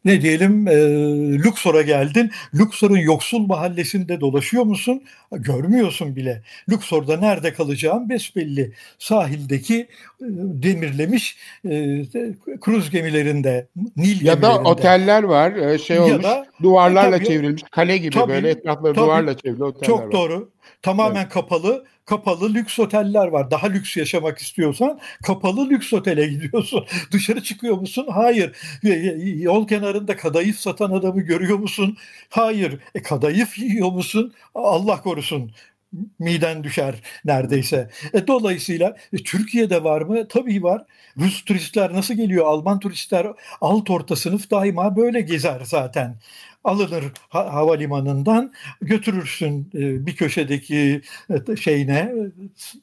ne 0.05 0.23
diyelim 0.23 0.69
e, 0.69 0.75
Luxor'a 1.45 1.83
geldin. 1.83 2.31
Luxor'un 2.55 2.97
yoksul 2.97 3.47
mahallesinde 3.47 4.21
dolaşıyor 4.21 4.65
musun? 4.65 5.03
Görmüyorsun 5.33 6.17
bile. 6.17 6.43
Luxor'da 6.71 7.17
nerede 7.17 7.53
kalacağın 7.53 8.09
besbelli. 8.09 8.73
Sahildeki 8.99 9.77
e, 9.77 9.87
demirlemiş 10.63 11.37
e, 11.65 12.03
kruz 12.61 12.91
gemilerinde, 12.91 13.67
Nil 13.97 14.25
Ya 14.25 14.43
da 14.43 14.59
oteller 14.59 15.23
var. 15.23 15.53
E, 15.53 15.79
şey 15.79 15.99
olmuş. 16.01 16.25
Da, 16.25 16.47
duvarlarla 16.63 17.17
tabii, 17.17 17.27
çevrilmiş. 17.27 17.63
Kale 17.71 17.97
gibi 17.97 18.15
tabii, 18.15 18.33
böyle 18.33 18.51
etrafları 18.51 18.95
tabii, 18.95 19.05
duvarla 19.05 19.37
çevrili 19.37 19.65
oteller 19.65 19.87
çok 19.87 19.99
var. 19.99 20.05
Çok 20.05 20.13
doğru. 20.13 20.51
Tamamen 20.83 21.21
evet. 21.23 21.33
kapalı 21.33 21.85
kapalı 22.05 22.55
lüks 22.55 22.79
oteller 22.79 23.27
var. 23.27 23.51
Daha 23.51 23.67
lüks 23.67 23.97
yaşamak 23.97 24.39
istiyorsan 24.39 25.01
kapalı 25.27 25.71
lüks 25.71 25.93
otele 25.93 26.27
gidiyorsun. 26.29 26.87
Dışarı 27.13 27.43
çıkıyor 27.43 27.77
musun? 27.77 28.07
Hayır. 28.11 28.57
Yol 29.43 29.69
kenarında 29.69 30.17
kadayıf 30.17 30.59
satan 30.59 30.91
adamı 30.91 31.21
görüyor 31.21 31.59
musun? 31.59 31.97
Hayır. 32.31 32.79
E 32.95 33.03
kadayıf 33.03 33.59
yiyor 33.59 33.93
musun? 33.93 34.35
Allah 34.55 35.03
korusun 35.03 35.53
miden 36.19 36.65
düşer 36.65 36.95
neredeyse. 37.25 37.91
E, 38.15 38.27
dolayısıyla 38.27 38.97
e, 39.13 39.17
Türkiye'de 39.17 39.85
var 39.85 40.03
mı? 40.03 40.29
Tabii 40.29 40.63
var. 40.63 40.85
Rus 41.19 41.45
turistler 41.45 41.93
nasıl 41.93 42.15
geliyor? 42.15 42.47
Alman 42.47 42.81
turistler 42.81 43.27
alt 43.61 43.91
orta 43.91 44.17
sınıf 44.17 44.51
daima 44.51 44.97
böyle 44.97 45.21
gezer 45.21 45.61
zaten. 45.65 46.17
Alınır 46.65 47.05
ha- 47.29 47.53
havalimanından 47.55 48.53
götürürsün 48.81 49.71
e, 49.75 50.07
bir 50.07 50.17
köşedeki 50.17 51.01
e, 51.51 51.57
şeyine 51.57 52.13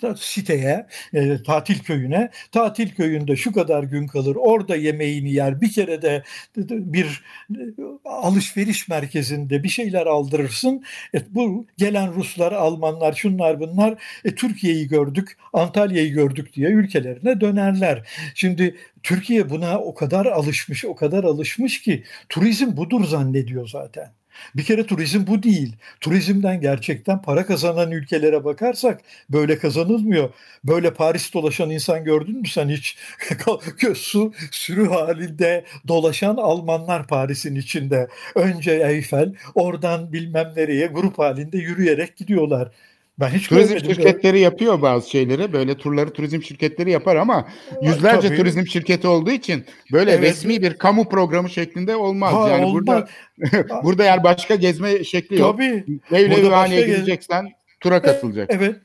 e, 0.04 0.16
siteye 0.18 0.88
e, 1.14 1.44
tatil 1.44 1.80
köyüne. 1.80 2.30
Tatil 2.52 2.90
köyünde 2.90 3.36
şu 3.36 3.52
kadar 3.52 3.84
gün 3.84 4.08
kalır 4.08 4.36
orada 4.40 4.76
yemeğini 4.76 5.32
yer 5.34 5.62
bir 5.62 5.72
kere 5.72 6.02
de 6.02 6.24
bir 6.58 7.24
e, 7.52 7.62
alışveriş 8.06 8.88
merkezinde 8.88 9.64
bir 9.64 9.70
şeyler 9.70 10.06
aldırırsın. 10.06 10.84
E, 11.16 11.36
bu 11.36 11.66
gelen 11.78 12.14
Ruslar 12.16 12.52
Almanlar 12.52 13.14
şunlar 13.14 13.60
bunlar 13.60 13.96
e, 14.26 14.36
Türkiye'yi 14.36 14.88
gördük 14.88 15.38
Antalya'yı 15.54 16.14
gördük 16.14 16.54
diye 16.54 16.70
ülkelerine 16.70 17.42
dönerler. 17.42 18.08
Şimdi 18.36 18.76
Türkiye 19.04 19.50
buna 19.50 19.80
o 19.80 19.94
kadar 19.96 20.26
alışmış, 20.26 20.86
o 20.86 20.96
kadar 20.96 21.24
alışmış 21.24 21.82
ki 21.82 22.04
turizm 22.30 22.78
budur 22.78 23.06
zannediyor 23.06 23.68
zaten. 23.68 24.12
Bir 24.56 24.64
kere 24.64 24.86
turizm 24.86 25.28
bu 25.28 25.44
değil. 25.44 25.76
Turizmden 26.02 26.62
gerçekten 26.62 27.22
para 27.22 27.46
kazanan 27.46 27.92
ülkelere 27.92 28.44
bakarsak 28.44 29.02
böyle 29.30 29.58
kazanılmıyor. 29.58 30.30
Böyle 30.64 30.94
Paris 30.94 31.34
dolaşan 31.34 31.70
insan 31.70 32.04
gördün 32.04 32.38
mü 32.42 32.48
sen 32.48 32.70
hiç? 32.70 32.98
Su 33.96 34.34
sürü 34.52 34.88
halinde 34.90 35.66
dolaşan 35.88 36.36
Almanlar 36.38 37.08
Paris'in 37.08 37.56
içinde. 37.56 38.08
Önce 38.36 38.72
Eyfel, 38.72 39.34
oradan 39.56 40.14
bilmem 40.14 40.54
nereye 40.56 40.88
grup 40.88 41.20
halinde 41.20 41.58
yürüyerek 41.58 42.18
gidiyorlar. 42.18 42.72
Ben 43.20 43.30
hiç 43.30 43.48
turizm 43.48 43.74
görmedim. 43.74 43.96
şirketleri 43.96 44.40
yapıyor 44.40 44.82
bazı 44.82 45.10
şeyleri. 45.10 45.54
Böyle 45.54 45.78
turları 45.78 46.10
turizm 46.10 46.42
şirketleri 46.42 46.92
yapar 46.92 47.16
ama 47.16 47.48
yüzlerce 47.82 48.28
Tabii. 48.28 48.38
turizm 48.38 48.66
şirketi 48.66 49.08
olduğu 49.08 49.32
için 49.32 49.66
böyle 49.92 50.12
Evet. 50.12 50.24
resmi 50.24 50.62
bir 50.62 50.74
kamu 50.74 51.10
programı 51.10 51.50
şeklinde 51.50 51.96
olmaz. 51.96 52.34
Ha, 52.34 52.50
yani 52.50 52.66
olmaz. 52.66 52.74
burada 52.74 53.08
burada 53.84 54.04
yani 54.04 54.24
başka 54.24 54.56
gezme 54.56 55.04
şekli 55.04 55.40
yok. 55.40 55.58
Tabii. 55.58 55.84
Mevlevi 56.12 56.44
Burada 56.44 56.58
Hane'ye 56.58 56.86
gideceksen 56.86 57.48
tura 57.80 58.02
katılacak. 58.02 58.50
Evet. 58.54 58.76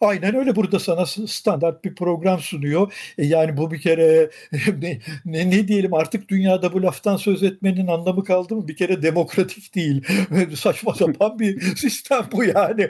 Aynen 0.00 0.34
öyle 0.34 0.56
burada 0.56 0.78
sana 0.78 1.06
standart 1.06 1.84
bir 1.84 1.94
program 1.94 2.40
sunuyor. 2.40 2.92
E 3.18 3.26
yani 3.26 3.56
bu 3.56 3.70
bir 3.70 3.80
kere 3.80 4.30
ne, 4.82 4.98
ne, 5.24 5.50
ne 5.50 5.68
diyelim 5.68 5.94
artık 5.94 6.28
dünyada 6.28 6.72
bu 6.72 6.82
laftan 6.82 7.16
söz 7.16 7.42
etmenin 7.42 7.86
anlamı 7.86 8.24
kaldı 8.24 8.56
mı? 8.56 8.68
Bir 8.68 8.76
kere 8.76 9.02
demokratik 9.02 9.74
değil. 9.74 10.04
Saçma 10.56 10.94
sapan 10.94 11.38
bir 11.38 11.60
sistem 11.76 12.26
bu 12.32 12.44
yani. 12.44 12.88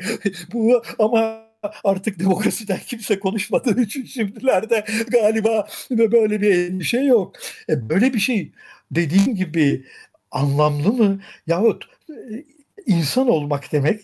Bu 0.53 0.83
ama 0.99 1.41
artık 1.85 2.19
demokrasiden 2.19 2.81
kimse 2.87 3.19
konuşmadığı 3.21 3.83
için 3.83 4.05
şimdilerde 4.05 4.85
galiba 5.11 5.69
böyle 5.91 6.41
bir 6.43 6.71
endişe 6.71 7.01
yok. 7.01 7.37
E 7.69 7.89
böyle 7.89 8.15
bir 8.15 8.19
şey 8.19 8.53
dediğim 8.91 9.35
gibi 9.37 9.85
anlamlı 10.31 10.93
mı? 10.93 11.21
Yahut 11.47 11.85
e, 12.11 12.15
insan 12.87 13.29
olmak 13.29 13.73
demek 13.73 14.01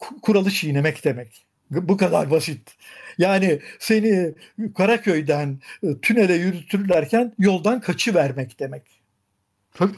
ku- 0.00 0.20
kuralı 0.20 0.50
çiğnemek 0.50 1.04
demek. 1.04 1.44
Bu 1.82 1.96
kadar 1.96 2.30
basit. 2.30 2.74
Yani 3.18 3.58
seni 3.78 4.34
Karaköy'den 4.76 5.58
e, 5.82 5.86
tünele 6.02 6.34
yürütürlerken 6.34 7.32
yoldan 7.38 7.80
kaçı 7.80 8.14
vermek 8.14 8.60
demek. 8.60 8.82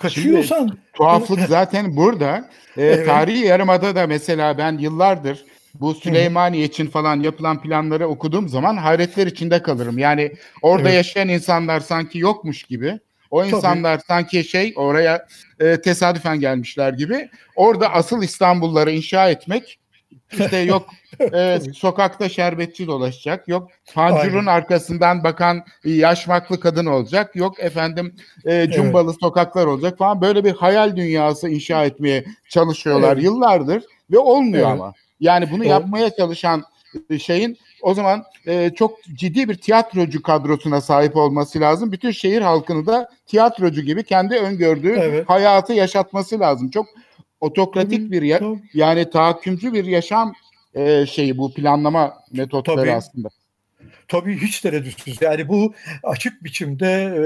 Kaçıyorsan 0.01 0.79
Tuhaflık 0.93 1.41
zaten 1.49 1.97
burada. 1.97 2.51
Ee, 2.77 2.83
Evet. 2.83 3.07
Tarihi 3.07 3.47
Yarımada'da 3.47 4.07
mesela 4.07 4.59
ben 4.59 4.79
yıllardır 4.79 5.45
bu 5.81 5.95
Süleymaniye 5.95 6.65
için 6.65 6.87
falan 6.87 7.21
yapılan 7.21 7.63
planları 7.63 8.09
okuduğum 8.09 8.49
zaman 8.49 8.77
hayretler 8.77 9.27
içinde 9.27 9.63
kalırım. 9.63 9.99
Yani 9.99 10.33
orada 10.63 10.89
Evet. 10.89 10.97
yaşayan 10.97 11.29
insanlar 11.29 11.81
sanki 11.81 12.19
yokmuş 12.19 12.63
gibi. 12.63 12.99
O 13.31 13.41
Tabii. 13.41 13.57
insanlar 13.57 13.99
sanki 13.99 14.45
şey 14.45 14.73
oraya 14.77 15.27
e, 15.61 15.81
tesadüfen 15.81 16.41
gelmişler 16.41 16.93
gibi. 16.93 17.29
Orada 17.57 17.93
asıl 17.93 18.23
İstanbulları 18.23 18.91
inşa 18.91 19.31
etmek 19.31 19.79
işte 20.33 20.59
yok 20.59 20.87
e, 21.33 21.61
sokakta 21.75 22.29
şerbetçi 22.29 22.87
dolaşacak. 22.87 23.49
Yok 23.49 23.69
pancurun 23.95 24.37
Aynen. 24.39 24.47
arkasından 24.47 25.25
bakan 25.25 25.65
yaşmaklı 25.85 26.61
kadın 26.61 26.87
olacak. 26.87 27.37
Yok 27.37 27.61
efendim 27.61 28.15
e, 28.45 28.71
cumbalı 28.71 29.15
sokaklar 29.21 29.67
olacak 29.67 29.99
falan. 29.99 30.21
Böyle 30.21 30.45
bir 30.45 30.53
hayal 30.53 30.97
dünyası 30.97 31.49
inşa 31.49 31.85
etmeye 31.85 32.25
çalışıyorlar 32.49 33.13
Evet. 33.13 33.25
yıllardır 33.25 33.85
ve 34.11 34.19
olmuyor 34.19 34.69
Evet. 34.71 34.81
ama. 34.81 34.93
Yani 35.21 35.51
bunu 35.51 35.63
Ol- 35.63 35.67
yapmaya 35.67 36.11
çalışan 36.17 36.65
şeyin 37.23 37.59
o 37.83 37.95
zaman 37.95 38.25
e, 38.47 38.71
çok 38.77 39.05
ciddi 39.05 39.49
bir 39.49 39.55
tiyatrocu 39.55 40.23
kadrosuna 40.23 40.81
sahip 40.81 41.17
olması 41.17 41.61
lazım. 41.61 41.93
Bütün 41.93 42.11
şehir 42.11 42.41
halkını 42.43 42.87
da 42.87 43.11
tiyatrocu 43.27 43.83
gibi 43.83 44.05
kendi 44.05 44.35
öngördüğü 44.37 44.97
Evet. 44.99 45.29
hayatı 45.29 45.73
yaşatması 45.73 46.41
lazım. 46.41 46.71
Çok 46.71 46.87
otokratik 47.41 47.99
Tabii, 47.99 48.11
bir 48.13 48.23
ya- 48.23 48.39
tabii. 48.39 48.61
yani 48.75 49.11
tahakkümcü 49.11 49.73
bir 49.73 49.85
yaşam 49.85 50.33
e, 50.75 51.07
şeyi 51.07 51.39
bu 51.39 51.55
planlama 51.55 52.15
metotları 52.33 52.77
Tabii. 52.77 52.93
aslında. 52.93 53.29
Tabii 54.09 54.39
hiç 54.39 54.61
tereddütsüz. 54.61 55.23
Yani 55.23 55.49
bu 55.49 55.75
açık 56.03 56.45
biçimde 56.45 56.87
e, 56.87 57.23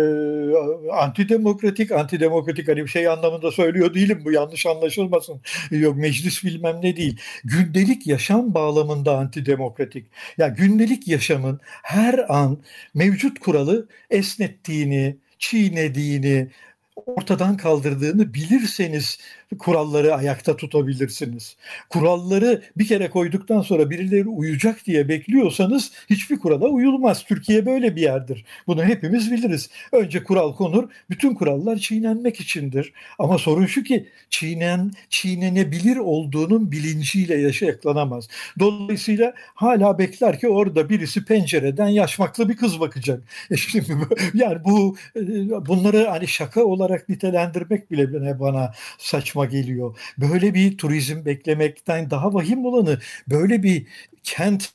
antidemokratik, 0.92 1.92
antidemokratik 1.92 2.68
hani 2.68 2.82
bir 2.82 2.88
şey 2.88 3.08
anlamında 3.08 3.50
söylüyor 3.52 3.94
değilim 3.94 4.22
bu 4.24 4.32
yanlış 4.32 4.66
anlaşılmasın. 4.66 5.40
Yok 5.70 5.96
meclis 5.96 6.44
bilmem 6.44 6.76
ne 6.82 6.96
değil. 6.96 7.20
Gündelik 7.44 8.06
yaşam 8.06 8.54
bağlamında 8.54 9.18
antidemokratik. 9.18 10.06
Ya 10.38 10.48
gündelik 10.48 11.08
yaşamın 11.08 11.60
her 11.82 12.34
an 12.34 12.58
mevcut 12.94 13.38
kuralı 13.38 13.88
esnettiğini, 14.10 15.16
çiğnediğini, 15.38 16.48
ortadan 16.96 17.56
kaldırdığını 17.56 18.34
bilirseniz 18.34 19.18
kuralları 19.58 20.14
ayakta 20.14 20.56
tutabilirsiniz. 20.56 21.56
Kuralları 21.88 22.62
bir 22.76 22.86
kere 22.86 23.10
koyduktan 23.10 23.60
sonra 23.60 23.90
birileri 23.90 24.28
uyacak 24.28 24.86
diye 24.86 25.08
bekliyorsanız 25.08 25.92
hiçbir 26.10 26.38
kurala 26.38 26.68
uyulmaz. 26.68 27.24
Türkiye 27.24 27.66
böyle 27.66 27.96
bir 27.96 28.02
yerdir. 28.02 28.44
Bunu 28.66 28.84
hepimiz 28.84 29.32
biliriz. 29.32 29.70
Önce 29.92 30.24
kural 30.24 30.54
konur, 30.54 30.88
bütün 31.10 31.34
kurallar 31.34 31.76
çiğnenmek 31.76 32.40
içindir. 32.40 32.92
Ama 33.18 33.38
sorun 33.38 33.66
şu 33.66 33.82
ki 33.82 34.08
çiğnen, 34.30 34.92
çiğnenebilir 35.10 35.96
olduğunun 35.96 36.72
bilinciyle 36.72 37.34
yaşayaklanamaz. 37.40 38.28
Dolayısıyla 38.58 39.32
hala 39.54 39.98
bekler 39.98 40.40
ki 40.40 40.48
orada 40.48 40.88
birisi 40.88 41.24
pencereden 41.24 41.88
yaşmaklı 41.88 42.48
bir 42.48 42.56
kız 42.56 42.80
bakacak. 42.80 43.22
E 43.50 43.56
şimdi 43.56 43.86
yani 44.34 44.64
bu 44.64 44.96
e, 45.16 45.20
bunları 45.66 46.06
hani 46.06 46.28
şaka 46.28 46.64
olarak 46.64 47.08
nitelendirmek 47.08 47.90
bile 47.90 48.40
bana 48.40 48.72
saçma 48.98 49.39
geliyor. 49.44 49.98
Böyle 50.18 50.54
bir 50.54 50.78
turizm 50.78 51.24
beklemekten 51.24 52.10
daha 52.10 52.34
vahim 52.34 52.64
olanı 52.64 53.00
böyle 53.28 53.62
bir 53.62 53.86
kent 54.24 54.72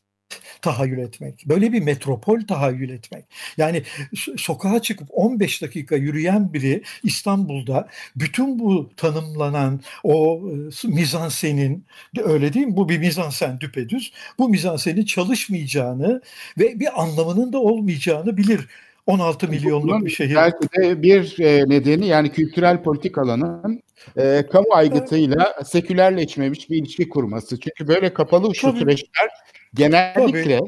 tahayyül 0.61 0.97
etmek, 0.97 1.45
böyle 1.45 1.73
bir 1.73 1.81
metropol 1.81 2.41
tahayyül 2.47 2.89
etmek. 2.89 3.25
Yani 3.57 3.83
so- 4.13 4.37
sokağa 4.37 4.81
çıkıp 4.81 5.07
15 5.11 5.61
dakika 5.61 5.95
yürüyen 5.95 6.53
biri 6.53 6.83
İstanbul'da 7.03 7.87
bütün 8.15 8.59
bu 8.59 8.89
tanımlanan 8.97 9.81
o 10.03 10.41
e, 10.83 10.87
mizansenin 10.87 11.85
öyle 12.23 12.53
değil 12.53 12.67
mi? 12.67 12.77
Bu 12.77 12.89
bir 12.89 12.97
mizansen 12.97 13.59
düpedüz. 13.59 14.11
Bu 14.39 14.49
mizansenin 14.49 15.05
çalışmayacağını 15.05 16.21
ve 16.59 16.79
bir 16.79 17.01
anlamının 17.01 17.53
da 17.53 17.59
olmayacağını 17.59 18.37
bilir. 18.37 18.67
16 19.07 19.47
milyonluk 19.47 19.89
Bunun 19.89 20.05
bir 20.05 20.09
şehir. 20.09 20.35
Belki 20.35 20.69
de 20.77 21.01
bir 21.01 21.39
e, 21.39 21.69
nedeni 21.69 22.07
yani 22.07 22.31
kültürel 22.31 22.83
politikaların 22.83 23.81
e, 24.17 24.45
kamu 24.51 24.73
aygıtıyla 24.73 25.63
sekülerleşmemiş 25.65 26.69
bir 26.69 26.77
ilişki 26.77 27.09
kurması. 27.09 27.59
Çünkü 27.59 27.87
böyle 27.87 28.13
kapalı 28.13 28.47
uçlu 28.47 28.69
Tabii. 28.69 28.79
süreçler 28.79 29.29
genellikle 29.73 30.59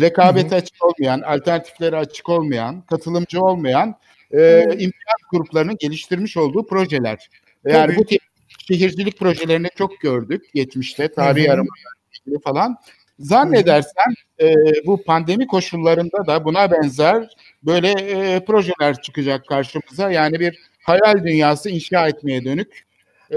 rekabete 0.00 0.48
Hı 0.48 0.52
hı. 0.52 0.56
açık 0.56 0.84
olmayan, 0.84 1.20
alternatiflere 1.20 1.96
açık 1.96 2.28
olmayan, 2.28 2.80
katılımcı 2.80 3.40
olmayan 3.40 3.94
e, 4.30 4.62
imkan 4.62 5.18
gruplarının 5.30 5.76
geliştirmiş 5.80 6.36
olduğu 6.36 6.66
projeler. 6.66 7.30
Yani 7.64 7.86
Tabii. 7.86 7.96
bu 7.96 8.04
tip 8.04 8.20
şehircilik 8.68 9.18
projelerini 9.18 9.68
çok 9.78 10.00
gördük 10.00 10.42
geçmişte, 10.54 11.08
hı. 11.46 11.52
aramalarla 11.52 11.94
ilgili 12.20 12.40
falan. 12.40 12.76
Zannedersen 13.18 14.14
e, 14.40 14.54
bu 14.86 15.04
pandemi 15.04 15.46
koşullarında 15.46 16.26
da 16.26 16.44
buna 16.44 16.70
benzer 16.70 17.28
böyle 17.62 17.90
e, 17.90 18.44
projeler 18.44 19.02
çıkacak 19.02 19.46
karşımıza. 19.46 20.10
Yani 20.10 20.40
bir 20.40 20.58
hayal 20.82 21.24
dünyası 21.24 21.70
inşa 21.70 22.08
etmeye 22.08 22.44
dönük 22.44 22.84
e, 23.30 23.36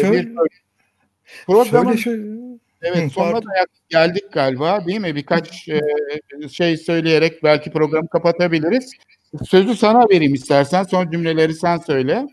Şöyle- 0.00 0.12
bir 0.12 0.28
programın 1.46 1.96
Şöyle 1.96 2.22
şöyle 2.22 2.58
evet 2.82 3.04
Hı, 3.04 3.10
sonuna 3.10 3.42
da 3.42 3.50
geldik 3.88 4.32
galiba 4.32 4.86
değil 4.86 5.00
mi? 5.00 5.14
Birkaç 5.14 5.68
e, 5.68 5.80
şey 6.48 6.76
söyleyerek 6.76 7.42
belki 7.42 7.70
programı 7.70 8.08
kapatabiliriz. 8.08 8.92
Sözü 9.44 9.76
sana 9.76 10.08
vereyim 10.08 10.34
istersen. 10.34 10.82
Son 10.82 11.10
cümleleri 11.10 11.54
sen 11.54 11.76
söyle. 11.76 12.26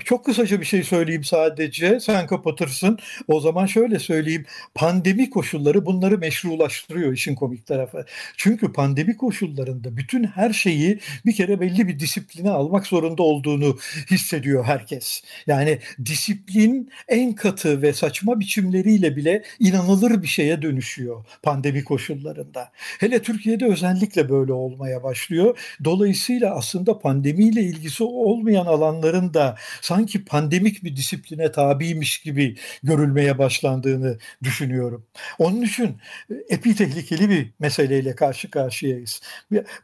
Çok 0.00 0.24
kısaca 0.24 0.60
bir 0.60 0.64
şey 0.66 0.82
söyleyeyim 0.82 1.24
sadece. 1.24 2.00
Sen 2.00 2.26
kapatırsın. 2.26 2.98
O 3.28 3.40
zaman 3.40 3.66
şöyle 3.66 3.98
söyleyeyim. 3.98 4.46
Pandemi 4.74 5.30
koşulları 5.30 5.86
bunları 5.86 6.18
meşrulaştırıyor 6.18 7.12
işin 7.12 7.34
komik 7.34 7.66
tarafı. 7.66 8.04
Çünkü 8.36 8.72
pandemi 8.72 9.16
koşullarında 9.16 9.96
bütün 9.96 10.24
her 10.24 10.52
şeyi 10.52 10.98
bir 11.26 11.34
kere 11.34 11.60
belli 11.60 11.88
bir 11.88 11.98
disipline 11.98 12.50
almak 12.50 12.86
zorunda 12.86 13.22
olduğunu 13.22 13.78
hissediyor 14.10 14.64
herkes. 14.64 15.22
Yani 15.46 15.78
disiplin 16.04 16.90
en 17.08 17.32
katı 17.32 17.82
ve 17.82 17.92
saçma 17.92 18.40
biçimleriyle 18.40 19.16
bile 19.16 19.42
inanılır 19.60 20.22
bir 20.22 20.28
şeye 20.28 20.62
dönüşüyor 20.62 21.24
pandemi 21.42 21.84
koşullarında. 21.84 22.72
Hele 22.98 23.22
Türkiye'de 23.22 23.66
özellikle 23.66 24.28
böyle 24.28 24.52
olmaya 24.52 25.02
başlıyor. 25.02 25.58
Dolayısıyla 25.84 26.54
aslında 26.54 26.98
pandemiyle 26.98 27.62
ilgisi 27.62 28.04
olmayan 28.04 28.66
alanların 28.66 29.34
da 29.34 29.56
sanki 29.82 30.24
pandemik 30.24 30.84
bir 30.84 30.96
disipline 30.96 31.52
tabiymiş 31.52 32.18
gibi 32.18 32.56
görülmeye 32.82 33.38
başlandığını 33.38 34.18
düşünüyorum. 34.42 35.06
Onun 35.38 35.62
için 35.62 35.96
e, 36.30 36.34
epi 36.48 36.76
tehlikeli 36.76 37.30
bir 37.30 37.50
meseleyle 37.58 38.14
karşı 38.14 38.50
karşıyayız. 38.50 39.20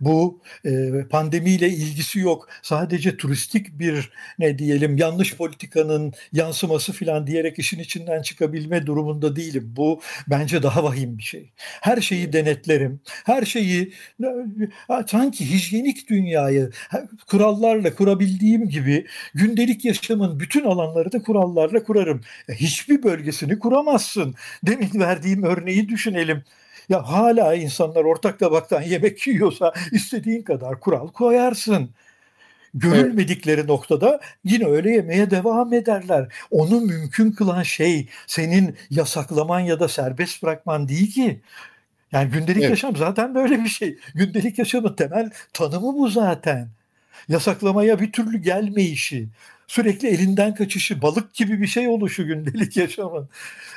Bu 0.00 0.40
e, 0.64 0.70
pandemiyle 1.10 1.68
ilgisi 1.68 2.18
yok. 2.18 2.48
Sadece 2.62 3.16
turistik 3.16 3.78
bir 3.78 4.10
ne 4.38 4.58
diyelim 4.58 4.96
yanlış 4.96 5.36
politikanın 5.36 6.12
yansıması 6.32 6.92
falan 6.92 7.26
diyerek 7.26 7.58
işin 7.58 7.78
içinden 7.78 8.22
çıkabilme 8.22 8.86
durumunda 8.86 9.36
değilim. 9.36 9.72
Bu 9.76 10.00
bence 10.28 10.62
daha 10.62 10.84
vahim 10.84 11.18
bir 11.18 11.22
şey. 11.22 11.52
Her 11.58 12.00
şeyi 12.00 12.32
denetlerim. 12.32 13.00
Her 13.24 13.44
şeyi 13.44 13.92
sanki 15.06 15.50
hijyenik 15.50 16.10
dünyayı 16.10 16.70
kurallarla 17.26 17.94
kurabildiğim 17.94 18.68
gibi 18.68 19.06
gündelik 19.34 19.84
yaşamın 19.88 20.40
bütün 20.40 20.64
alanları 20.64 21.12
da 21.12 21.22
kurallarla 21.22 21.84
kurarım. 21.84 22.20
E, 22.48 22.54
hiçbir 22.54 23.02
bölgesini 23.02 23.58
kuramazsın. 23.58 24.34
Demin 24.66 24.90
verdiğim 24.94 25.42
örneği 25.42 25.88
düşünelim. 25.88 26.44
Ya 26.88 27.08
hala 27.08 27.54
insanlar 27.54 28.04
ortak 28.04 28.38
tabaktan 28.38 28.82
yemek 28.82 29.26
yiyorsa 29.26 29.72
istediğin 29.92 30.42
kadar 30.42 30.80
kural 30.80 31.08
koyarsın. 31.08 31.90
Görülmedikleri 32.74 33.60
evet. 33.60 33.68
noktada 33.68 34.20
yine 34.44 34.66
öyle 34.66 34.90
yemeye 34.90 35.30
devam 35.30 35.72
ederler. 35.72 36.28
Onu 36.50 36.80
mümkün 36.80 37.32
kılan 37.32 37.62
şey 37.62 38.08
senin 38.26 38.76
yasaklaman 38.90 39.60
ya 39.60 39.80
da 39.80 39.88
serbest 39.88 40.42
bırakman 40.42 40.88
değil 40.88 41.12
ki. 41.12 41.40
Yani 42.12 42.30
gündelik 42.30 42.62
evet. 42.62 42.70
yaşam 42.70 42.96
zaten 42.96 43.34
böyle 43.34 43.64
bir 43.64 43.68
şey. 43.68 43.98
Gündelik 44.14 44.58
yaşamın 44.58 44.94
temel 44.94 45.30
tanımı 45.52 45.94
bu 45.94 46.08
zaten. 46.08 46.68
Yasaklamaya 47.28 48.00
bir 48.00 48.12
türlü 48.12 48.38
gelmeyişi 48.38 49.28
sürekli 49.68 50.08
elinden 50.08 50.54
kaçışı, 50.54 51.02
balık 51.02 51.34
gibi 51.34 51.60
bir 51.60 51.66
şey 51.66 51.88
oluşu 51.88 52.26
gündelik 52.26 52.76
yaşamın. 52.76 53.28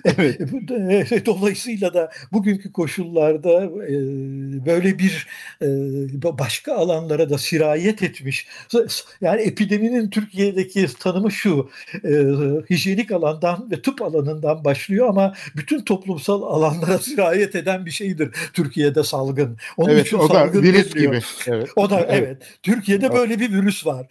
Evet. 0.05 0.39
Dolayısıyla 1.25 1.93
da 1.93 2.11
bugünkü 2.31 2.71
koşullarda 2.71 3.63
e, 3.63 3.95
böyle 4.65 4.99
bir 4.99 5.27
e, 5.61 5.67
başka 6.23 6.75
alanlara 6.75 7.29
da 7.29 7.37
sirayet 7.37 8.03
etmiş. 8.03 8.47
Yani 9.21 9.41
epideminin 9.41 10.09
Türkiye'deki 10.09 10.87
tanımı 10.99 11.31
şu, 11.31 11.69
e, 12.03 12.09
hijyenik 12.69 13.11
alandan 13.11 13.71
ve 13.71 13.81
tıp 13.81 14.01
alanından 14.01 14.65
başlıyor 14.65 15.09
ama 15.09 15.33
bütün 15.55 15.81
toplumsal 15.81 16.41
alanlara 16.41 16.99
sirayet 16.99 17.55
eden 17.55 17.85
bir 17.85 17.91
şeydir 17.91 18.29
Türkiye'de 18.53 19.03
salgın. 19.03 19.57
Onun 19.77 19.89
evet, 19.89 20.07
için 20.07 20.17
o 20.17 20.27
salgın 20.27 20.59
da 20.59 20.63
virüs 20.63 20.93
gibi. 20.93 21.21
Evet. 21.47 21.69
O 21.75 21.89
da 21.89 21.99
evet. 21.99 22.23
evet. 22.27 22.37
Türkiye'de 22.63 23.13
böyle 23.13 23.39
bir 23.39 23.51
virüs 23.51 23.85
var. 23.85 24.07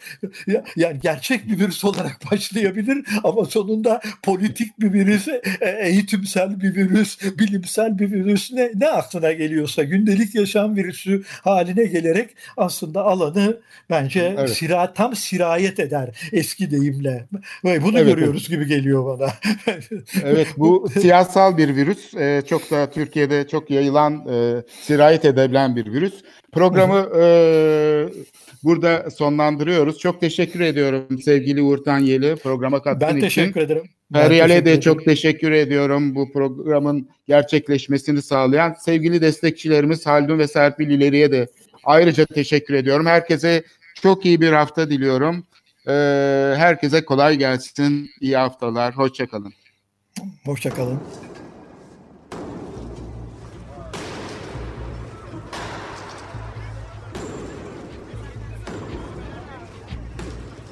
Yani 0.76 1.00
gerçek 1.00 1.48
bir 1.48 1.58
virüs 1.58 1.69
virüs 1.70 1.84
olarak 1.84 2.16
başlayabilir 2.32 3.04
ama 3.24 3.44
sonunda 3.44 4.00
politik 4.22 4.80
bir 4.80 4.92
virüs, 4.92 5.28
e, 5.28 5.40
eğitimsel 5.82 6.60
bir 6.60 6.74
virüs, 6.74 7.18
bilimsel 7.38 7.98
bir 7.98 8.10
virüs 8.10 8.52
ne, 8.52 8.70
ne 8.74 8.88
aklına 8.88 9.32
geliyorsa 9.32 9.82
gündelik 9.82 10.34
yaşam 10.34 10.76
virüsü 10.76 11.22
haline 11.26 11.84
gelerek 11.84 12.30
aslında 12.56 13.02
alanı 13.02 13.56
bence 13.90 14.34
evet. 14.38 14.50
sira, 14.50 14.92
tam 14.94 15.16
sirayet 15.16 15.80
eder 15.80 16.08
eski 16.32 16.70
deyimle. 16.70 17.26
Ve 17.64 17.82
bunu 17.82 17.98
evet, 17.98 18.14
görüyoruz 18.14 18.46
evet. 18.48 18.50
gibi 18.50 18.66
geliyor 18.66 19.18
bana. 19.18 19.30
evet 20.24 20.48
bu 20.56 20.88
siyasal 21.00 21.56
bir 21.56 21.76
virüs. 21.76 22.14
Ee, 22.14 22.42
çok 22.48 22.70
da 22.70 22.90
Türkiye'de 22.90 23.48
çok 23.48 23.70
yayılan, 23.70 24.26
e, 24.32 24.62
sirayet 24.82 25.24
edebilen 25.24 25.76
bir 25.76 25.92
virüs. 25.92 26.14
Programı 26.52 27.08
e, 27.20 28.08
burada 28.64 29.10
sonlandırıyoruz. 29.10 29.98
Çok 29.98 30.20
teşekkür 30.20 30.60
ediyorum 30.60 31.18
sevgili 31.24 31.59
Uğur 31.62 31.84
Tanyeli 31.84 32.36
programa 32.36 32.82
katkın 32.82 33.06
için. 33.06 33.14
Ben 33.14 33.20
teşekkür 33.20 33.60
ederim. 33.60 33.82
Feryal'e 34.12 34.64
de 34.64 34.80
çok 34.80 35.04
teşekkür 35.04 35.52
ediyorum 35.52 36.14
bu 36.14 36.32
programın 36.32 37.08
gerçekleşmesini 37.28 38.22
sağlayan. 38.22 38.76
Sevgili 38.80 39.20
destekçilerimiz 39.20 40.06
Haldun 40.06 40.38
ve 40.38 40.48
Serpil 40.48 40.90
İleri'ye 40.90 41.32
de 41.32 41.46
ayrıca 41.84 42.26
teşekkür 42.26 42.74
ediyorum. 42.74 43.06
Herkese 43.06 43.62
çok 44.02 44.26
iyi 44.26 44.40
bir 44.40 44.52
hafta 44.52 44.90
diliyorum. 44.90 45.46
Ee, 45.86 45.92
herkese 46.56 47.04
kolay 47.04 47.36
gelsin. 47.36 48.10
İyi 48.20 48.36
haftalar. 48.36 48.96
Hoşçakalın. 48.96 49.52
Hoşçakalın. 50.44 51.00